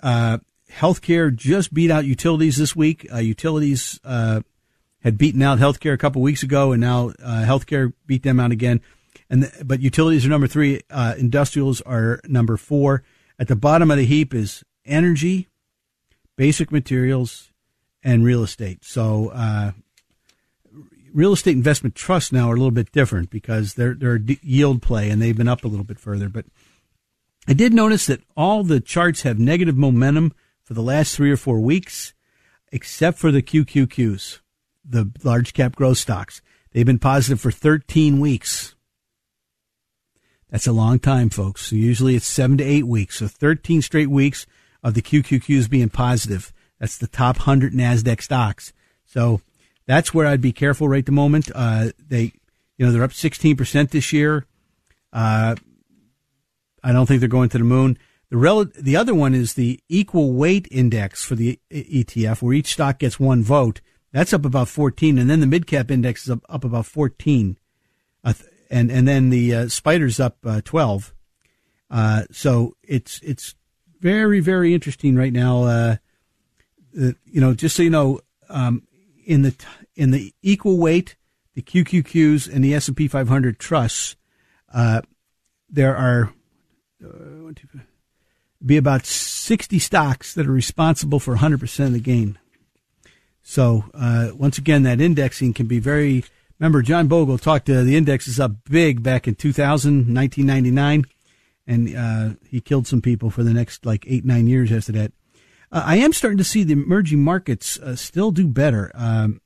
uh, 0.01 0.37
healthcare 0.71 1.35
just 1.35 1.73
beat 1.73 1.89
out 1.89 2.05
utilities 2.05 2.57
this 2.57 2.75
week. 2.75 3.07
Uh, 3.11 3.17
utilities 3.17 3.99
uh, 4.03 4.41
had 5.07 5.17
beaten 5.17 5.41
out 5.41 5.57
healthcare 5.57 5.93
a 5.93 5.97
couple 5.97 6.21
weeks 6.21 6.43
ago, 6.43 6.73
and 6.73 6.81
now 6.81 7.13
uh, 7.23 7.45
healthcare 7.45 7.93
beat 8.05 8.23
them 8.23 8.39
out 8.41 8.51
again. 8.51 8.81
And 9.29 9.43
the, 9.43 9.63
but 9.63 9.79
utilities 9.79 10.25
are 10.25 10.29
number 10.29 10.47
three. 10.47 10.81
industrials 11.17 11.79
are 11.81 12.19
number 12.27 12.57
four. 12.57 13.03
At 13.39 13.47
the 13.47 13.55
bottom 13.55 13.89
of 13.89 13.97
the 13.97 14.05
heap 14.05 14.33
is 14.33 14.65
energy, 14.85 15.47
basic 16.35 16.71
materials, 16.71 17.51
and 18.03 18.25
real 18.25 18.43
estate. 18.43 18.83
So 18.83 19.29
uh, 19.29 19.71
real 21.13 21.31
estate 21.33 21.55
investment 21.55 21.95
trusts 21.95 22.33
now 22.33 22.49
are 22.49 22.55
a 22.55 22.57
little 22.57 22.71
bit 22.71 22.91
different 22.91 23.29
because 23.29 23.75
they're 23.75 23.93
they're 23.93 24.19
yield 24.41 24.81
play 24.81 25.09
and 25.09 25.21
they've 25.21 25.37
been 25.37 25.47
up 25.47 25.63
a 25.63 25.69
little 25.69 25.85
bit 25.85 25.99
further. 25.99 26.27
But 26.27 26.45
I 27.47 27.53
did 27.53 27.73
notice 27.73 28.07
that 28.07 28.21
all 28.35 28.63
the 28.63 28.81
charts 28.81 29.21
have 29.21 29.39
negative 29.39 29.77
momentum 29.77 30.33
for 30.63 30.73
the 30.73 30.81
last 30.81 31.15
three 31.15 31.31
or 31.31 31.37
four 31.37 31.61
weeks, 31.61 32.13
except 32.73 33.17
for 33.17 33.31
the 33.31 33.41
QQQs, 33.41 34.39
the 34.87 35.11
large 35.23 35.53
cap 35.53 35.75
growth 35.75 35.97
stocks. 35.97 36.41
They've 36.71 36.85
been 36.85 36.99
positive 36.99 37.39
for 37.39 37.51
13 37.51 38.19
weeks. 38.19 38.75
That's 40.49 40.67
a 40.67 40.71
long 40.71 40.99
time, 40.99 41.29
folks. 41.29 41.67
So 41.67 41.75
usually 41.75 42.15
it's 42.15 42.27
seven 42.27 42.57
to 42.57 42.63
eight 42.63 42.87
weeks. 42.87 43.19
So 43.19 43.27
13 43.27 43.81
straight 43.81 44.09
weeks 44.09 44.45
of 44.83 44.93
the 44.93 45.01
QQQs 45.01 45.69
being 45.69 45.89
positive. 45.89 46.53
That's 46.79 46.97
the 46.97 47.07
top 47.07 47.37
100 47.37 47.73
NASDAQ 47.73 48.21
stocks. 48.21 48.73
So 49.05 49.41
that's 49.85 50.13
where 50.13 50.27
I'd 50.27 50.41
be 50.41 50.53
careful 50.53 50.87
right 50.87 51.05
the 51.05 51.11
moment. 51.11 51.49
Uh, 51.53 51.91
they, 52.07 52.33
you 52.77 52.85
know, 52.85 52.91
they're 52.91 53.03
up 53.03 53.11
16% 53.11 53.89
this 53.89 54.13
year. 54.13 54.45
Uh, 55.11 55.55
I 56.83 56.91
don't 56.91 57.05
think 57.05 57.19
they're 57.19 57.29
going 57.29 57.49
to 57.49 57.57
the 57.57 57.63
moon. 57.63 57.97
The 58.29 58.37
rel- 58.37 58.65
the 58.65 58.95
other 58.95 59.15
one 59.15 59.33
is 59.33 59.53
the 59.53 59.79
equal 59.87 60.33
weight 60.33 60.67
index 60.69 61.23
for 61.23 61.35
the 61.35 61.59
ETF, 61.71 62.41
where 62.41 62.53
each 62.53 62.73
stock 62.73 62.99
gets 62.99 63.19
one 63.19 63.41
vote. 63.41 63.81
That's 64.17 64.33
up 64.33 64.45
about 64.45 64.67
14, 64.67 65.19
and 65.19 65.29
then 65.29 65.41
the 65.41 65.45
mid 65.45 65.67
cap 65.67 65.91
index 65.91 66.23
is 66.23 66.31
up, 66.31 66.43
up 66.49 66.63
about 66.63 66.87
14, 66.87 67.55
uh, 68.23 68.33
and 68.67 68.89
and 68.89 69.07
then 69.07 69.29
the 69.29 69.53
uh, 69.53 69.65
SPDR's 69.65 70.19
up 70.19 70.37
uh, 70.43 70.59
12. 70.65 71.13
Uh, 71.91 72.23
so 72.31 72.75
it's 72.81 73.19
it's 73.21 73.53
very 73.99 74.39
very 74.39 74.73
interesting 74.73 75.15
right 75.15 75.31
now. 75.31 75.65
Uh, 75.65 75.95
you 76.91 77.15
know, 77.39 77.53
just 77.53 77.75
so 77.75 77.83
you 77.83 77.91
know, 77.91 78.19
um, 78.49 78.87
in 79.23 79.43
the 79.43 79.55
in 79.95 80.09
the 80.09 80.33
equal 80.41 80.79
weight, 80.79 81.15
the 81.53 81.61
QQQs 81.61 82.51
and 82.51 82.63
the 82.63 82.73
S 82.73 82.87
and 82.87 82.97
P 82.97 83.07
500 83.07 83.59
trusts, 83.59 84.15
uh, 84.73 85.03
there 85.69 85.95
are 85.95 86.33
be 88.65 88.77
about 88.77 89.05
60 89.05 89.77
stocks 89.77 90.33
that 90.33 90.47
are 90.47 90.51
responsible 90.51 91.19
for 91.19 91.35
100% 91.35 91.85
of 91.85 91.93
the 91.93 91.99
gain. 91.99 92.39
So 93.49 93.85
uh, 93.93 94.31
once 94.35 94.57
again, 94.57 94.83
that 94.83 94.99
indexing 94.99 95.53
can 95.53 95.67
be 95.67 95.79
very 95.79 96.25
Remember, 96.59 96.81
John 96.81 97.07
Bogle 97.07 97.37
talked 97.37 97.67
to 97.67 97.83
the 97.83 97.95
indexes 97.95 98.39
up 98.39 98.51
big 98.69 99.03
back 99.03 99.27
in 99.27 99.35
2000, 99.35 100.13
1999, 100.13 101.05
and 101.67 101.95
uh, 101.95 102.35
he 102.49 102.59
killed 102.61 102.87
some 102.87 103.01
people 103.01 103.29
for 103.29 103.43
the 103.43 103.53
next 103.53 103.85
like 103.85 104.05
eight, 104.07 104.25
nine 104.25 104.47
years 104.47 104.71
after 104.71 104.91
that. 104.93 105.11
Uh, 105.71 105.83
I 105.85 105.97
am 105.97 106.13
starting 106.13 106.39
to 106.39 106.43
see 106.43 106.63
the 106.63 106.73
emerging 106.73 107.23
markets 107.23 107.79
uh, 107.79 107.95
still 107.95 108.31
do 108.31 108.47
better. 108.47 108.91
Um, 108.95 109.39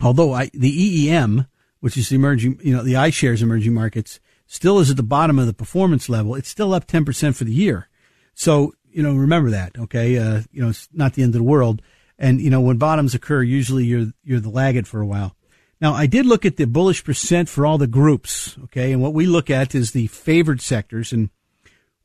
although 0.00 0.32
I, 0.32 0.50
the 0.54 1.08
EEM, 1.08 1.46
which 1.80 1.98
is 1.98 2.08
the 2.08 2.16
emerging, 2.16 2.58
you 2.62 2.74
know, 2.74 2.82
the 2.82 2.94
iShares 2.94 3.42
emerging 3.42 3.74
markets, 3.74 4.18
still 4.46 4.78
is 4.78 4.90
at 4.90 4.96
the 4.96 5.02
bottom 5.02 5.38
of 5.38 5.46
the 5.46 5.54
performance 5.54 6.08
level. 6.08 6.34
It's 6.34 6.48
still 6.48 6.72
up 6.72 6.86
10% 6.86 7.36
for 7.36 7.44
the 7.44 7.52
year. 7.52 7.88
So, 8.34 8.72
you 8.90 9.02
know, 9.02 9.14
remember 9.14 9.50
that, 9.50 9.78
okay? 9.78 10.16
Uh, 10.16 10.40
you 10.52 10.62
know, 10.62 10.70
it's 10.70 10.88
not 10.92 11.12
the 11.14 11.22
end 11.22 11.34
of 11.34 11.38
the 11.38 11.44
world. 11.44 11.82
And, 12.18 12.40
you 12.40 12.50
know, 12.50 12.60
when 12.60 12.76
bottoms 12.76 13.14
occur, 13.14 13.42
usually 13.42 13.84
you're, 13.84 14.12
you're 14.22 14.40
the 14.40 14.50
laggard 14.50 14.86
for 14.86 15.00
a 15.00 15.06
while. 15.06 15.36
Now, 15.80 15.92
I 15.94 16.06
did 16.06 16.26
look 16.26 16.44
at 16.44 16.56
the 16.56 16.66
bullish 16.66 17.04
percent 17.04 17.48
for 17.48 17.66
all 17.66 17.78
the 17.78 17.86
groups, 17.86 18.56
okay? 18.64 18.92
And 18.92 19.02
what 19.02 19.14
we 19.14 19.26
look 19.26 19.50
at 19.50 19.74
is 19.74 19.90
the 19.90 20.06
favored 20.06 20.60
sectors. 20.60 21.12
And 21.12 21.30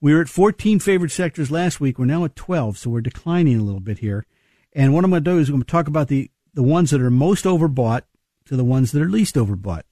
we 0.02 0.14
were 0.14 0.22
at 0.22 0.30
14 0.30 0.80
favored 0.80 1.12
sectors 1.12 1.52
last 1.52 1.80
week. 1.80 2.00
We're 2.00 2.06
now 2.06 2.26
at 2.26 2.36
12, 2.36 2.78
so 2.78 2.90
we're 2.90 3.02
declining 3.02 3.60
a 3.60 3.64
little 3.64 3.80
bit 3.80 4.00
here. 4.00 4.26
And 4.74 4.94
what 4.94 5.04
I'm 5.04 5.12
going 5.12 5.24
to 5.24 5.32
do 5.32 5.40
is 5.40 5.50
I'm 5.50 5.56
going 5.56 5.64
to 5.64 5.72
talk 5.72 5.88
about 5.88 6.08
the, 6.08 6.32
the 6.54 6.64
ones 6.64 6.92
that 6.92 7.02
are 7.02 7.12
most 7.12 7.46
overbought 7.46 8.02
to 8.46 8.56
the 8.56 8.64
ones 8.64 8.92
that 8.92 9.02
are 9.02 9.10
least 9.10 9.36
overbought. 9.36 9.84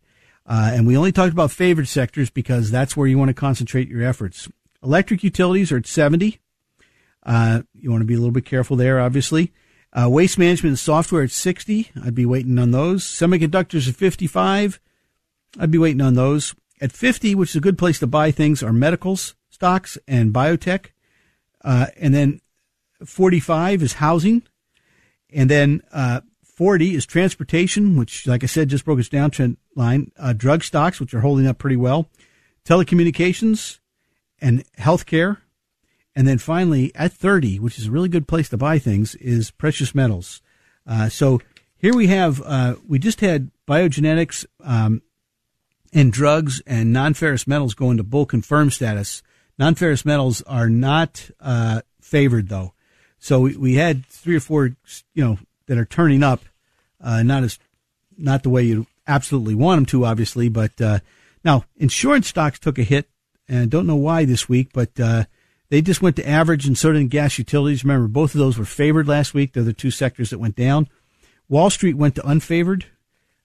Uh, 0.46 0.72
and 0.74 0.88
we 0.88 0.98
only 0.98 1.12
talked 1.12 1.34
about 1.34 1.52
favored 1.52 1.88
sectors 1.88 2.30
because 2.30 2.72
that's 2.72 2.96
where 2.96 3.08
you 3.08 3.18
want 3.18 3.30
to 3.30 3.34
concentrate 3.34 3.90
your 3.90 4.02
efforts. 4.02 4.50
Electric 4.82 5.24
utilities 5.24 5.72
are 5.72 5.78
at 5.78 5.86
70. 5.86 6.40
Uh, 7.24 7.62
you 7.74 7.92
want 7.92 8.02
to 8.02 8.06
be 8.06 8.14
a 8.14 8.18
little 8.18 8.32
bit 8.32 8.46
careful 8.46 8.78
there, 8.78 9.00
obviously. 9.00 9.52
Uh, 9.98 10.08
waste 10.08 10.38
management 10.38 10.78
software 10.78 11.24
at 11.24 11.32
60. 11.32 11.90
I'd 12.04 12.14
be 12.14 12.26
waiting 12.26 12.60
on 12.60 12.72
those. 12.72 13.04
Semiconductors 13.04 13.90
at 13.90 13.96
55. 13.96 14.80
I'd 15.60 15.72
be 15.72 15.80
waiting 15.80 16.02
on 16.02 16.14
those. 16.14 16.54
At 16.80 16.92
50, 16.92 17.34
which 17.34 17.52
is 17.52 17.56
a 17.56 17.62
good 17.62 17.80
place 17.80 17.98
to 18.00 18.08
buy 18.08 18.30
things, 18.30 18.62
are 18.62 18.74
medicals 18.74 19.34
stocks 19.50 19.98
and 20.08 20.32
biotech. 20.32 20.88
Uh, 21.64 21.88
and 21.98 22.14
then 22.14 22.42
45 23.04 23.82
is 23.82 23.94
housing. 23.94 24.44
And 25.34 25.50
then 25.50 25.82
uh, 25.92 26.22
40 26.44 26.94
is 26.94 27.08
transportation, 27.08 27.98
which, 27.98 28.28
like 28.28 28.44
I 28.44 28.48
said, 28.48 28.70
just 28.70 28.86
broke 28.86 29.00
its 29.00 29.10
downtrend 29.10 29.58
line. 29.76 30.12
Uh, 30.16 30.34
drug 30.34 30.64
stocks, 30.64 31.00
which 31.00 31.16
are 31.16 31.22
holding 31.22 31.48
up 31.48 31.58
pretty 31.58 31.76
well. 31.76 32.08
Telecommunications 32.66 33.80
and 34.40 34.64
healthcare 34.76 35.38
and 36.18 36.28
then 36.28 36.40
finally, 36.40 36.92
at 36.96 37.14
30, 37.14 37.60
which 37.60 37.78
is 37.78 37.86
a 37.86 37.92
really 37.92 38.10
good 38.10 38.28
place 38.28 38.50
to 38.50 38.58
buy 38.58 38.80
things, 38.80 39.14
is 39.16 39.52
precious 39.52 39.94
metals. 39.94 40.42
Uh, 40.88 41.10
so 41.10 41.40
here 41.78 41.96
we 41.96 42.08
have, 42.08 42.42
uh, 42.44 42.74
we 42.88 42.98
just 42.98 43.22
had 43.22 43.52
biogenetics 43.68 44.44
um, 44.64 45.04
and 45.94 46.12
drugs 46.12 46.60
and 46.66 46.92
non 46.92 47.14
ferrous 47.14 47.46
metals 47.46 47.76
go 47.76 47.92
into 47.92 48.02
bull 48.02 48.26
confirmed 48.26 48.74
status. 48.74 49.22
Non 49.60 49.76
ferrous 49.76 50.06
metals 50.06 50.42
are 50.48 50.70
not 50.70 51.30
uh, 51.40 51.82
favored, 52.02 52.50
though. 52.50 52.74
So 53.20 53.42
we, 53.42 53.56
we, 53.56 53.76
had 53.76 54.04
three 54.08 54.38
or 54.38 54.40
four, 54.40 54.76
you 55.14 55.24
know, 55.24 55.38
that 55.68 55.78
are 55.78 55.86
turning 55.86 56.24
up, 56.24 56.42
uh, 57.00 57.22
not 57.22 57.44
as, 57.44 57.60
not 58.18 58.42
the 58.42 58.50
way 58.50 58.64
you 58.64 58.88
absolutely 59.06 59.54
want 59.54 59.78
them 59.78 59.86
to, 59.88 60.06
obviously, 60.06 60.50
but 60.50 60.82
uh, 60.82 60.98
now 61.46 61.66
insurance 61.76 62.28
stocks 62.28 62.58
took 62.58 62.80
a 62.80 62.84
hit, 62.84 63.08
and 63.48 63.70
don't 63.70 63.86
know 63.86 63.96
why 63.96 64.26
this 64.26 64.50
week, 64.50 64.70
but 64.74 65.00
uh, 65.00 65.26
they 65.70 65.82
just 65.82 66.02
went 66.02 66.16
to 66.16 66.28
average, 66.28 66.66
and 66.66 66.78
so 66.78 66.92
did 66.92 67.10
gas 67.10 67.38
utilities. 67.38 67.84
Remember, 67.84 68.08
both 68.08 68.34
of 68.34 68.40
those 68.40 68.58
were 68.58 68.66
favored 68.66 69.08
last 69.08 69.34
week. 69.34 69.54
They're 69.54 69.64
the 69.64 69.74
two 69.74 69.92
sectors 69.92 70.30
that 70.30 70.40
went 70.40 70.56
down. 70.56 70.88
Wall 71.50 71.70
Street 71.70 71.96
went 71.96 72.16
to 72.16 72.22
unfavored. 72.22 72.86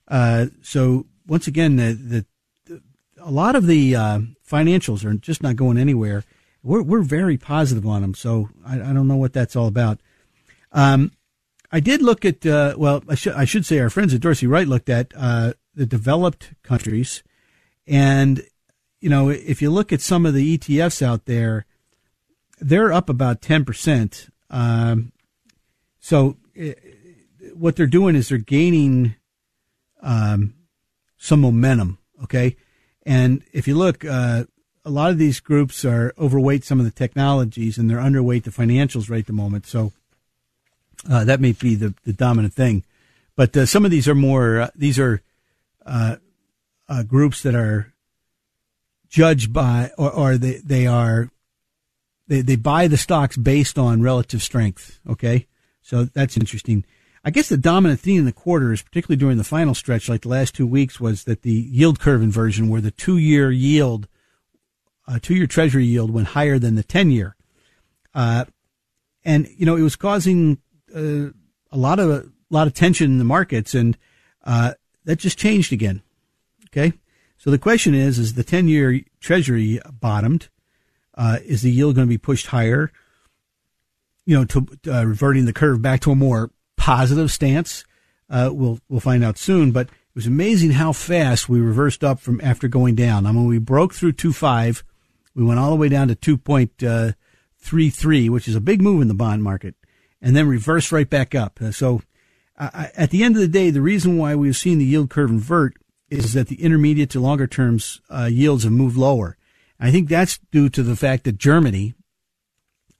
Uh, 0.07 0.47
so 0.61 1.05
once 1.27 1.47
again, 1.47 1.75
the, 1.75 1.93
the, 1.93 2.25
the, 2.65 2.81
a 3.21 3.31
lot 3.31 3.55
of 3.55 3.67
the 3.67 3.95
uh, 3.95 4.19
financials 4.47 5.03
are 5.05 5.13
just 5.13 5.43
not 5.43 5.55
going 5.55 5.77
anywhere. 5.77 6.23
We're 6.61 6.81
we're 6.81 7.01
very 7.01 7.37
positive 7.37 7.85
on 7.85 8.01
them. 8.01 8.13
So 8.13 8.49
I, 8.65 8.75
I 8.75 8.93
don't 8.93 9.07
know 9.07 9.17
what 9.17 9.33
that's 9.33 9.55
all 9.55 9.67
about. 9.67 9.99
Um, 10.71 11.11
I 11.71 11.79
did 11.79 12.01
look 12.01 12.23
at 12.23 12.45
uh, 12.45 12.75
well, 12.77 13.03
I 13.09 13.15
should 13.15 13.33
I 13.33 13.45
should 13.45 13.65
say 13.65 13.79
our 13.79 13.89
friends 13.89 14.13
at 14.13 14.21
Dorsey 14.21 14.47
Wright 14.47 14.67
looked 14.67 14.89
at 14.89 15.11
uh, 15.15 15.53
the 15.75 15.85
developed 15.85 16.53
countries, 16.63 17.23
and 17.85 18.43
you 19.01 19.09
know 19.09 19.29
if 19.29 19.61
you 19.61 19.71
look 19.71 19.91
at 19.91 19.99
some 19.99 20.25
of 20.25 20.33
the 20.33 20.57
ETFs 20.57 21.01
out 21.01 21.25
there 21.25 21.65
they're 22.63 22.93
up 22.93 23.09
about 23.09 23.41
10%. 23.41 24.29
Um, 24.49 25.11
so 25.99 26.37
it, 26.55 26.79
eh, 26.83 27.49
what 27.53 27.75
they're 27.75 27.87
doing 27.87 28.15
is 28.15 28.29
they're 28.29 28.37
gaining 28.37 29.15
um, 30.01 30.55
some 31.17 31.41
momentum, 31.41 31.97
okay? 32.23 32.55
And 33.05 33.43
if 33.51 33.67
you 33.67 33.75
look, 33.75 34.03
uh, 34.05 34.45
a 34.85 34.89
lot 34.89 35.11
of 35.11 35.17
these 35.17 35.39
groups 35.39 35.85
are 35.85 36.13
overweight 36.17 36.63
some 36.63 36.79
of 36.79 36.85
the 36.85 36.91
technologies 36.91 37.77
and 37.77 37.89
they're 37.89 37.97
underweight 37.97 38.43
the 38.43 38.51
financials 38.51 39.09
right 39.09 39.19
at 39.19 39.27
the 39.27 39.33
moment. 39.33 39.65
So 39.65 39.91
uh, 41.09 41.25
that 41.25 41.41
may 41.41 41.51
be 41.51 41.75
the, 41.75 41.93
the 42.05 42.13
dominant 42.13 42.53
thing. 42.53 42.83
But 43.35 43.55
uh, 43.57 43.65
some 43.65 43.85
of 43.85 43.91
these 43.91 44.07
are 44.07 44.15
more, 44.15 44.61
uh, 44.61 44.69
these 44.75 44.99
are 44.99 45.21
uh, 45.85 46.17
uh, 46.87 47.03
groups 47.03 47.43
that 47.43 47.55
are 47.55 47.93
judged 49.09 49.53
by, 49.53 49.91
or, 49.97 50.11
or 50.11 50.37
they, 50.37 50.57
they 50.57 50.87
are 50.87 51.29
they, 52.27 52.41
they 52.41 52.55
buy 52.55 52.87
the 52.87 52.97
stocks 52.97 53.37
based 53.37 53.77
on 53.77 54.01
relative 54.01 54.41
strength. 54.41 54.99
Okay. 55.09 55.47
So 55.81 56.05
that's 56.05 56.37
interesting. 56.37 56.85
I 57.25 57.31
guess 57.31 57.49
the 57.49 57.57
dominant 57.57 57.99
theme 57.99 58.19
in 58.19 58.25
the 58.25 58.33
quarter 58.33 58.73
is 58.73 58.81
particularly 58.81 59.17
during 59.17 59.37
the 59.37 59.43
final 59.43 59.73
stretch, 59.73 60.09
like 60.09 60.21
the 60.21 60.29
last 60.29 60.55
two 60.55 60.67
weeks, 60.67 60.99
was 60.99 61.23
that 61.23 61.41
the 61.41 61.51
yield 61.51 61.99
curve 61.99 62.21
inversion, 62.21 62.67
where 62.67 62.81
the 62.81 62.91
two 62.91 63.17
year 63.17 63.49
yield, 63.49 64.07
uh, 65.07 65.19
two 65.21 65.35
year 65.35 65.47
treasury 65.47 65.85
yield 65.85 66.11
went 66.11 66.29
higher 66.29 66.59
than 66.59 66.75
the 66.75 66.83
10 66.83 67.11
year. 67.11 67.35
Uh, 68.13 68.45
and, 69.23 69.47
you 69.55 69.65
know, 69.65 69.77
it 69.77 69.81
was 69.81 69.95
causing 69.95 70.57
uh, 70.93 71.29
a 71.71 71.77
lot 71.77 71.99
of, 71.99 72.09
a 72.09 72.25
lot 72.49 72.67
of 72.67 72.73
tension 72.73 73.11
in 73.11 73.19
the 73.19 73.23
markets 73.23 73.73
and, 73.73 73.97
uh, 74.43 74.73
that 75.05 75.17
just 75.17 75.37
changed 75.37 75.71
again. 75.71 76.01
Okay. 76.67 76.93
So 77.37 77.51
the 77.51 77.57
question 77.57 77.93
is, 77.93 78.19
is 78.19 78.33
the 78.33 78.43
10 78.43 78.67
year 78.67 79.01
treasury 79.19 79.79
bottomed? 79.91 80.49
Uh, 81.15 81.39
is 81.45 81.61
the 81.61 81.71
yield 81.71 81.95
going 81.95 82.07
to 82.07 82.13
be 82.13 82.17
pushed 82.17 82.47
higher? 82.47 82.91
You 84.25 84.37
know, 84.37 84.45
to 84.45 84.67
uh, 84.87 85.05
reverting 85.05 85.45
the 85.45 85.53
curve 85.53 85.81
back 85.81 85.99
to 86.01 86.11
a 86.11 86.15
more 86.15 86.51
positive 86.77 87.31
stance. 87.31 87.85
Uh, 88.29 88.49
we'll 88.51 88.79
we'll 88.89 88.99
find 88.99 89.23
out 89.23 89.37
soon. 89.37 89.71
But 89.71 89.87
it 89.87 90.15
was 90.15 90.27
amazing 90.27 90.71
how 90.71 90.91
fast 90.91 91.49
we 91.49 91.59
reversed 91.59 92.03
up 92.03 92.19
from 92.19 92.39
after 92.41 92.67
going 92.67 92.95
down. 92.95 93.25
I 93.25 93.31
mean, 93.31 93.45
we 93.45 93.57
broke 93.57 93.93
through 93.93 94.13
two 94.13 94.33
five, 94.33 94.83
we 95.35 95.43
went 95.43 95.59
all 95.59 95.69
the 95.69 95.75
way 95.75 95.89
down 95.89 96.07
to 96.07 96.15
two 96.15 96.37
point 96.37 96.83
uh, 96.83 97.13
three 97.57 97.89
three, 97.89 98.29
which 98.29 98.47
is 98.47 98.55
a 98.55 98.61
big 98.61 98.81
move 98.81 99.01
in 99.01 99.07
the 99.07 99.13
bond 99.13 99.43
market, 99.43 99.75
and 100.21 100.35
then 100.35 100.47
reversed 100.47 100.91
right 100.91 101.09
back 101.09 101.35
up. 101.35 101.59
Uh, 101.61 101.71
so, 101.71 102.01
at 102.57 103.09
the 103.09 103.23
end 103.23 103.35
of 103.35 103.41
the 103.41 103.47
day, 103.47 103.69
the 103.69 103.81
reason 103.81 104.17
why 104.17 104.35
we've 104.35 104.55
seen 104.55 104.77
the 104.77 104.85
yield 104.85 105.09
curve 105.09 105.31
invert 105.31 105.75
is 106.09 106.33
that 106.33 106.47
the 106.47 106.61
intermediate 106.61 107.09
to 107.09 107.19
longer 107.19 107.47
terms 107.47 107.99
uh, 108.09 108.29
yields 108.31 108.63
have 108.63 108.73
moved 108.73 108.95
lower. 108.95 109.37
I 109.83 109.91
think 109.91 110.07
that's 110.07 110.39
due 110.49 110.69
to 110.69 110.81
the 110.81 110.95
fact 110.95 111.25
that 111.25 111.37
Germany, 111.37 111.93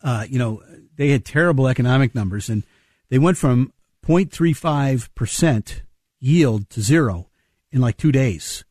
uh, 0.02 0.26
you 0.30 0.38
know, 0.38 0.62
they 0.98 1.12
had 1.12 1.24
terrible 1.24 1.69
economic 1.69 2.13
numbers 2.13 2.50
and 2.50 2.63
they 3.08 3.17
went 3.17 3.38
from 3.38 3.72
0.35% 4.06 5.82
yield 6.19 6.69
to 6.69 6.82
zero 6.82 7.30
in 7.72 7.80
like 7.80 7.96
two 7.96 8.12
days. 8.12 8.65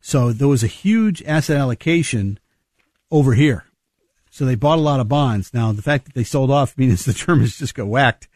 So 0.00 0.32
there 0.32 0.46
was 0.46 0.62
a 0.62 0.68
huge 0.68 1.24
asset 1.24 1.56
allocation 1.56 2.38
over 3.10 3.34
here. 3.34 3.64
So 4.30 4.44
they 4.44 4.54
bought 4.54 4.78
a 4.78 4.82
lot 4.82 5.00
of 5.00 5.08
bonds. 5.08 5.52
Now, 5.52 5.72
the 5.72 5.82
fact 5.82 6.04
that 6.04 6.14
they 6.14 6.22
sold 6.22 6.52
off 6.52 6.78
means 6.78 7.04
the 7.04 7.12
Germans 7.14 7.58
just 7.58 7.74
got 7.74 7.88
whacked. 7.88 8.28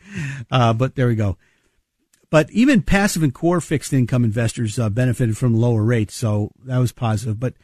Uh, 0.51 0.73
but 0.73 0.97
there 0.97 1.07
we 1.07 1.15
go. 1.15 1.39
But 2.31 2.51
even 2.51 2.83
passive 2.83 3.23
and 3.23 3.33
core 3.33 3.61
fixed 3.61 3.93
income 3.93 4.25
investors 4.25 4.77
uh, 4.77 4.91
benefited 4.91 5.37
from 5.37 5.55
lower 5.55 5.85
rates. 5.85 6.15
So 6.17 6.51
that 6.65 6.79
was 6.79 6.91
positive. 6.91 7.39
But 7.39 7.55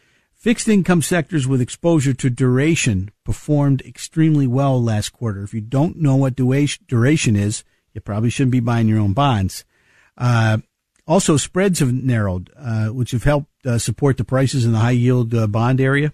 Fixed 0.46 0.68
income 0.68 1.02
sectors 1.02 1.48
with 1.48 1.60
exposure 1.60 2.14
to 2.14 2.30
duration 2.30 3.10
performed 3.24 3.82
extremely 3.82 4.46
well 4.46 4.80
last 4.80 5.08
quarter. 5.08 5.42
If 5.42 5.52
you 5.52 5.60
don't 5.60 5.96
know 5.96 6.14
what 6.14 6.36
duration 6.36 7.34
is, 7.34 7.64
you 7.92 8.00
probably 8.00 8.30
shouldn't 8.30 8.52
be 8.52 8.60
buying 8.60 8.86
your 8.86 9.00
own 9.00 9.12
bonds. 9.12 9.64
Uh, 10.16 10.58
also, 11.04 11.36
spreads 11.36 11.80
have 11.80 11.92
narrowed, 11.92 12.52
uh, 12.56 12.90
which 12.90 13.10
have 13.10 13.24
helped 13.24 13.50
uh, 13.66 13.78
support 13.78 14.18
the 14.18 14.24
prices 14.24 14.64
in 14.64 14.70
the 14.70 14.78
high 14.78 14.92
yield 14.92 15.34
uh, 15.34 15.48
bond 15.48 15.80
area. 15.80 16.12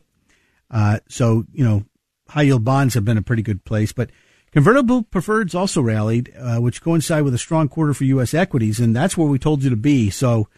Uh, 0.71 1.01
so, 1.11 1.45
you 1.53 1.63
know, 1.63 1.85
high 2.29 2.41
yield 2.41 2.65
bonds 2.65 2.95
have 2.95 3.05
been 3.05 3.19
a 3.19 3.23
pretty 3.23 3.43
good 3.43 3.67
place, 3.67 3.93
but 3.93 4.09
convertible 4.51 5.03
preferreds 5.03 5.55
also 5.55 5.83
rallied, 5.83 6.33
uh, 6.39 6.57
which 6.57 6.81
coincide 6.81 7.25
with 7.25 7.35
a 7.35 7.39
strong 7.39 7.69
quarter 7.69 7.93
for 7.93 8.05
U.S. 8.05 8.33
equities, 8.33 8.81
and 8.81 8.97
that's 8.97 9.15
where 9.15 9.29
we 9.29 9.39
told 9.39 9.63
you 9.63 9.69
to 9.69 9.77
be. 9.77 10.09
So, 10.09 10.49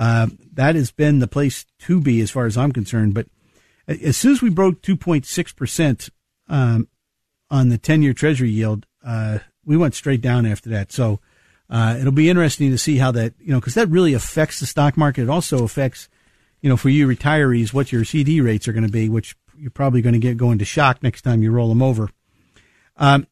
uh, 0.00 0.28
that 0.54 0.76
has 0.76 0.90
been 0.90 1.18
the 1.18 1.28
place 1.28 1.66
to 1.80 2.00
be 2.00 2.22
as 2.22 2.30
far 2.30 2.46
as 2.46 2.56
I'm 2.56 2.72
concerned. 2.72 3.12
But 3.12 3.26
as 3.86 4.16
soon 4.16 4.32
as 4.32 4.40
we 4.40 4.48
broke 4.48 4.80
2.6% 4.80 6.10
um, 6.48 6.88
on 7.50 7.68
the 7.68 7.76
10 7.76 8.00
year 8.00 8.14
treasury 8.14 8.48
yield, 8.48 8.86
uh, 9.04 9.40
we 9.62 9.76
went 9.76 9.94
straight 9.94 10.22
down 10.22 10.46
after 10.46 10.70
that. 10.70 10.90
So 10.90 11.20
uh, 11.68 11.98
it'll 12.00 12.12
be 12.12 12.30
interesting 12.30 12.70
to 12.70 12.78
see 12.78 12.96
how 12.96 13.10
that, 13.10 13.34
you 13.38 13.52
know, 13.52 13.60
because 13.60 13.74
that 13.74 13.90
really 13.90 14.14
affects 14.14 14.58
the 14.58 14.64
stock 14.64 14.96
market. 14.96 15.24
It 15.24 15.28
also 15.28 15.64
affects, 15.64 16.08
you 16.62 16.70
know, 16.70 16.78
for 16.78 16.88
you 16.88 17.06
retirees, 17.06 17.74
what 17.74 17.92
your 17.92 18.06
CD 18.06 18.40
rates 18.40 18.66
are 18.68 18.72
going 18.72 18.86
to 18.86 18.90
be, 18.90 19.10
which 19.10 19.36
you're 19.54 19.70
probably 19.70 20.00
going 20.00 20.14
to 20.14 20.18
get 20.18 20.38
going 20.38 20.60
to 20.60 20.64
shock 20.64 21.02
next 21.02 21.22
time 21.22 21.42
you 21.42 21.52
roll 21.52 21.68
them 21.68 21.82
over. 21.82 22.08
Um, 22.96 23.26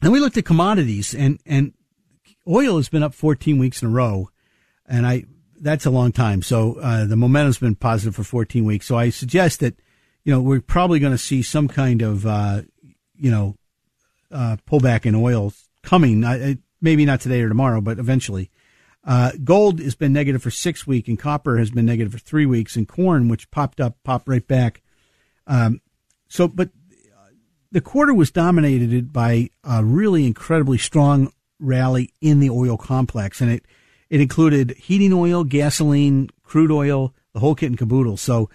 and 0.00 0.12
we 0.12 0.20
looked 0.20 0.36
at 0.36 0.44
commodities, 0.44 1.12
and 1.12 1.40
and 1.44 1.72
oil 2.46 2.76
has 2.76 2.88
been 2.88 3.02
up 3.02 3.14
14 3.14 3.58
weeks 3.58 3.82
in 3.82 3.88
a 3.88 3.90
row, 3.90 4.30
and 4.86 5.04
I 5.04 5.24
that's 5.60 5.86
a 5.86 5.90
long 5.90 6.12
time. 6.12 6.42
So 6.42 6.74
uh, 6.80 7.04
the 7.06 7.16
momentum's 7.16 7.58
been 7.58 7.74
positive 7.74 8.14
for 8.14 8.24
14 8.24 8.64
weeks. 8.64 8.86
So 8.86 8.96
I 8.96 9.10
suggest 9.10 9.60
that, 9.60 9.78
you 10.24 10.32
know, 10.32 10.40
we're 10.40 10.60
probably 10.60 10.98
going 10.98 11.12
to 11.12 11.18
see 11.18 11.42
some 11.42 11.68
kind 11.68 12.02
of, 12.02 12.26
uh, 12.26 12.62
you 13.16 13.30
know, 13.30 13.56
uh, 14.30 14.56
pullback 14.66 15.06
in 15.06 15.14
oil 15.14 15.52
coming. 15.82 16.24
I, 16.24 16.58
maybe 16.80 17.04
not 17.04 17.20
today 17.20 17.40
or 17.40 17.48
tomorrow, 17.48 17.80
but 17.80 17.98
eventually. 17.98 18.50
Uh, 19.04 19.32
gold 19.42 19.80
has 19.80 19.94
been 19.94 20.12
negative 20.12 20.42
for 20.42 20.50
six 20.50 20.86
weeks, 20.86 21.08
and 21.08 21.18
copper 21.18 21.56
has 21.56 21.70
been 21.70 21.86
negative 21.86 22.12
for 22.12 22.18
three 22.18 22.46
weeks, 22.46 22.76
and 22.76 22.86
corn, 22.86 23.28
which 23.28 23.50
popped 23.50 23.80
up, 23.80 23.96
popped 24.04 24.28
right 24.28 24.46
back. 24.46 24.82
Um, 25.46 25.80
so, 26.28 26.46
but 26.46 26.70
the 27.70 27.80
quarter 27.80 28.12
was 28.12 28.30
dominated 28.30 29.12
by 29.12 29.50
a 29.64 29.84
really 29.84 30.26
incredibly 30.26 30.78
strong 30.78 31.32
rally 31.58 32.12
in 32.20 32.40
the 32.40 32.50
oil 32.50 32.76
complex, 32.76 33.40
and 33.40 33.50
it 33.50 33.64
it 34.10 34.20
included 34.20 34.72
heating 34.78 35.12
oil, 35.12 35.44
gasoline, 35.44 36.30
crude 36.42 36.70
oil, 36.70 37.14
the 37.32 37.40
whole 37.40 37.54
kit 37.54 37.70
and 37.70 37.78
caboodle. 37.78 38.16
So, 38.16 38.48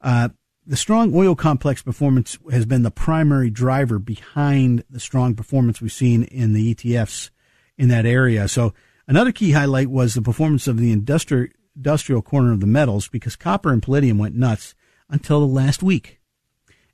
uh, 0.00 0.28
the 0.68 0.76
strong 0.76 1.14
oil 1.14 1.34
complex 1.34 1.82
performance 1.82 2.38
has 2.52 2.66
been 2.66 2.82
the 2.82 2.90
primary 2.90 3.48
driver 3.48 3.98
behind 3.98 4.84
the 4.90 5.00
strong 5.00 5.34
performance 5.34 5.80
we've 5.80 5.90
seen 5.90 6.24
in 6.24 6.52
the 6.52 6.74
ETFs 6.74 7.30
in 7.78 7.88
that 7.88 8.04
area. 8.04 8.46
So 8.48 8.74
another 9.06 9.32
key 9.32 9.52
highlight 9.52 9.88
was 9.88 10.12
the 10.12 10.20
performance 10.20 10.68
of 10.68 10.76
the 10.76 10.92
industrial 10.92 11.48
industrial 11.74 12.20
corner 12.20 12.52
of 12.52 12.60
the 12.60 12.66
metals 12.66 13.08
because 13.08 13.36
copper 13.36 13.72
and 13.72 13.82
palladium 13.82 14.18
went 14.18 14.34
nuts 14.34 14.74
until 15.08 15.40
the 15.40 15.46
last 15.46 15.80
week, 15.80 16.20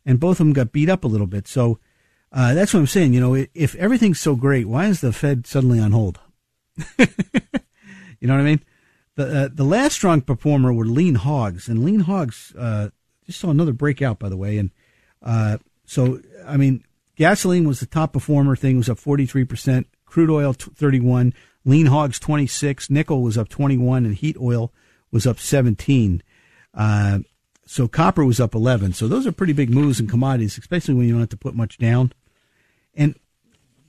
and 0.05 0.21
both 0.21 0.39
of 0.39 0.47
them 0.47 0.53
got 0.53 0.73
beat 0.73 0.91
up 0.91 1.05
a 1.05 1.09
little 1.09 1.27
bit. 1.27 1.49
So 1.49 1.79
uh, 2.31 2.53
that's 2.53 2.75
what 2.75 2.81
I'm 2.81 2.87
saying. 2.87 3.15
You 3.15 3.21
know, 3.21 3.47
if 3.55 3.75
everything's 3.77 4.21
so 4.21 4.37
great, 4.37 4.69
why 4.69 4.87
is 4.87 5.01
the 5.01 5.13
Fed 5.13 5.47
suddenly 5.47 5.81
on 5.81 5.93
hold? 5.93 6.21
you 8.25 8.29
know 8.29 8.37
what 8.37 8.41
I 8.41 8.45
mean? 8.45 8.65
The 9.17 9.45
uh, 9.45 9.49
the 9.53 9.65
last 9.65 9.93
strong 9.93 10.23
performer 10.23 10.73
were 10.73 10.87
lean 10.87 11.17
hogs, 11.17 11.69
and 11.69 11.85
lean 11.85 12.01
hogs 12.01 12.55
uh, 12.59 12.89
just 13.27 13.39
saw 13.39 13.51
another 13.51 13.75
breakout, 13.75 14.19
by 14.19 14.31
the 14.31 14.37
way. 14.39 14.57
And 14.57 14.71
uh, 15.23 15.59
so, 15.85 16.23
I 16.47 16.57
mean, 16.57 16.87
gasoline 17.17 17.69
was 17.69 17.81
the 17.81 17.87
top 17.87 18.15
performer. 18.15 18.57
Thing 18.57 18.79
was 18.79 18.89
up 18.89 18.99
43 18.99 19.45
percent 19.45 19.89
crude 20.07 20.31
oil 20.31 20.55
31, 20.55 21.35
lean 21.67 21.85
hogs 21.85 22.19
26, 22.19 22.89
nickel 22.89 23.21
was 23.21 23.37
up 23.37 23.51
21, 23.51 24.07
and 24.07 24.15
heat 24.15 24.39
oil 24.41 24.73
was 25.11 25.27
up 25.27 25.39
17. 25.39 26.23
Uh, 26.73 27.19
so 27.67 27.87
copper 27.87 28.25
was 28.25 28.41
up 28.41 28.55
11. 28.55 28.95
So 28.95 29.07
those 29.07 29.27
are 29.27 29.33
pretty 29.33 29.53
big 29.53 29.69
moves 29.69 30.01
in 30.01 30.07
commodities, 30.07 30.57
especially 30.57 30.95
when 30.95 31.07
you 31.07 31.13
don't 31.13 31.21
have 31.21 31.29
to 31.29 31.37
put 31.37 31.55
much 31.55 31.77
down. 31.77 32.15
And 32.95 33.17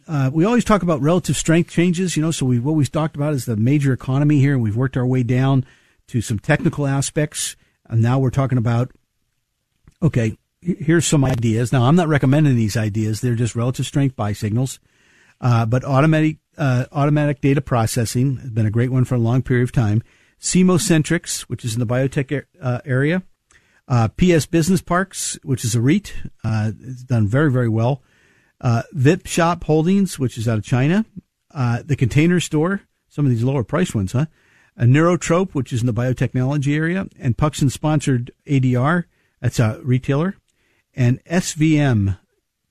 uh, 0.07 0.29
we 0.33 0.45
always 0.45 0.63
talk 0.63 0.83
about 0.83 1.01
relative 1.01 1.35
strength 1.35 1.69
changes, 1.69 2.15
you 2.15 2.23
know. 2.23 2.31
So 2.31 2.45
we 2.45 2.59
what 2.59 2.75
we've 2.75 2.91
talked 2.91 3.15
about 3.15 3.33
is 3.33 3.45
the 3.45 3.55
major 3.55 3.91
economy 3.93 4.39
here, 4.39 4.53
and 4.53 4.61
we've 4.61 4.75
worked 4.75 4.97
our 4.97 5.05
way 5.05 5.23
down 5.23 5.65
to 6.07 6.21
some 6.21 6.39
technical 6.39 6.85
aspects. 6.85 7.55
And 7.87 8.01
now 8.01 8.19
we're 8.19 8.29
talking 8.29 8.57
about 8.57 8.91
okay, 10.01 10.37
here's 10.61 11.07
some 11.07 11.25
ideas. 11.25 11.71
Now 11.71 11.83
I'm 11.83 11.95
not 11.95 12.07
recommending 12.07 12.55
these 12.55 12.77
ideas; 12.77 13.21
they're 13.21 13.35
just 13.35 13.55
relative 13.55 13.85
strength 13.85 14.15
buy 14.15 14.33
signals. 14.33 14.79
Uh, 15.41 15.65
but 15.65 15.83
automatic 15.83 16.37
uh, 16.57 16.85
automatic 16.91 17.41
data 17.41 17.61
processing 17.61 18.37
has 18.37 18.51
been 18.51 18.65
a 18.65 18.71
great 18.71 18.91
one 18.91 19.05
for 19.05 19.15
a 19.15 19.19
long 19.19 19.41
period 19.41 19.63
of 19.63 19.71
time. 19.71 20.03
ChemoCentryx, 20.39 21.41
which 21.43 21.65
is 21.65 21.73
in 21.73 21.79
the 21.79 21.87
biotech 21.87 22.43
uh, 22.61 22.79
area. 22.85 23.23
Uh, 23.87 24.07
PS 24.09 24.45
Business 24.45 24.81
Parks, 24.81 25.37
which 25.43 25.63
is 25.63 25.75
a 25.75 25.81
REIT, 25.81 26.13
uh, 26.43 26.71
it's 26.81 27.03
done 27.03 27.27
very, 27.27 27.51
very 27.51 27.69
well. 27.69 28.01
Uh, 28.61 28.83
VIP 28.93 29.27
Shop 29.27 29.63
Holdings, 29.63 30.17
which 30.17 30.37
is 30.37 30.47
out 30.47 30.57
of 30.57 30.63
China. 30.63 31.05
the 31.53 31.95
Container 31.97 32.39
Store, 32.39 32.81
some 33.09 33.25
of 33.25 33.31
these 33.31 33.43
lower 33.43 33.63
price 33.63 33.93
ones, 33.93 34.11
huh? 34.11 34.25
A 34.77 34.83
Neurotrope, 34.83 35.53
which 35.53 35.71
is 35.71 35.81
in 35.81 35.87
the 35.87 35.93
biotechnology 35.93 36.75
area. 36.75 37.07
And 37.17 37.37
Puxon 37.37 37.71
sponsored 37.71 38.31
ADR, 38.45 39.05
that's 39.39 39.59
a 39.59 39.79
retailer. 39.83 40.35
And 40.93 41.23
SVM, 41.25 42.17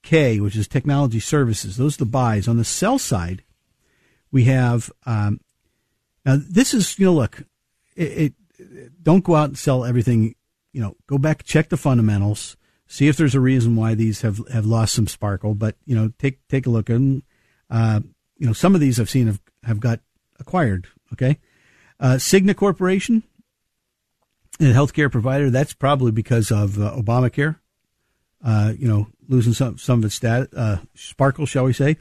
K, 0.05 0.39
which 0.39 0.55
is 0.55 0.67
technology 0.67 1.19
services. 1.19 1.77
Those 1.77 1.95
are 1.95 2.05
the 2.05 2.11
buys. 2.11 2.47
On 2.47 2.57
the 2.57 2.63
sell 2.63 2.99
side, 2.99 3.43
we 4.31 4.45
have 4.45 4.91
um, 5.05 5.39
now 6.25 6.37
this 6.39 6.73
is 6.73 6.97
you 6.99 7.05
know 7.05 7.13
look, 7.13 7.43
it, 7.95 8.33
it, 8.59 9.03
don't 9.03 9.23
go 9.23 9.35
out 9.35 9.49
and 9.49 9.57
sell 9.57 9.83
everything. 9.83 10.35
You 10.73 10.81
know, 10.81 10.95
go 11.07 11.17
back 11.17 11.43
check 11.43 11.69
the 11.69 11.77
fundamentals, 11.77 12.55
see 12.87 13.07
if 13.07 13.17
there's 13.17 13.35
a 13.35 13.39
reason 13.39 13.75
why 13.75 13.95
these 13.95 14.21
have 14.21 14.41
have 14.51 14.65
lost 14.65 14.93
some 14.93 15.07
sparkle. 15.07 15.53
But 15.55 15.75
you 15.85 15.95
know, 15.95 16.11
take 16.19 16.47
take 16.47 16.65
a 16.65 16.69
look 16.69 16.89
and 16.89 17.23
uh, 17.69 18.01
you 18.37 18.47
know 18.47 18.53
some 18.53 18.75
of 18.75 18.81
these 18.81 18.99
I've 18.99 19.09
seen 19.09 19.27
have 19.27 19.41
have 19.63 19.79
got 19.79 19.99
acquired. 20.39 20.87
Okay, 21.13 21.39
uh, 21.99 22.15
Cigna 22.15 22.55
Corporation, 22.55 23.23
a 24.59 24.65
healthcare 24.65 25.11
provider. 25.11 25.49
That's 25.49 25.73
probably 25.73 26.11
because 26.11 26.51
of 26.51 26.79
uh, 26.79 26.95
Obamacare. 26.95 27.57
Uh, 28.43 28.73
you 28.77 28.87
know, 28.87 29.07
losing 29.27 29.53
some 29.53 29.77
some 29.77 29.99
of 29.99 30.05
its 30.05 30.15
stat, 30.15 30.49
uh, 30.55 30.77
sparkle, 30.93 31.45
shall 31.45 31.63
we 31.63 31.73
say? 31.73 31.97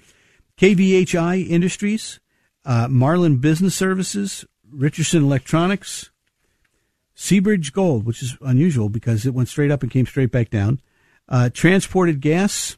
KVHI 0.59 1.49
Industries, 1.49 2.21
uh, 2.65 2.87
Marlin 2.89 3.39
Business 3.39 3.75
Services, 3.75 4.45
Richardson 4.71 5.25
Electronics, 5.25 6.11
Seabridge 7.17 7.73
Gold, 7.73 8.05
which 8.05 8.23
is 8.23 8.37
unusual 8.41 8.89
because 8.89 9.27
it 9.27 9.35
went 9.35 9.49
straight 9.49 9.71
up 9.71 9.83
and 9.83 9.91
came 9.91 10.07
straight 10.07 10.33
back 10.33 10.51
down. 10.51 10.81
Uh, 11.29 11.49
transported 11.53 12.21
gas, 12.21 12.77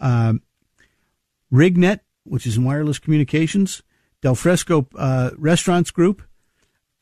um, 0.00 0.42
Rignet, 1.52 2.00
which 2.24 2.46
is 2.46 2.56
in 2.56 2.64
wireless 2.64 2.98
communications, 2.98 3.82
Del 4.22 4.34
Frisco 4.34 4.88
uh, 4.96 5.30
Restaurants 5.36 5.90
Group, 5.90 6.22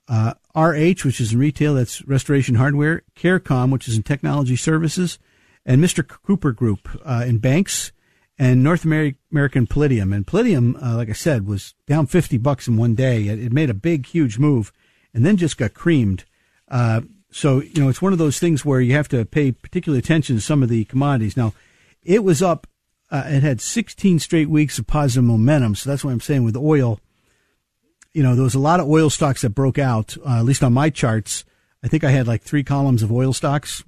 uh, 0.09 0.35
RH, 0.55 1.05
which 1.05 1.21
is 1.21 1.33
in 1.33 1.39
retail, 1.39 1.75
that's 1.75 2.07
restoration 2.07 2.57
hardware, 2.57 3.03
CareCom, 3.17 3.71
which 3.71 3.89
is 3.89 3.97
in 3.97 4.03
technology 4.03 4.57
services, 4.57 5.19
and 5.65 5.83
Mr. 5.83 6.07
Cooper 6.07 6.53
Group 6.53 6.89
uh, 7.05 7.25
in 7.27 7.39
banks 7.39 7.93
and 8.39 8.63
North 8.63 8.85
American 8.85 9.67
Palladium. 9.67 10.13
And 10.13 10.27
Palladium, 10.27 10.77
uh, 10.83 10.97
like 10.97 11.09
I 11.09 11.15
said, 11.15 11.47
was 11.47 11.75
down 11.87 12.07
50 12.07 12.39
bucks 12.39 12.69
in 12.69 12.77
one 12.77 12.95
day. 12.95 13.27
It, 13.29 13.41
it, 13.41 13.53
made 13.53 13.71
a 13.71 13.75
big, 13.75 14.07
huge 14.07 14.39
move 14.39 14.73
and 15.17 15.27
then 15.27 15.37
just 15.37 15.57
got 15.59 15.75
creamed. 15.75 16.25
Uh, 16.69 17.01
so, 17.33 17.61
you 17.61 17.83
know, 17.83 17.89
it's 17.89 18.01
one 18.01 18.13
of 18.13 18.19
those 18.19 18.39
things 18.39 18.65
where 18.65 18.81
you 18.81 18.93
have 18.93 19.09
to 19.09 19.25
pay 19.25 19.51
particular 19.51 19.99
attention 19.99 20.37
to 20.37 20.43
some 20.43 20.63
of 20.63 20.69
the 20.69 20.85
commodities. 20.85 21.37
Now, 21.37 21.55
it 22.05 22.23
was 22.23 22.43
up, 22.43 22.69
uh, 23.11 23.25
it 23.27 23.43
had 23.43 23.61
16 23.61 24.21
straight 24.21 24.49
weeks 24.49 24.79
of 24.79 24.87
positive 24.87 25.25
momentum. 25.25 25.75
So 25.75 25.91
that's 25.91 26.05
what 26.05 26.13
I'm 26.13 26.21
saying 26.21 26.45
with 26.45 26.57
oil. 26.57 27.01
You 28.13 28.23
know, 28.23 28.35
there 28.35 28.45
was 28.45 28.55
a 28.55 28.61
lot 28.61 28.79
of 28.79 28.89
oil 28.89 29.11
stocks 29.11 29.43
that 29.43 29.51
broke 29.51 29.79
out, 29.79 30.17
uh, 30.25 30.39
at 30.39 30.45
least 30.45 30.63
on 30.63 30.73
my 30.73 30.91
charts. 30.91 31.45
I 31.83 31.89
think 31.89 32.05
I 32.05 32.11
had 32.11 32.29
like 32.29 32.43
three 32.43 32.63
columns 32.63 33.03
of 33.03 33.11
oil 33.11 33.33
stocks 33.33 33.83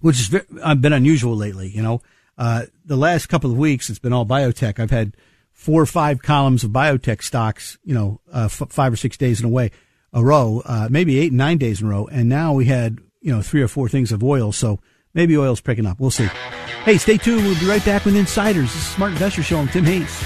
which 0.00 0.16
has 0.16 0.42
uh, 0.62 0.74
been 0.74 0.92
unusual 0.92 1.36
lately. 1.36 1.68
You 1.68 1.82
know, 1.82 2.02
uh, 2.36 2.66
the 2.84 2.96
last 2.96 3.26
couple 3.26 3.50
of 3.50 3.58
weeks 3.58 3.90
it's 3.90 3.98
been 3.98 4.12
all 4.12 4.26
biotech. 4.26 4.78
I've 4.78 4.90
had 4.90 5.16
four 5.52 5.80
or 5.80 5.86
five 5.86 6.22
columns 6.22 6.64
of 6.64 6.70
biotech 6.70 7.22
stocks. 7.22 7.78
You 7.84 7.94
know, 7.94 8.20
uh, 8.32 8.48
f- 8.50 8.70
five 8.70 8.92
or 8.92 8.96
six 8.96 9.16
days 9.16 9.40
in 9.40 9.46
a 9.46 9.50
way, 9.50 9.70
a 10.12 10.24
row, 10.24 10.62
uh, 10.64 10.88
maybe 10.90 11.18
eight, 11.18 11.32
nine 11.32 11.58
days 11.58 11.80
in 11.80 11.86
a 11.86 11.90
row, 11.90 12.08
and 12.10 12.28
now 12.28 12.52
we 12.52 12.66
had 12.66 12.98
you 13.20 13.34
know 13.34 13.42
three 13.42 13.62
or 13.62 13.68
four 13.68 13.88
things 13.88 14.12
of 14.12 14.22
oil. 14.22 14.52
So 14.52 14.80
maybe 15.14 15.36
oil's 15.36 15.60
picking 15.60 15.86
up. 15.86 16.00
We'll 16.00 16.10
see. 16.10 16.28
Hey, 16.84 16.98
stay 16.98 17.16
tuned. 17.16 17.44
We'll 17.44 17.58
be 17.60 17.66
right 17.66 17.84
back 17.84 18.04
with 18.04 18.16
Insiders. 18.16 18.72
This 18.72 18.82
is 18.82 18.86
Smart 18.88 19.12
Investor 19.12 19.42
Show. 19.42 19.58
I'm 19.58 19.68
Tim 19.68 19.84
Hayes. 19.84 20.24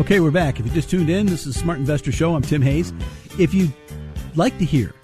Okay, 0.00 0.20
we're 0.20 0.30
back. 0.30 0.60
If 0.60 0.66
you 0.66 0.72
just 0.72 0.90
tuned 0.90 1.08
in, 1.08 1.26
this 1.26 1.46
is 1.46 1.58
Smart 1.58 1.78
Investor 1.78 2.12
Show. 2.12 2.34
I'm 2.34 2.42
Tim 2.42 2.60
Hayes. 2.60 2.92
If 3.38 3.54
you'd 3.54 3.72
like 4.34 4.56
to 4.58 4.64
hear 4.64 4.94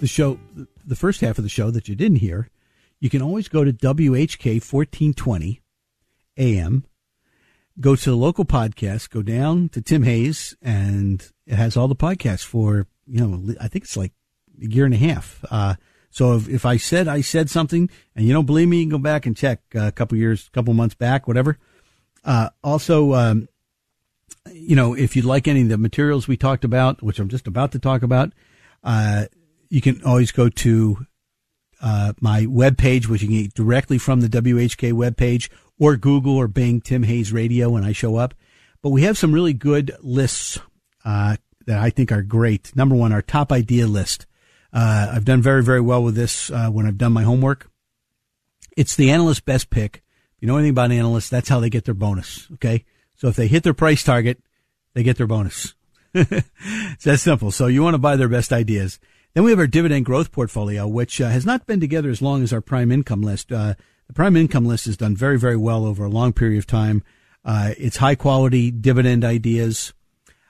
the 0.00 0.06
show, 0.06 0.38
the 0.86 0.94
first 0.94 1.20
half 1.20 1.36
of 1.38 1.44
the 1.44 1.50
show 1.50 1.70
that 1.72 1.88
you 1.88 1.96
didn't 1.96 2.18
hear, 2.18 2.48
you 3.00 3.10
can 3.10 3.22
always 3.22 3.48
go 3.48 3.64
to 3.64 3.72
WHK 3.72 4.62
1420 4.62 5.60
AM, 6.38 6.84
go 7.80 7.96
to 7.96 8.10
the 8.10 8.16
local 8.16 8.44
podcast, 8.44 9.10
go 9.10 9.22
down 9.22 9.68
to 9.70 9.82
Tim 9.82 10.02
Hayes, 10.02 10.56
and 10.62 11.30
it 11.46 11.54
has 11.54 11.76
all 11.76 11.88
the 11.88 11.96
podcasts 11.96 12.44
for, 12.44 12.86
you 13.06 13.20
know, 13.20 13.54
I 13.60 13.68
think 13.68 13.84
it's 13.84 13.96
like 13.96 14.12
a 14.62 14.66
year 14.66 14.84
and 14.84 14.94
a 14.94 14.98
half. 14.98 15.44
Uh, 15.50 15.74
so 16.10 16.34
if, 16.36 16.48
if 16.48 16.66
I 16.66 16.76
said 16.76 17.06
I 17.06 17.20
said 17.20 17.50
something 17.50 17.90
and 18.16 18.26
you 18.26 18.32
don't 18.32 18.46
believe 18.46 18.68
me, 18.68 18.78
you 18.78 18.84
can 18.84 18.90
go 18.90 18.98
back 18.98 19.26
and 19.26 19.36
check 19.36 19.60
a 19.74 19.92
couple 19.92 20.16
years, 20.18 20.48
couple 20.52 20.74
months 20.74 20.94
back, 20.94 21.28
whatever. 21.28 21.58
Uh, 22.24 22.50
also, 22.64 23.14
um, 23.14 23.48
you 24.52 24.74
know, 24.74 24.94
if 24.94 25.14
you'd 25.14 25.24
like 25.24 25.46
any 25.46 25.62
of 25.62 25.68
the 25.68 25.78
materials 25.78 26.26
we 26.26 26.36
talked 26.36 26.64
about, 26.64 27.02
which 27.02 27.18
I'm 27.18 27.28
just 27.28 27.46
about 27.46 27.72
to 27.72 27.78
talk 27.78 28.02
about, 28.02 28.32
uh, 28.82 29.26
you 29.68 29.80
can 29.80 30.02
always 30.02 30.32
go 30.32 30.48
to 30.48 31.06
uh, 31.80 32.12
my 32.20 32.42
webpage, 32.46 33.06
which 33.06 33.22
you 33.22 33.28
can 33.28 33.42
get 33.42 33.54
directly 33.54 33.98
from 33.98 34.20
the 34.20 34.28
WHK 34.28 34.92
webpage 34.92 35.48
or 35.78 35.96
Google 35.96 36.36
or 36.36 36.48
Bing 36.48 36.80
Tim 36.80 37.02
Hayes 37.04 37.32
Radio 37.32 37.70
when 37.70 37.84
I 37.84 37.92
show 37.92 38.16
up. 38.16 38.34
But 38.82 38.90
we 38.90 39.02
have 39.02 39.18
some 39.18 39.32
really 39.32 39.52
good 39.52 39.92
lists 40.00 40.58
uh, 41.04 41.36
that 41.66 41.78
I 41.78 41.90
think 41.90 42.12
are 42.12 42.22
great. 42.22 42.74
Number 42.76 42.94
one, 42.94 43.12
our 43.12 43.22
top 43.22 43.52
idea 43.52 43.86
list. 43.86 44.26
Uh, 44.72 45.12
I've 45.12 45.24
done 45.24 45.42
very, 45.42 45.62
very 45.62 45.80
well 45.80 46.02
with 46.02 46.14
this 46.14 46.50
uh, 46.50 46.68
when 46.68 46.86
I've 46.86 46.98
done 46.98 47.12
my 47.12 47.22
homework. 47.22 47.70
It's 48.76 48.94
the 48.94 49.10
analyst 49.10 49.44
best 49.44 49.70
pick. 49.70 50.02
If 50.36 50.42
you 50.42 50.48
know 50.48 50.56
anything 50.56 50.70
about 50.70 50.92
analysts, 50.92 51.28
that's 51.28 51.48
how 51.48 51.58
they 51.60 51.70
get 51.70 51.84
their 51.84 51.94
bonus. 51.94 52.48
Okay. 52.54 52.84
So 53.16 53.28
if 53.28 53.36
they 53.36 53.48
hit 53.48 53.64
their 53.64 53.74
price 53.74 54.04
target, 54.04 54.38
they 54.94 55.02
get 55.02 55.16
their 55.16 55.26
bonus. 55.26 55.74
it's 56.14 57.04
that 57.04 57.18
simple. 57.18 57.50
So 57.50 57.66
you 57.66 57.82
want 57.82 57.94
to 57.94 57.98
buy 57.98 58.16
their 58.16 58.28
best 58.28 58.52
ideas. 58.52 59.00
Then 59.34 59.44
we 59.44 59.50
have 59.50 59.58
our 59.58 59.66
dividend 59.66 60.04
growth 60.04 60.32
portfolio, 60.32 60.86
which 60.86 61.20
uh, 61.20 61.28
has 61.28 61.44
not 61.44 61.66
been 61.66 61.80
together 61.80 62.10
as 62.10 62.22
long 62.22 62.42
as 62.42 62.52
our 62.52 62.60
prime 62.60 62.90
income 62.92 63.22
list. 63.22 63.52
Uh, 63.52 63.74
the 64.08 64.14
prime 64.14 64.36
income 64.36 64.66
list 64.66 64.86
has 64.86 64.96
done 64.96 65.14
very, 65.14 65.38
very 65.38 65.56
well 65.56 65.84
over 65.84 66.04
a 66.04 66.10
long 66.10 66.32
period 66.32 66.58
of 66.58 66.66
time. 66.66 67.04
Uh, 67.44 67.72
it's 67.78 67.98
high 67.98 68.14
quality 68.14 68.70
dividend 68.70 69.24
ideas. 69.24 69.92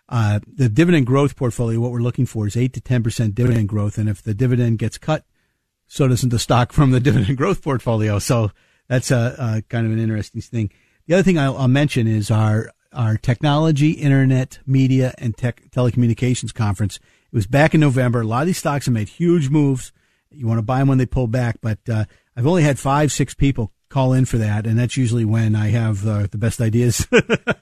Uh, 0.09 0.41
the 0.47 0.69
dividend 0.69 1.07
growth 1.07 1.37
portfolio, 1.37 1.79
what 1.79 1.91
we're 1.91 2.01
looking 2.01 2.25
for 2.25 2.47
is 2.47 2.57
8 2.57 2.73
to 2.73 2.81
10% 2.81 3.35
dividend 3.35 3.69
growth. 3.69 3.99
And 3.99 4.09
if 4.09 4.23
the 4.23 4.33
dividend 4.33 4.79
gets 4.79 4.97
cut, 4.97 5.25
so 5.87 6.07
doesn't 6.07 6.31
the 6.31 6.39
stock 6.39 6.73
from 6.73 6.93
the 6.93 7.01
dividend 7.09 7.37
growth 7.37 7.63
portfolio. 7.63 8.19
So 8.19 8.53
that's 8.89 9.11
a, 9.11 9.37
a 9.39 9.63
kind 9.69 9.87
of 9.87 9.93
an 9.93 9.99
interesting 9.99 10.41
thing. 10.41 10.71
The 11.07 11.15
other 11.15 11.23
thing 11.23 11.39
I'll, 11.39 11.57
I'll, 11.57 11.69
mention 11.69 12.07
is 12.07 12.31
our, 12.31 12.71
our 12.93 13.17
technology, 13.17 13.93
internet, 13.93 14.61
media, 14.67 15.15
and 15.19 15.37
tech, 15.37 15.71
telecommunications 15.71 16.55
conference. 16.55 16.97
It 16.97 17.37
was 17.37 17.47
back 17.47 17.75
in 17.75 17.81
November. 17.81 18.21
A 18.21 18.27
lot 18.27 18.43
of 18.43 18.47
these 18.47 18.59
stocks 18.59 18.87
have 18.87 18.95
made 18.95 19.09
huge 19.09 19.51
moves. 19.51 19.93
You 20.31 20.47
want 20.47 20.59
to 20.59 20.63
buy 20.63 20.79
them 20.79 20.89
when 20.89 20.99
they 20.99 21.07
pull 21.07 21.27
back, 21.27 21.59
but 21.61 21.79
uh, 21.89 22.05
I've 22.39 22.47
only 22.47 22.63
had 22.63 22.79
five, 22.79 23.11
six 23.11 23.35
people 23.35 23.73
call 23.89 24.13
in 24.13 24.25
for 24.25 24.39
that, 24.39 24.65
and 24.65 24.79
that's 24.79 24.97
usually 24.97 25.25
when 25.25 25.57
I 25.57 25.71
have 25.71 26.07
uh, 26.07 26.29
the 26.31 26.39
best 26.39 26.61
ideas. 26.61 27.05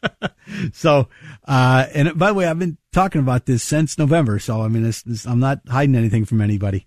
so, 0.74 1.08
uh, 1.48 1.86
and 1.94 2.18
by 2.18 2.28
the 2.28 2.34
way, 2.34 2.46
I've 2.46 2.58
been 2.58 2.76
talking 2.92 3.22
about 3.22 3.46
this 3.46 3.62
since 3.62 3.96
November, 3.96 4.38
so 4.38 4.60
I 4.60 4.68
mean, 4.68 4.82
this, 4.82 5.00
this, 5.00 5.26
I'm 5.26 5.40
not 5.40 5.60
hiding 5.66 5.94
anything 5.94 6.26
from 6.26 6.42
anybody. 6.42 6.86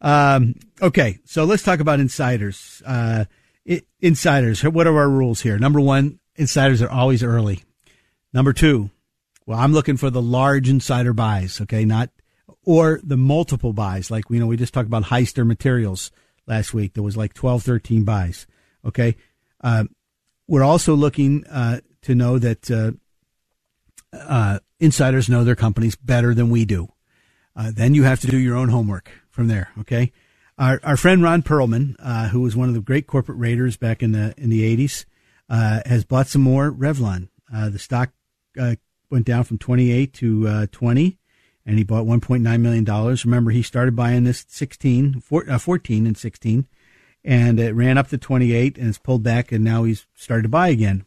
Um, 0.00 0.56
okay, 0.80 1.20
so 1.24 1.44
let's 1.44 1.62
talk 1.62 1.78
about 1.78 2.00
insiders. 2.00 2.82
Uh, 2.84 3.26
it, 3.64 3.86
insiders, 4.00 4.64
what 4.64 4.88
are 4.88 4.98
our 4.98 5.08
rules 5.08 5.42
here? 5.42 5.60
Number 5.60 5.80
one, 5.80 6.18
insiders 6.34 6.82
are 6.82 6.90
always 6.90 7.22
early. 7.22 7.62
Number 8.32 8.52
two, 8.52 8.90
well, 9.46 9.60
I'm 9.60 9.72
looking 9.72 9.96
for 9.96 10.10
the 10.10 10.20
large 10.20 10.68
insider 10.68 11.12
buys, 11.12 11.60
okay, 11.60 11.84
not 11.84 12.10
or 12.64 13.00
the 13.04 13.16
multiple 13.16 13.72
buys. 13.72 14.10
Like, 14.10 14.24
you 14.28 14.40
know, 14.40 14.48
we 14.48 14.56
just 14.56 14.74
talked 14.74 14.88
about 14.88 15.04
Heister 15.04 15.46
Materials 15.46 16.10
last 16.46 16.74
week. 16.74 16.94
There 16.94 17.02
was 17.02 17.16
like 17.16 17.34
12, 17.34 17.62
13 17.62 18.04
buys. 18.04 18.46
Okay. 18.84 19.16
Uh, 19.60 19.84
we're 20.48 20.64
also 20.64 20.94
looking 20.94 21.46
uh, 21.46 21.80
to 22.02 22.14
know 22.14 22.38
that 22.38 22.70
uh, 22.70 22.92
uh 24.12 24.58
insiders 24.80 25.28
know 25.28 25.44
their 25.44 25.54
companies 25.54 25.96
better 25.96 26.34
than 26.34 26.50
we 26.50 26.64
do. 26.64 26.88
Uh, 27.54 27.70
then 27.72 27.94
you 27.94 28.02
have 28.02 28.20
to 28.20 28.26
do 28.26 28.38
your 28.38 28.56
own 28.56 28.68
homework 28.68 29.10
from 29.30 29.48
there. 29.48 29.70
Okay. 29.78 30.12
Our, 30.58 30.80
our 30.82 30.96
friend 30.96 31.22
Ron 31.22 31.42
Perelman, 31.42 31.96
uh, 31.98 32.28
who 32.28 32.40
was 32.40 32.56
one 32.56 32.68
of 32.68 32.74
the 32.74 32.80
great 32.80 33.06
corporate 33.06 33.38
raiders 33.38 33.76
back 33.76 34.02
in 34.02 34.12
the 34.12 34.34
in 34.36 34.50
the 34.50 34.76
80s, 34.76 35.04
has 35.48 36.04
bought 36.04 36.26
some 36.26 36.42
more 36.42 36.70
Revlon. 36.70 37.28
the 37.50 37.78
stock 37.78 38.10
went 39.10 39.26
down 39.26 39.44
from 39.44 39.58
28 39.58 40.12
to 40.14 40.66
20 40.66 41.18
and 41.64 41.78
he 41.78 41.84
bought 41.84 42.06
1.9 42.06 42.60
million 42.60 42.84
dollars. 42.84 43.24
Remember, 43.24 43.50
he 43.50 43.62
started 43.62 43.94
buying 43.94 44.24
this 44.24 44.44
16, 44.48 45.20
14 45.20 46.06
and 46.06 46.18
16 46.18 46.66
and 47.24 47.60
it 47.60 47.74
ran 47.74 47.98
up 47.98 48.08
to 48.08 48.18
28 48.18 48.78
and 48.78 48.88
it's 48.88 48.98
pulled 48.98 49.22
back 49.22 49.52
and 49.52 49.64
now 49.64 49.84
he's 49.84 50.06
started 50.14 50.42
to 50.42 50.48
buy 50.48 50.68
again. 50.68 51.04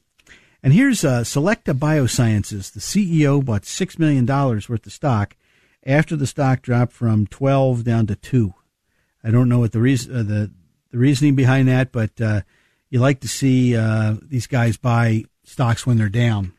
And 0.63 0.73
here's 0.73 1.03
uh, 1.03 1.23
Selecta 1.23 1.73
Biosciences. 1.73 2.71
The 2.71 2.79
CEO 2.79 3.43
bought 3.43 3.63
$6 3.63 3.99
million 3.99 4.25
worth 4.25 4.69
of 4.69 4.91
stock 4.91 5.35
after 5.85 6.15
the 6.15 6.25
stock 6.25 6.61
dropped 6.61 6.93
from 6.93 7.27
12 7.27 7.83
down 7.83 8.07
to 8.07 8.15
2. 8.15 8.53
I 9.23 9.31
don't 9.31 9.49
know 9.49 9.59
what 9.59 9.73
the 9.73 9.81
reason, 9.81 10.15
uh, 10.15 10.23
the, 10.23 10.51
the 10.91 10.97
reasoning 10.97 11.35
behind 11.35 11.67
that, 11.67 11.91
but 11.91 12.19
uh, 12.19 12.41
you 12.89 12.99
like 12.99 13.19
to 13.19 13.27
see 13.27 13.75
uh, 13.75 14.15
these 14.21 14.47
guys 14.47 14.77
buy 14.77 15.25
stocks 15.43 15.85
when 15.85 15.97
they're 15.97 16.09
down. 16.09 16.53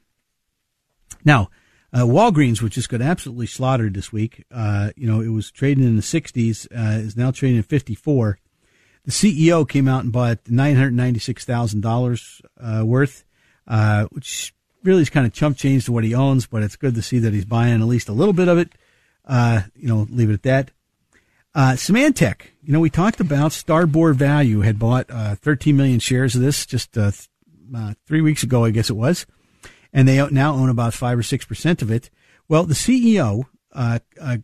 Now, 1.24 1.50
uh, 1.96 2.04
Walgreens, 2.04 2.60
which 2.60 2.74
just 2.74 2.88
got 2.88 3.00
absolutely 3.00 3.46
slaughtered 3.46 3.94
this 3.94 4.12
week, 4.12 4.44
uh, 4.50 4.90
you 4.96 5.06
know, 5.06 5.20
it 5.20 5.28
was 5.28 5.50
trading 5.50 5.84
in 5.84 5.96
the 5.96 6.02
60s, 6.02 6.66
uh, 6.76 6.98
is 7.00 7.16
now 7.16 7.30
trading 7.30 7.58
at 7.58 7.64
54 7.64 8.38
the 9.06 9.12
CEO 9.12 9.66
came 9.66 9.86
out 9.88 10.02
and 10.02 10.12
bought 10.12 10.38
nine 10.48 10.74
hundred 10.74 10.94
ninety 10.94 11.20
six 11.20 11.44
thousand 11.44 11.86
uh, 11.86 11.88
dollars 11.88 12.42
worth, 12.82 13.24
uh, 13.66 14.06
which 14.06 14.52
really 14.82 15.02
is 15.02 15.10
kind 15.10 15.24
of 15.26 15.32
chump 15.32 15.56
change 15.56 15.86
to 15.86 15.92
what 15.92 16.04
he 16.04 16.14
owns. 16.14 16.46
But 16.46 16.64
it's 16.64 16.76
good 16.76 16.96
to 16.96 17.02
see 17.02 17.20
that 17.20 17.32
he's 17.32 17.44
buying 17.44 17.80
at 17.80 17.86
least 17.86 18.08
a 18.08 18.12
little 18.12 18.34
bit 18.34 18.48
of 18.48 18.58
it. 18.58 18.72
Uh, 19.24 19.62
you 19.76 19.88
know, 19.88 20.06
leave 20.10 20.28
it 20.28 20.34
at 20.34 20.42
that. 20.42 20.70
Uh, 21.54 21.72
Symantec, 21.72 22.42
you 22.62 22.72
know, 22.72 22.80
we 22.80 22.90
talked 22.90 23.18
about 23.18 23.52
Starboard 23.52 24.16
Value 24.16 24.60
had 24.60 24.78
bought 24.78 25.06
uh, 25.08 25.36
13 25.36 25.74
million 25.74 25.98
shares 26.00 26.34
of 26.34 26.42
this 26.42 26.66
just 26.66 26.92
th- 26.92 27.28
three 28.06 28.20
weeks 28.20 28.42
ago, 28.42 28.64
I 28.64 28.70
guess 28.70 28.90
it 28.90 28.96
was, 28.96 29.24
and 29.96 30.06
they 30.06 30.24
now 30.30 30.54
own 30.54 30.68
about 30.68 30.94
five 30.94 31.18
or 31.18 31.24
six 31.24 31.44
percent 31.44 31.82
of 31.82 31.90
it. 31.90 32.10
Well, 32.48 32.64
the 32.64 32.74
CEO, 32.74 33.46
uh, 33.72 33.98
uh, 34.20 34.36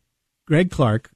Greg 0.47 0.73
Clark, 0.73 1.11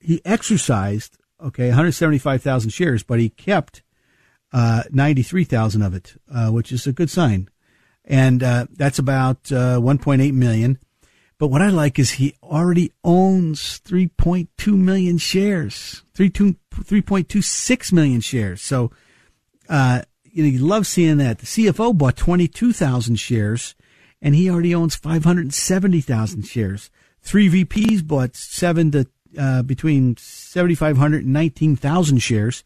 he 0.00 0.22
exercised 0.24 1.18
okay, 1.42 1.68
175,000 1.68 2.70
shares, 2.70 3.02
but 3.02 3.18
he 3.18 3.28
kept 3.28 3.82
uh, 4.52 4.84
93,000 4.90 5.82
of 5.82 5.94
it, 5.94 6.14
uh, 6.32 6.48
which 6.50 6.72
is 6.72 6.86
a 6.86 6.92
good 6.92 7.10
sign. 7.10 7.48
And 8.04 8.42
uh, 8.42 8.66
that's 8.72 8.98
about 8.98 9.52
uh, 9.52 9.78
1.8 9.78 10.32
million. 10.32 10.78
But 11.38 11.48
what 11.48 11.62
I 11.62 11.70
like 11.70 11.98
is 11.98 12.12
he 12.12 12.34
already 12.42 12.92
owns 13.02 13.80
3.2 13.80 14.76
million 14.76 15.16
shares, 15.16 16.02
3.26 16.14 17.92
million 17.92 18.20
shares. 18.20 18.60
So, 18.60 18.90
uh, 19.68 20.02
you 20.32 20.42
know, 20.42 20.48
you 20.48 20.58
love 20.58 20.86
seeing 20.86 21.18
that. 21.18 21.38
The 21.38 21.46
CFO 21.46 21.96
bought 21.96 22.16
22,000 22.16 23.16
shares 23.16 23.74
and 24.22 24.34
he 24.34 24.50
already 24.50 24.74
owns 24.74 24.96
570,000 24.96 26.42
shares. 26.42 26.90
Three 27.22 27.48
VPs 27.48 28.06
bought 28.06 28.36
seven 28.36 28.90
to 28.92 29.06
uh, 29.38 29.62
between 29.62 30.16
7,500 30.16 31.24
and 31.24 31.32
19,000 31.32 32.18
shares, 32.18 32.64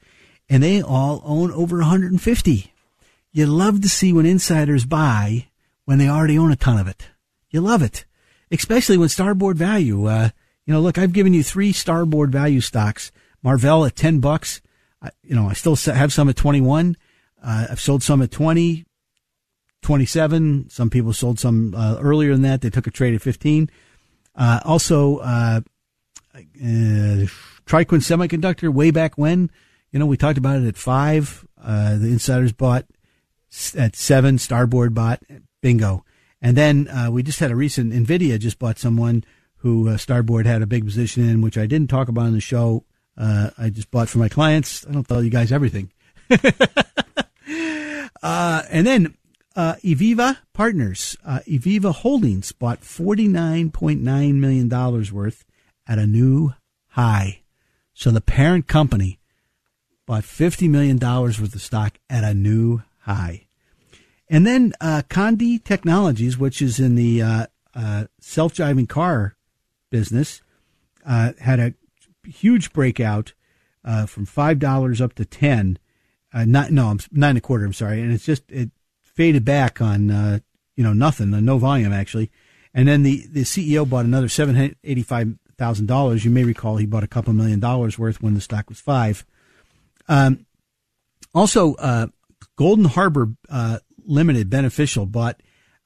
and 0.48 0.62
they 0.62 0.80
all 0.80 1.20
own 1.24 1.50
over 1.52 1.78
150. 1.78 2.72
You 3.32 3.46
love 3.46 3.82
to 3.82 3.88
see 3.88 4.12
when 4.12 4.26
insiders 4.26 4.86
buy 4.86 5.48
when 5.84 5.98
they 5.98 6.08
already 6.08 6.38
own 6.38 6.50
a 6.50 6.56
ton 6.56 6.78
of 6.78 6.88
it. 6.88 7.08
You 7.50 7.60
love 7.60 7.82
it, 7.82 8.04
especially 8.50 8.96
when 8.96 9.08
Starboard 9.08 9.58
Value. 9.58 10.06
Uh, 10.06 10.30
you 10.64 10.72
know, 10.72 10.80
look, 10.80 10.96
I've 10.96 11.12
given 11.12 11.34
you 11.34 11.42
three 11.42 11.72
Starboard 11.72 12.32
Value 12.32 12.60
stocks. 12.60 13.12
Marvell 13.42 13.84
at 13.84 13.96
10 13.96 14.20
bucks. 14.20 14.62
I, 15.02 15.10
you 15.22 15.34
know, 15.34 15.48
I 15.48 15.52
still 15.52 15.76
have 15.76 16.12
some 16.12 16.30
at 16.30 16.36
21. 16.36 16.96
Uh, 17.44 17.66
I've 17.70 17.80
sold 17.80 18.02
some 18.02 18.22
at 18.22 18.30
20, 18.30 18.86
27. 19.82 20.70
Some 20.70 20.90
people 20.90 21.12
sold 21.12 21.38
some 21.38 21.74
uh, 21.76 21.98
earlier 22.00 22.32
than 22.32 22.42
that. 22.42 22.62
They 22.62 22.70
took 22.70 22.86
a 22.86 22.90
trade 22.90 23.14
at 23.14 23.20
15. 23.20 23.70
Uh, 24.34 24.60
also, 24.64 25.18
uh, 25.18 25.60
uh, 26.34 26.40
TriQuint 27.66 28.00
Semiconductor 28.02 28.72
way 28.72 28.90
back 28.90 29.16
when. 29.16 29.50
You 29.92 29.98
know, 29.98 30.06
we 30.06 30.16
talked 30.16 30.38
about 30.38 30.60
it 30.62 30.66
at 30.66 30.76
five. 30.76 31.46
Uh, 31.62 31.98
the 31.98 32.08
insiders 32.08 32.52
bought 32.52 32.86
at 33.76 33.94
seven. 33.94 34.38
Starboard 34.38 34.94
bought 34.94 35.22
bingo. 35.60 36.04
And 36.40 36.56
then 36.56 36.88
uh, 36.88 37.10
we 37.10 37.22
just 37.22 37.40
had 37.40 37.50
a 37.50 37.56
recent 37.56 37.92
Nvidia 37.92 38.38
just 38.38 38.58
bought 38.58 38.78
someone 38.78 39.22
who 39.58 39.96
Starboard 39.96 40.46
had 40.46 40.62
a 40.62 40.66
big 40.66 40.84
position 40.84 41.28
in, 41.28 41.40
which 41.40 41.56
I 41.56 41.66
didn't 41.66 41.88
talk 41.88 42.08
about 42.08 42.26
in 42.26 42.32
the 42.32 42.40
show. 42.40 42.84
I 43.16 43.70
just 43.72 43.90
bought 43.90 44.08
for 44.08 44.18
my 44.18 44.28
clients. 44.28 44.84
I 44.86 44.92
don't 44.92 45.06
tell 45.06 45.22
you 45.22 45.30
guys 45.30 45.52
everything. 45.52 45.92
Uh, 48.22 48.62
and 48.70 48.86
then 48.86 49.14
uh, 49.54 49.74
Eviva 49.84 50.38
Partners, 50.52 51.16
Eviva 51.26 51.94
Holdings 51.94 52.52
bought 52.52 52.84
forty 52.84 53.28
nine 53.28 53.70
point 53.70 54.00
nine 54.00 54.40
million 54.40 54.68
dollars 54.68 55.12
worth 55.12 55.44
at 55.86 55.98
a 55.98 56.06
new 56.06 56.54
high. 56.88 57.42
So 57.92 58.10
the 58.10 58.20
parent 58.20 58.66
company 58.66 59.18
bought 60.06 60.24
$50 60.24 60.68
million 60.68 60.98
worth 60.98 61.54
of 61.54 61.62
stock 61.62 61.98
at 62.10 62.24
a 62.24 62.34
new 62.34 62.82
high. 63.00 63.46
And 64.28 64.46
then 64.46 64.72
uh, 64.80 65.02
Kandi 65.08 65.62
Technologies, 65.62 66.38
which 66.38 66.60
is 66.60 66.80
in 66.80 66.94
the 66.94 67.22
uh, 67.22 67.46
uh, 67.74 68.06
self 68.20 68.54
driving 68.54 68.86
car 68.86 69.36
business, 69.90 70.40
uh, 71.06 71.32
had 71.40 71.60
a 71.60 71.74
huge 72.26 72.72
breakout 72.72 73.34
uh, 73.84 74.06
from 74.06 74.26
$5 74.26 75.00
up 75.00 75.14
to 75.14 75.24
10 75.24 75.78
uh, 76.34 76.44
not 76.44 76.72
no, 76.72 76.88
I'm 76.88 76.98
nine 77.12 77.30
and 77.30 77.38
a 77.38 77.40
quarter. 77.40 77.64
I'm 77.64 77.72
sorry, 77.72 78.00
and 78.00 78.12
it's 78.12 78.24
just 78.24 78.50
it 78.50 78.70
faded 79.00 79.44
back 79.44 79.80
on 79.80 80.10
uh, 80.10 80.38
you 80.76 80.82
know 80.82 80.92
nothing, 80.92 81.30
no 81.30 81.58
volume 81.58 81.92
actually, 81.92 82.30
and 82.74 82.88
then 82.88 83.04
the 83.04 83.24
the 83.30 83.42
CEO 83.42 83.88
bought 83.88 84.04
another 84.04 84.28
seven 84.28 84.74
eighty 84.82 85.02
five 85.02 85.32
thousand 85.56 85.86
dollars. 85.86 86.24
You 86.24 86.32
may 86.32 86.42
recall 86.42 86.76
he 86.76 86.86
bought 86.86 87.04
a 87.04 87.08
couple 87.08 87.32
million 87.32 87.60
dollars 87.60 87.98
worth 87.98 88.20
when 88.20 88.34
the 88.34 88.40
stock 88.40 88.68
was 88.68 88.80
five. 88.80 89.24
Um, 90.08 90.46
also, 91.32 91.74
uh, 91.74 92.08
Golden 92.56 92.86
Harbor 92.86 93.28
uh, 93.48 93.78
Limited 94.04 94.50
Beneficial 94.50 95.06
bought 95.06 95.40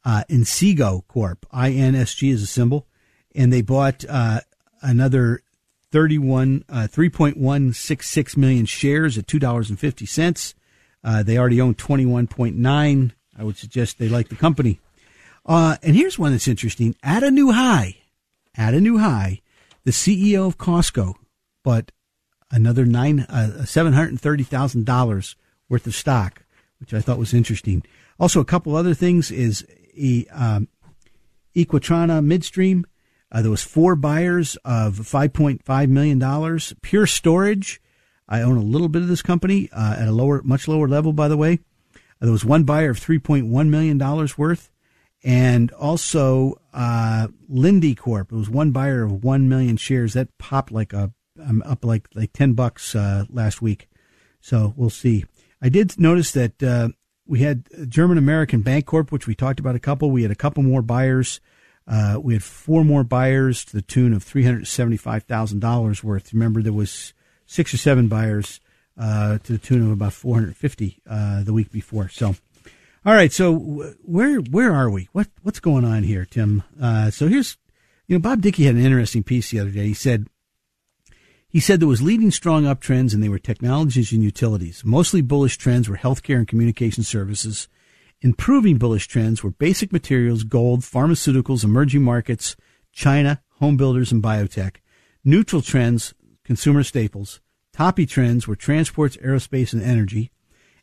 uh, 0.05 0.24
Inseego 0.30 1.07
Corp. 1.09 1.46
INSG 1.53 2.32
is 2.32 2.42
a 2.42 2.46
symbol, 2.46 2.86
and 3.34 3.53
they 3.53 3.62
bought 3.62 4.05
uh, 4.09 4.40
another 4.80 5.42
31, 5.91 6.64
uh, 6.68 6.89
3.166 6.91 8.36
million 8.36 8.66
shares 8.66 9.16
at 9.16 9.26
$2.50. 9.26 10.55
Uh, 11.03 11.22
they 11.22 11.39
already 11.39 11.61
own 11.61 11.74
21.9. 11.74 13.12
I 13.39 13.45
would 13.45 13.57
suggest 13.57 13.99
they 13.99 14.09
like 14.09 14.28
the 14.28 14.36
company. 14.36 14.80
Uh, 15.47 15.76
and 15.82 15.97
here's 15.97 16.18
one 16.18 16.32
that's 16.32 16.49
interesting. 16.49 16.95
At 17.03 17.22
a 17.22 17.30
new 17.30 17.53
high, 17.53 17.97
at 18.57 18.74
a 18.74 18.80
new 18.80 18.99
high, 18.99 19.41
the 19.84 19.93
CEO 19.93 20.47
of 20.47 20.59
Costco 20.59 21.14
bought 21.64 21.93
another 22.51 22.84
nine, 22.84 23.20
uh, 23.20 23.61
$730,000 23.61 25.34
worth 25.68 25.86
of 25.86 25.95
stock, 25.95 26.45
which 26.80 26.93
I 26.93 27.01
thought 27.01 27.18
was 27.18 27.32
interesting. 27.32 27.82
Also, 28.20 28.41
a 28.41 28.45
couple 28.45 28.76
other 28.76 28.95
things 28.95 29.30
is 29.30 29.64
um, 30.32 30.68
Equitrans 31.55 32.24
Midstream 32.24 32.86
uh, 33.31 33.43
there 33.43 33.51
was 33.51 33.62
four 33.62 33.95
buyers 33.95 34.57
of 34.64 34.95
$5.5 34.95 35.89
million. 35.89 36.61
Pure 36.83 37.07
Storage. 37.07 37.81
I 38.29 38.43
own 38.43 38.57
a 38.57 38.62
little 38.62 38.89
bit 38.89 39.03
of 39.03 39.09
this 39.09 39.22
company 39.22 39.68
uh, 39.72 39.97
at 39.99 40.09
a 40.09 40.12
lower, 40.12 40.43
much 40.43 40.68
lower 40.68 40.89
level, 40.89 41.12
by 41.12 41.29
the 41.29 41.37
way. 41.37 41.61
Uh, 41.95 42.26
there 42.26 42.33
was 42.33 42.45
one 42.45 42.64
buyer 42.64 42.91
of 42.91 43.01
$3.1 43.01 43.68
million 43.68 43.99
worth. 44.37 44.70
And 45.24 45.72
also 45.72 46.61
uh, 46.72 47.29
Linde 47.51 47.97
Corp. 47.97 48.33
It 48.33 48.37
was 48.37 48.49
one 48.49 48.70
buyer 48.70 49.03
of 49.03 49.24
1 49.24 49.49
million 49.49 49.76
shares. 49.76 50.14
That 50.14 50.37
popped 50.39 50.70
like 50.70 50.93
a, 50.93 51.12
I'm 51.43 51.62
up 51.62 51.85
like, 51.85 52.09
like 52.14 52.33
10 52.33 52.53
bucks 52.53 52.95
uh, 52.95 53.24
last 53.29 53.61
week. 53.61 53.89
So 54.41 54.74
we'll 54.76 54.91
see. 54.91 55.24
I 55.61 55.68
did 55.68 55.99
notice 55.99 56.31
that 56.33 56.62
uh, 56.62 56.91
we 57.26 57.41
had 57.41 57.68
German 57.89 58.16
American 58.16 58.62
Bancorp, 58.62 59.11
which 59.11 59.26
we 59.26 59.35
talked 59.35 59.59
about 59.61 59.74
a 59.74 59.81
couple. 59.81 60.11
We 60.11 60.22
had 60.22 60.31
a 60.31 60.37
couple 60.37 60.62
more 60.62 60.83
buyers 60.83 61.41
uh, 61.89 62.20
we 62.22 62.34
had 62.34 62.43
four 62.43 62.84
more 62.84 63.03
buyers 63.03 63.64
to 63.64 63.72
the 63.72 63.82
tune 63.82 64.12
of 64.12 64.22
three 64.22 64.45
hundred 64.45 64.66
seventy-five 64.66 65.24
thousand 65.24 65.61
dollars 65.61 66.05
worth. 66.05 66.34
Remember, 66.34 66.62
there 66.62 66.72
was 66.72 67.14
six 67.47 67.72
or 67.72 67.78
seven 67.78 68.09
buyers 68.09 68.61
uh, 68.99 69.39
to 69.39 69.53
the 69.53 69.59
tune 69.59 69.82
of 69.82 69.91
about 69.91 70.12
four 70.12 70.34
hundred 70.34 70.57
fifty 70.57 71.01
uh, 71.09 71.43
the 71.43 71.55
week 71.55 71.72
before. 71.72 72.11
So, 72.11 72.36
all 73.07 73.14
right. 73.14 73.32
So 73.32 73.55
where 74.05 74.36
where 74.36 74.74
are 74.74 74.91
we? 74.91 75.09
What 75.12 75.28
what's 75.43 75.61
going 75.61 75.86
on 75.86 76.03
here, 76.03 76.26
Tim? 76.26 76.62
Uh, 76.80 77.11
so 77.11 77.26
here's 77.26 77.57
you 78.07 78.16
know 78.16 78.20
Bob 78.20 78.43
Dickey 78.43 78.64
had 78.64 78.74
an 78.74 78.84
interesting 78.84 79.22
piece 79.22 79.51
the 79.51 79.61
other 79.61 79.70
day. 79.70 79.86
He 79.86 79.95
said 79.95 80.26
he 81.49 81.61
said 81.61 81.80
there 81.80 81.89
was 81.89 82.03
leading 82.03 82.30
strong 82.30 82.64
uptrends 82.64 83.14
and 83.14 83.22
they 83.22 83.30
were 83.30 83.39
technologies 83.39 84.12
and 84.12 84.22
utilities. 84.22 84.84
Mostly 84.84 85.22
bullish 85.22 85.57
trends 85.57 85.89
were 85.89 85.97
healthcare 85.97 86.36
and 86.36 86.47
communication 86.47 87.03
services 87.03 87.66
Improving 88.20 88.78
bullish 88.78 89.06
trends 89.06 89.42
were 89.42 89.50
basic 89.50 89.92
materials, 89.92 90.42
gold, 90.42 90.80
pharmaceuticals, 90.80 91.62
emerging 91.62 92.02
markets, 92.02 92.56
China, 92.92 93.42
home 93.60 93.76
builders, 93.76 94.10
and 94.10 94.22
biotech. 94.22 94.76
Neutral 95.24 95.62
trends, 95.62 96.14
consumer 96.44 96.82
staples. 96.82 97.40
Toppy 97.72 98.06
trends 98.06 98.48
were 98.48 98.56
transports, 98.56 99.16
aerospace, 99.18 99.72
and 99.72 99.82
energy. 99.82 100.32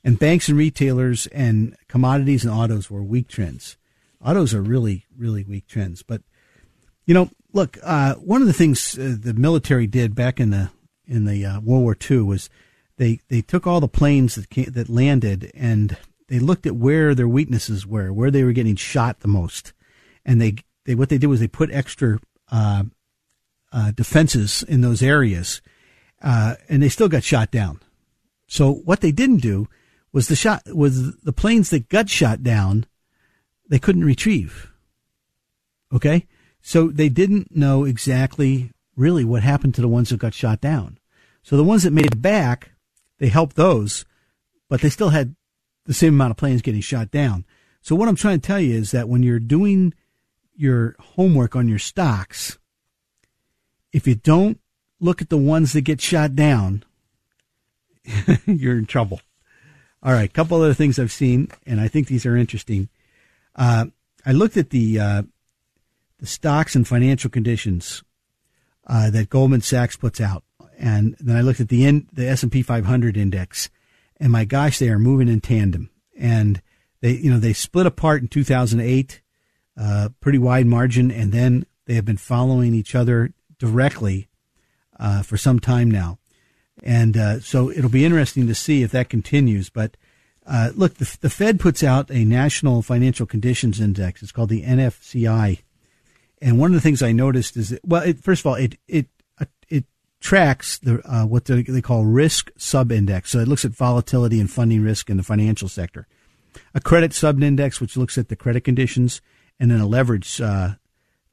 And 0.02 0.20
banks 0.20 0.48
and 0.48 0.58
retailers 0.58 1.28
and 1.28 1.76
commodities 1.90 2.46
and 2.46 2.54
autos 2.54 2.90
were 2.90 3.04
weak 3.04 3.28
trends. 3.28 3.76
Autos 4.24 4.54
are 4.54 4.62
really, 4.62 5.06
really 5.18 5.44
weak 5.44 5.68
trends. 5.68 6.04
But, 6.04 6.22
you 7.06 7.14
know, 7.14 7.30
look, 7.52 7.78
uh, 7.84 8.14
one 8.16 8.42
of 8.42 8.48
the 8.48 8.54
things 8.54 8.98
uh, 8.98 9.16
the 9.20 9.34
military 9.34 9.88
did 9.88 10.16
back 10.16 10.40
in 10.40 10.52
the 10.52 10.70
in 11.08 11.26
the 11.26 11.46
uh, 11.46 11.60
World 11.60 11.84
War 11.84 11.98
II 12.10 12.22
was 12.22 12.50
they 12.98 13.20
they 13.30 13.42
took 13.42 13.68
all 13.68 13.80
the 13.80 13.88
planes 13.88 14.36
that 14.36 14.50
came, 14.50 14.72
that 14.72 14.90
landed 14.90 15.52
and 15.54 15.98
they 16.28 16.40
looked 16.40 16.66
at 16.66 16.76
where 16.76 17.14
their 17.14 17.28
weaknesses 17.28 17.86
were, 17.86 18.12
where 18.12 18.32
they 18.32 18.44
were 18.44 18.52
getting 18.52 18.76
shot 18.76 19.20
the 19.20 19.28
most, 19.28 19.74
and 20.26 20.42
they 20.42 20.56
they 20.86 20.96
what 20.96 21.10
they 21.10 21.18
did 21.18 21.28
was 21.28 21.40
they 21.40 21.48
put 21.48 21.72
extra 21.72 22.20
uh, 22.52 22.84
uh, 23.72 23.92
defenses 23.92 24.64
in 24.64 24.82
those 24.82 25.04
areas, 25.04 25.62
uh, 26.22 26.56
and 26.70 26.82
they 26.82 26.90
still 26.90 27.10
got 27.10 27.24
shot 27.24 27.52
down. 27.52 27.80
So 28.48 28.72
what 28.72 29.02
they 29.02 29.12
didn't 29.12 29.42
do 29.42 29.68
was 30.12 30.28
the 30.28 30.36
shot 30.36 30.64
was 30.68 31.18
the 31.18 31.34
planes 31.34 31.70
that 31.70 31.90
got 31.90 32.10
shot 32.10 32.42
down, 32.42 32.86
they 33.68 33.80
couldn't 33.80 34.06
retrieve. 34.06 34.72
Okay, 35.94 36.26
so 36.62 36.88
they 36.88 37.10
didn't 37.10 37.56
know 37.56 37.84
exactly 37.84 38.72
really 38.96 39.26
what 39.26 39.44
happened 39.44 39.76
to 39.76 39.82
the 39.82 39.88
ones 39.88 40.10
that 40.10 40.20
got 40.20 40.34
shot 40.34 40.62
down. 40.62 40.98
So 41.44 41.58
the 41.58 41.64
ones 41.64 41.84
that 41.84 41.94
made 41.94 42.08
it 42.08 42.22
back, 42.22 42.72
they 43.20 43.28
helped 43.28 43.56
those, 43.56 44.06
but 44.70 44.82
they 44.82 44.90
still 44.90 45.10
had 45.10 45.36
the 45.86 45.94
same 45.94 46.14
amount 46.14 46.32
of 46.32 46.38
planes 46.38 46.62
getting 46.62 46.82
shot 46.82 47.12
down. 47.12 47.46
So 47.82 47.96
what 47.96 48.10
I'm 48.10 48.16
trying 48.16 48.42
to 48.42 48.48
tell 48.48 48.60
you 48.60 48.76
is 48.76 48.92
that 48.92 49.08
when 49.08 49.24
you're 49.24 49.40
doing 49.40 49.94
your 50.56 50.96
homework 51.00 51.56
on 51.56 51.68
your 51.68 51.80
stocks, 51.80 52.58
if 53.94 54.08
you 54.08 54.16
don't 54.16 54.60
look 55.00 55.22
at 55.22 55.30
the 55.30 55.38
ones 55.38 55.74
that 55.74 55.82
get 55.82 56.02
shot 56.02 56.36
down, 56.36 56.84
you're 58.46 58.78
in 58.78 58.86
trouble. 58.86 59.22
All 60.02 60.14
right, 60.14 60.30
a 60.30 60.34
couple 60.34 60.62
other 60.62 60.74
things 60.74 61.00
I've 61.00 61.12
seen, 61.12 61.50
and 61.66 61.82
I 61.82 61.88
think 61.88 62.08
these 62.08 62.26
are 62.26 62.36
interesting. 62.36 62.90
Uh, 63.56 63.86
I 64.26 64.34
looked 64.34 64.58
at 64.58 64.70
the 64.70 65.00
uh, 65.00 65.24
the 66.20 66.28
stocks 66.28 66.76
and 66.76 66.88
financial 66.88 67.30
conditions 67.30 68.04
uh, 68.88 69.10
that 69.10 69.30
Goldman 69.30 69.62
Sachs 69.62 69.96
puts 69.96 70.22
out, 70.22 70.44
and 70.78 71.16
then 71.20 71.36
I 71.36 71.42
looked 71.42 71.60
at 71.60 71.70
the 71.70 71.86
in, 71.86 72.08
the 72.14 72.28
S 72.28 72.44
and 72.44 72.52
P 72.52 72.62
500 72.62 73.18
index, 73.18 73.70
and 74.20 74.32
my 74.32 74.46
gosh, 74.46 74.80
they 74.80 74.90
are 74.90 75.00
moving 75.00 75.28
in 75.28 75.42
tandem. 75.42 75.90
And 76.18 76.62
they, 77.02 77.12
you 77.12 77.30
know, 77.30 77.40
they 77.40 77.54
split 77.54 77.86
apart 77.86 78.22
in 78.22 78.28
2008, 78.28 79.22
uh, 79.78 80.10
pretty 80.22 80.38
wide 80.38 80.66
margin, 80.66 81.12
and 81.12 81.32
then 81.32 81.66
they 81.86 81.96
have 81.96 82.06
been 82.06 82.18
following 82.18 82.74
each 82.74 82.96
other 82.96 83.34
directly 83.60 84.30
uh, 85.00 85.22
for 85.22 85.38
some 85.38 85.60
time 85.60 85.92
now. 85.92 86.18
And 86.84 87.18
uh, 87.18 87.40
so 87.40 87.70
it'll 87.70 87.90
be 87.90 88.06
interesting 88.06 88.48
to 88.48 88.56
see 88.56 88.84
if 88.84 88.92
that 88.92 89.10
continues. 89.10 89.70
But 89.70 89.98
uh, 90.46 90.72
look, 90.76 90.96
the, 90.96 91.18
the 91.22 91.30
Fed 91.30 91.60
puts 91.60 91.84
out 91.84 92.12
a 92.12 92.24
national 92.24 92.82
financial 92.82 93.26
conditions 93.26 93.80
index. 93.80 94.22
It's 94.22 94.32
called 94.32 94.50
the 94.50 94.64
NFCI. 94.64 95.62
And 96.42 96.60
one 96.60 96.72
of 96.72 96.76
the 96.76 96.82
things 96.82 97.02
I 97.02 97.12
noticed 97.12 97.58
is 97.58 97.70
that, 97.70 97.86
well, 97.86 98.04
it, 98.04 98.24
first 98.24 98.42
of 98.42 98.48
all, 98.48 98.56
it, 98.56 98.78
it 98.88 99.08
tracks 100.26 100.80
the 100.80 101.00
uh, 101.08 101.24
what 101.24 101.46
they, 101.46 101.62
they 101.62 101.82
call 101.84 102.04
risk 102.04 102.52
subindex. 102.58 103.28
So 103.28 103.38
it 103.40 103.48
looks 103.48 103.64
at 103.64 103.72
volatility 103.72 104.40
and 104.40 104.50
funding 104.50 104.82
risk 104.82 105.12
in 105.12 105.18
the 105.18 105.24
financial 105.24 105.70
sector. 105.70 106.08
A 106.74 106.82
credit 106.82 107.12
subindex, 107.12 107.80
which 107.80 107.96
looks 107.96 108.18
at 108.18 108.30
the 108.30 108.36
credit 108.36 108.64
conditions, 108.64 109.22
and 109.60 109.70
then 109.70 109.80
a 109.80 109.86
leverage 109.86 110.42
uh, 110.42 110.70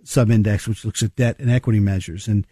subindex, 0.05 0.69
which 0.69 0.85
looks 0.85 1.03
at 1.03 1.17
debt 1.17 1.37
and 1.39 1.51
equity 1.51 1.81
measures. 1.81 2.29
And 2.29 2.47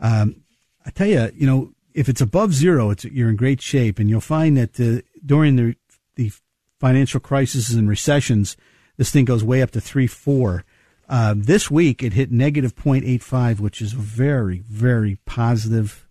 um, 0.00 0.42
I 0.84 0.90
tell 0.90 1.06
you, 1.06 1.30
you 1.32 1.46
know, 1.46 1.72
if 1.92 2.08
it's 2.08 2.20
above 2.20 2.52
zero, 2.54 2.90
it's 2.90 3.04
you're 3.04 3.30
in 3.30 3.36
great 3.36 3.62
shape, 3.62 4.00
and 4.00 4.10
you'll 4.10 4.20
find 4.20 4.56
that 4.56 4.74
the, 4.74 5.04
during 5.24 5.54
the 5.54 5.76
the 6.16 6.32
financial 6.80 7.20
crises 7.20 7.72
and 7.72 7.88
recessions, 7.88 8.56
this 8.96 9.12
thing 9.12 9.24
goes 9.24 9.44
way 9.44 9.62
up 9.62 9.70
to 9.70 9.80
three, 9.80 10.08
four. 10.08 10.64
Uh, 11.08 11.34
this 11.36 11.70
week 11.70 12.02
it 12.02 12.14
hit 12.14 12.30
negative 12.30 12.74
0.85, 12.74 13.60
which 13.60 13.82
is 13.82 13.92
a 13.92 13.96
very, 13.96 14.58
very 14.68 15.18
positive, 15.26 16.06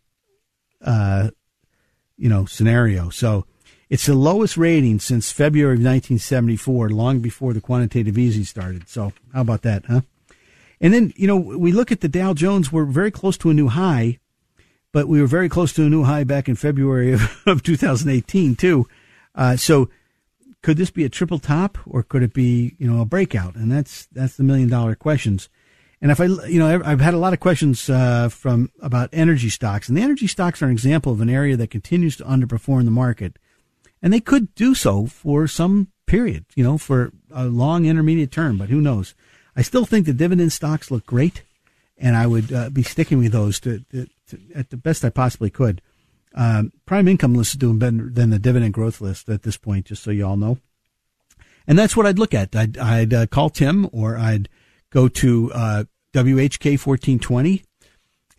uh, 0.82 1.30
you 2.18 2.30
know, 2.30 2.46
scenario. 2.46 3.10
So 3.10 3.46
it's 3.90 4.06
the 4.06 4.16
lowest 4.16 4.58
rating 4.58 5.00
since 5.00 5.32
February 5.32 5.76
of 5.76 5.80
1974, 5.80 6.90
long 6.90 7.20
before 7.20 7.54
the 7.54 7.62
quantitative 7.62 8.18
easing 8.18 8.44
started. 8.44 8.88
So 8.88 9.14
how 9.34 9.42
about 9.42 9.64
that, 9.64 9.86
huh? 9.86 10.02
And 10.80 10.94
then, 10.94 11.14
you 11.16 11.28
know, 11.28 11.38
we 11.38 11.72
look 11.72 11.92
at 11.92 12.02
the 12.02 12.10
Dow 12.10 12.34
Jones, 12.34 12.72
we're 12.72 12.86
very 12.86 13.12
close 13.12 13.38
to 13.38 13.50
a 13.50 13.54
new 13.54 13.70
high, 13.70 14.20
but 14.92 15.08
we 15.08 15.22
were 15.22 15.28
very 15.28 15.48
close 15.50 15.74
to 15.74 15.86
a 15.86 15.90
new 15.90 16.04
high 16.04 16.24
back 16.24 16.50
in 16.50 16.56
February 16.56 17.12
of, 17.14 17.42
of 17.46 17.64
2018 17.64 18.56
too. 18.56 18.88
Uh, 19.34 19.56
so 19.56 19.90
could 20.64 20.78
this 20.78 20.90
be 20.90 21.04
a 21.04 21.10
triple 21.10 21.38
top 21.38 21.78
or 21.86 22.02
could 22.02 22.24
it 22.24 22.34
be 22.34 22.76
you 22.80 22.92
know 22.92 23.02
a 23.02 23.06
breakout? 23.06 23.56
And 23.56 23.72
that's 23.72 24.08
that's 24.08 24.38
the 24.38 24.44
million 24.44 24.70
dollar 24.70 24.96
questions. 24.96 25.50
And 26.02 26.10
if 26.10 26.20
I 26.20 26.26
you 26.26 26.58
know 26.58 26.82
I've 26.84 27.02
had 27.02 27.14
a 27.14 27.20
lot 27.20 27.34
of 27.34 27.40
questions 27.40 27.90
uh, 27.90 28.30
from 28.30 28.72
about 28.82 29.10
energy 29.14 29.50
stocks, 29.50 29.88
and 29.88 29.98
the 29.98 30.02
energy 30.02 30.26
stocks 30.26 30.62
are 30.62 30.66
an 30.66 30.72
example 30.72 31.12
of 31.12 31.22
an 31.22 31.30
area 31.30 31.56
that 31.58 31.70
continues 31.70 32.18
to 32.18 32.24
underperform 32.24 32.86
the 32.86 32.92
market, 32.92 33.38
and 34.02 34.12
they 34.12 34.20
could 34.20 34.56
do 34.56 34.74
so 34.74 35.06
for 35.06 35.48
some 35.48 35.90
period, 36.08 36.46
you 36.56 36.64
know, 36.64 36.78
for 36.78 37.12
a 37.32 37.46
long 37.46 37.86
intermediate 37.86 38.32
term. 38.32 38.58
But 38.58 38.70
who 38.70 38.82
knows? 38.82 39.14
I 39.56 39.62
still 39.62 39.86
think 39.86 40.06
the 40.06 40.14
dividend 40.14 40.52
stocks 40.52 40.90
look 40.90 41.06
great, 41.06 41.44
and 41.98 42.16
I 42.16 42.26
would 42.26 42.52
uh, 42.52 42.70
be 42.70 42.84
sticking 42.84 43.20
with 43.20 43.32
those 43.32 43.60
to, 43.62 43.80
to, 43.92 44.08
to, 44.30 44.40
at 44.56 44.72
the 44.72 44.78
best 44.78 45.06
I 45.06 45.10
possibly 45.10 45.50
could. 45.50 45.82
Um, 46.34 46.72
prime 46.86 47.08
income 47.08 47.36
list 47.36 47.54
is 47.54 47.60
doing 47.60 47.80
better 47.80 48.10
than 48.12 48.30
the 48.30 48.40
dividend 48.40 48.74
growth 48.74 49.02
list 49.02 49.30
at 49.30 49.44
this 49.44 49.58
point, 49.58 49.86
just 49.88 50.04
so 50.04 50.12
you 50.12 50.26
all 50.26 50.38
know. 50.38 50.58
And 51.68 51.78
that's 51.78 51.96
what 51.96 52.06
I'd 52.06 52.20
look 52.20 52.34
at. 52.34 52.56
I'd, 52.56 52.78
I'd 52.78 53.14
uh, 53.14 53.26
call 53.28 53.50
Tim 53.50 53.90
or 53.92 54.18
I'd 54.18 54.50
go 54.90 55.08
to 55.08 55.52
uh, 55.54 55.84
WHK 56.14 56.72
1420 56.86 57.64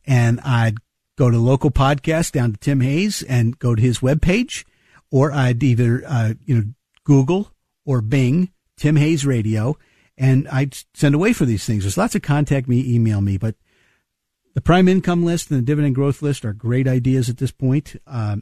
and 0.07 0.41
I'd 0.41 0.77
go 1.17 1.31
to 1.31 1.39
local 1.39 1.71
podcast 1.71 2.33
down 2.33 2.53
to 2.53 2.59
Tim 2.59 2.81
Hayes 2.81 3.23
and 3.23 3.59
go 3.59 3.75
to 3.75 3.81
his 3.81 4.01
webpage, 4.01 4.65
or 5.11 5.33
I'd 5.33 5.63
either, 5.63 6.03
uh, 6.07 6.35
you 6.45 6.55
know, 6.55 6.65
Google 7.05 7.53
or 7.87 8.01
Bing 8.01 8.51
Tim 8.77 8.97
Hayes 8.97 9.25
Radio, 9.25 9.79
and 10.19 10.49
I'd 10.49 10.77
send 10.95 11.15
away 11.15 11.33
for 11.33 11.45
these 11.45 11.65
things. 11.65 11.85
There's 11.85 11.99
lots 11.99 12.15
of 12.15 12.23
contact 12.23 12.69
me, 12.69 12.95
email 12.95 13.21
me, 13.21 13.37
but 13.37 13.55
the 14.55 14.61
prime 14.61 14.89
income 14.89 15.25
list 15.25 15.51
and 15.51 15.59
the 15.59 15.65
dividend 15.65 15.95
growth 15.95 16.23
list 16.23 16.45
are 16.45 16.53
great 16.53 16.87
ideas 16.87 17.29
at 17.29 17.39
this 17.39 17.51
point. 17.51 17.97
Uh, 18.07 18.37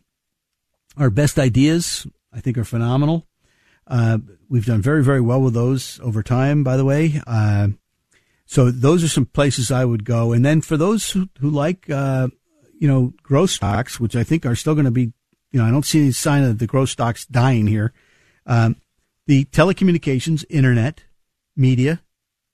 our 0.96 1.10
best 1.10 1.38
ideas, 1.38 2.06
I 2.32 2.40
think, 2.40 2.58
are 2.58 2.64
phenomenal. 2.64 3.26
Uh, 3.86 4.18
we've 4.48 4.66
done 4.66 4.82
very, 4.82 5.02
very 5.02 5.20
well 5.20 5.40
with 5.40 5.54
those 5.54 5.98
over 6.02 6.22
time, 6.22 6.62
by 6.62 6.76
the 6.76 6.84
way. 6.84 7.20
Uh, 7.26 7.68
so 8.44 8.70
those 8.70 9.02
are 9.02 9.08
some 9.08 9.26
places 9.26 9.70
I 9.70 9.86
would 9.86 10.04
go. 10.04 10.32
And 10.32 10.44
then 10.44 10.60
for 10.60 10.76
those 10.76 11.10
who, 11.10 11.28
who 11.40 11.48
like, 11.48 11.88
uh, 11.88 12.28
you 12.78 12.86
know, 12.86 13.14
growth 13.22 13.50
stocks, 13.50 13.98
which 13.98 14.14
I 14.14 14.22
think 14.22 14.44
are 14.44 14.54
still 14.54 14.74
going 14.74 14.84
to 14.84 14.90
be, 14.90 15.12
you 15.50 15.60
know, 15.60 15.64
I 15.64 15.70
don't 15.70 15.86
see 15.86 16.00
any 16.00 16.12
sign 16.12 16.44
of 16.44 16.58
the 16.58 16.66
growth 16.66 16.90
stocks 16.90 17.24
dying 17.24 17.66
here. 17.66 17.92
Um, 18.44 18.76
the 19.26 19.46
telecommunications, 19.46 20.44
internet, 20.50 21.04
media, 21.56 22.02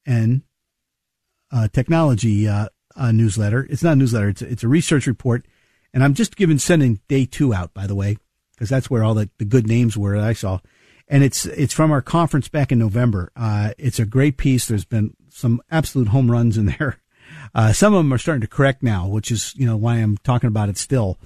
and 0.06 0.42
uh, 1.50 1.68
technology 1.68 2.46
uh, 2.99 3.12
newsletter. 3.12 3.66
It's 3.70 3.82
not 3.82 3.92
a 3.92 3.96
newsletter. 3.96 4.28
It's 4.28 4.42
a, 4.42 4.51
it's 4.51 4.64
a 4.64 4.68
research 4.68 5.07
report, 5.07 5.46
and 5.94 6.05
I'm 6.05 6.14
just 6.14 6.36
giving 6.36 6.59
sending 6.59 7.01
day 7.09 7.24
two 7.24 7.55
out 7.55 7.72
by 7.72 7.86
the 7.86 7.94
way, 7.94 8.18
because 8.53 8.68
that's 8.68 8.90
where 8.90 9.05
all 9.05 9.14
the, 9.14 9.30
the 9.38 9.44
good 9.44 9.66
names 9.66 9.96
were 9.96 10.18
that 10.18 10.28
I 10.28 10.32
saw, 10.32 10.59
and 11.07 11.22
it's 11.22 11.46
it's 11.46 11.72
from 11.72 11.92
our 11.92 12.03
conference 12.03 12.49
back 12.49 12.72
in 12.72 12.78
November. 12.78 13.30
Uh, 13.36 13.70
it's 13.78 13.99
a 13.99 14.05
great 14.05 14.36
piece. 14.36 14.66
There's 14.66 14.84
been 14.84 15.14
some 15.30 15.62
absolute 15.70 16.09
home 16.09 16.30
runs 16.30 16.59
in 16.59 16.66
there. 16.78 16.99
Uh, 17.55 17.72
some 17.72 17.94
of 17.94 17.99
them 17.99 18.12
are 18.12 18.18
starting 18.18 18.42
to 18.42 18.49
correct 18.49 18.82
now, 18.82 19.07
which 19.07 19.30
is 19.30 19.55
you 19.57 19.64
know 19.64 19.76
why 19.76 19.96
I'm 19.96 20.18
talking 20.18 20.49
about 20.49 20.68
it 20.68 20.76
still, 20.76 21.18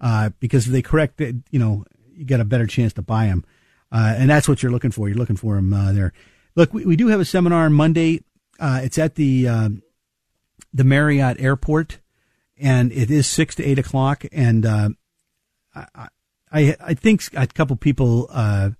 uh, 0.00 0.30
because 0.40 0.66
if 0.66 0.72
they 0.72 0.82
correct 0.82 1.20
it, 1.20 1.36
you 1.50 1.58
know 1.58 1.84
you 2.14 2.24
got 2.24 2.40
a 2.40 2.44
better 2.44 2.66
chance 2.66 2.92
to 2.92 3.02
buy 3.02 3.26
them, 3.26 3.44
uh, 3.90 4.14
and 4.16 4.28
that's 4.28 4.48
what 4.48 4.62
you're 4.62 4.72
looking 4.72 4.90
for. 4.90 5.08
You're 5.08 5.18
looking 5.18 5.36
for 5.36 5.56
them 5.56 5.72
uh, 5.72 5.92
there. 5.92 6.12
Look, 6.54 6.72
we, 6.72 6.84
we 6.84 6.96
do 6.96 7.08
have 7.08 7.18
a 7.18 7.24
seminar 7.24 7.64
on 7.64 7.72
Monday. 7.72 8.22
It's 8.60 8.98
at 8.98 9.16
the 9.16 9.48
um, 9.48 9.82
the 10.74 10.84
Marriott 10.84 11.40
Airport, 11.40 12.00
and 12.58 12.92
it 12.92 13.10
is 13.10 13.26
six 13.28 13.54
to 13.54 13.64
eight 13.64 13.78
o'clock. 13.78 14.24
And 14.32 14.66
uh, 14.66 14.88
I, 15.74 16.08
I, 16.52 16.76
I 16.80 16.94
think 16.94 17.22
a 17.34 17.46
couple 17.46 17.76
people 17.76 18.28
uh, 18.30 18.70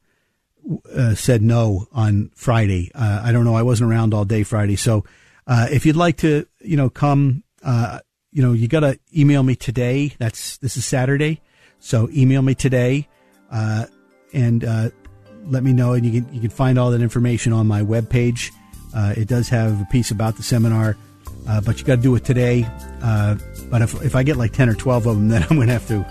uh, 0.94 1.14
said 1.14 1.40
no 1.40 1.86
on 1.92 2.32
Friday. 2.34 2.90
Uh, 2.94 3.22
I 3.24 3.32
don't 3.32 3.44
know. 3.44 3.54
I 3.54 3.62
wasn't 3.62 3.90
around 3.90 4.12
all 4.12 4.24
day 4.24 4.42
Friday, 4.42 4.76
so 4.76 5.04
uh, 5.46 5.68
if 5.70 5.86
you'd 5.86 5.96
like 5.96 6.18
to, 6.18 6.46
you 6.60 6.76
know, 6.76 6.90
come, 6.90 7.44
uh, 7.62 8.00
you 8.32 8.42
know, 8.42 8.52
you 8.52 8.66
got 8.66 8.80
to 8.80 8.98
email 9.16 9.44
me 9.44 9.54
today. 9.54 10.14
That's 10.18 10.56
this 10.58 10.76
is 10.76 10.84
Saturday, 10.84 11.40
so 11.78 12.08
email 12.10 12.42
me 12.42 12.56
today, 12.56 13.08
and 13.50 14.64
let 15.46 15.62
me 15.62 15.72
know, 15.72 15.92
and 15.92 16.04
you 16.04 16.22
can 16.22 16.34
you 16.34 16.40
can 16.40 16.50
find 16.50 16.78
all 16.78 16.90
that 16.90 17.02
information 17.02 17.52
on 17.52 17.68
my 17.68 17.82
webpage. 17.82 18.50
it 18.94 19.28
does 19.28 19.48
have 19.50 19.80
a 19.80 19.86
piece 19.92 20.10
about 20.10 20.36
the 20.36 20.42
seminar 20.42 20.96
uh, 21.48 21.60
but 21.60 21.78
you 21.78 21.84
got 21.84 21.96
to 21.96 22.02
do 22.02 22.14
it 22.14 22.24
today. 22.24 22.66
Uh, 23.02 23.36
but 23.70 23.82
if, 23.82 23.94
if 24.02 24.16
I 24.16 24.22
get 24.22 24.36
like 24.36 24.52
10 24.52 24.68
or 24.68 24.74
12 24.74 25.06
of 25.06 25.16
them, 25.16 25.28
then 25.30 25.42
I'm 25.42 25.56
going 25.56 25.68
to 25.68 25.72
have 25.72 25.88
to, 25.88 26.06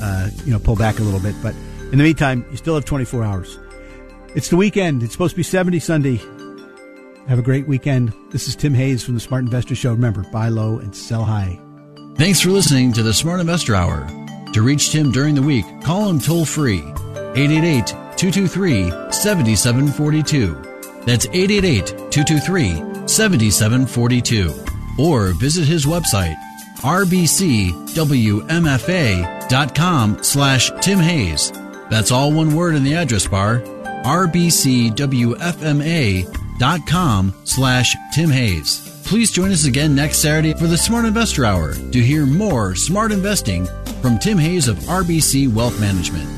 uh, 0.00 0.30
you 0.44 0.52
know, 0.52 0.58
pull 0.58 0.76
back 0.76 0.98
a 0.98 1.02
little 1.02 1.20
bit. 1.20 1.34
But 1.42 1.54
in 1.92 1.98
the 1.98 2.04
meantime, 2.04 2.44
you 2.50 2.56
still 2.56 2.74
have 2.74 2.84
24 2.84 3.24
hours. 3.24 3.58
It's 4.34 4.48
the 4.48 4.56
weekend. 4.56 5.02
It's 5.02 5.12
supposed 5.12 5.32
to 5.32 5.36
be 5.36 5.42
70 5.42 5.78
Sunday. 5.80 6.20
Have 7.28 7.38
a 7.38 7.42
great 7.42 7.66
weekend. 7.66 8.12
This 8.30 8.48
is 8.48 8.56
Tim 8.56 8.74
Hayes 8.74 9.04
from 9.04 9.14
the 9.14 9.20
Smart 9.20 9.44
Investor 9.44 9.74
Show. 9.74 9.92
Remember, 9.92 10.22
buy 10.32 10.48
low 10.48 10.78
and 10.78 10.94
sell 10.94 11.24
high. 11.24 11.58
Thanks 12.16 12.40
for 12.40 12.50
listening 12.50 12.92
to 12.94 13.02
the 13.02 13.12
Smart 13.12 13.40
Investor 13.40 13.74
Hour. 13.74 14.06
To 14.54 14.62
reach 14.62 14.90
Tim 14.90 15.12
during 15.12 15.34
the 15.34 15.42
week, 15.42 15.66
call 15.82 16.08
him 16.08 16.18
toll 16.18 16.44
free 16.44 16.80
888 16.80 17.86
223 18.16 18.90
7742. 19.12 20.54
That's 21.04 21.26
888 21.26 21.86
223 22.10 23.08
7742 23.08 24.67
or 24.98 25.32
visit 25.32 25.64
his 25.64 25.86
website 25.86 26.36
rbcwmfa.com 26.78 27.78
slash 30.22 30.70
Tim 30.80 30.98
Hayes. 30.98 31.52
That's 31.90 32.12
all 32.12 32.32
one 32.32 32.54
word 32.54 32.74
in 32.74 32.84
the 32.84 32.94
address 32.94 33.26
bar, 33.26 33.60
rbcwfma.com 34.04 34.54
slash 37.44 37.96
Tim 38.14 38.30
Hayes. 38.30 39.02
Please 39.04 39.30
join 39.30 39.50
us 39.52 39.64
again 39.64 39.94
next 39.94 40.18
Saturday 40.18 40.52
for 40.52 40.66
the 40.66 40.76
Smart 40.76 41.06
Investor 41.06 41.46
Hour 41.46 41.72
to 41.74 42.00
hear 42.00 42.26
more 42.26 42.74
smart 42.74 43.10
investing 43.10 43.66
from 44.02 44.18
Tim 44.18 44.36
Hayes 44.38 44.68
of 44.68 44.76
RBC 44.80 45.52
Wealth 45.52 45.80
Management. 45.80 46.37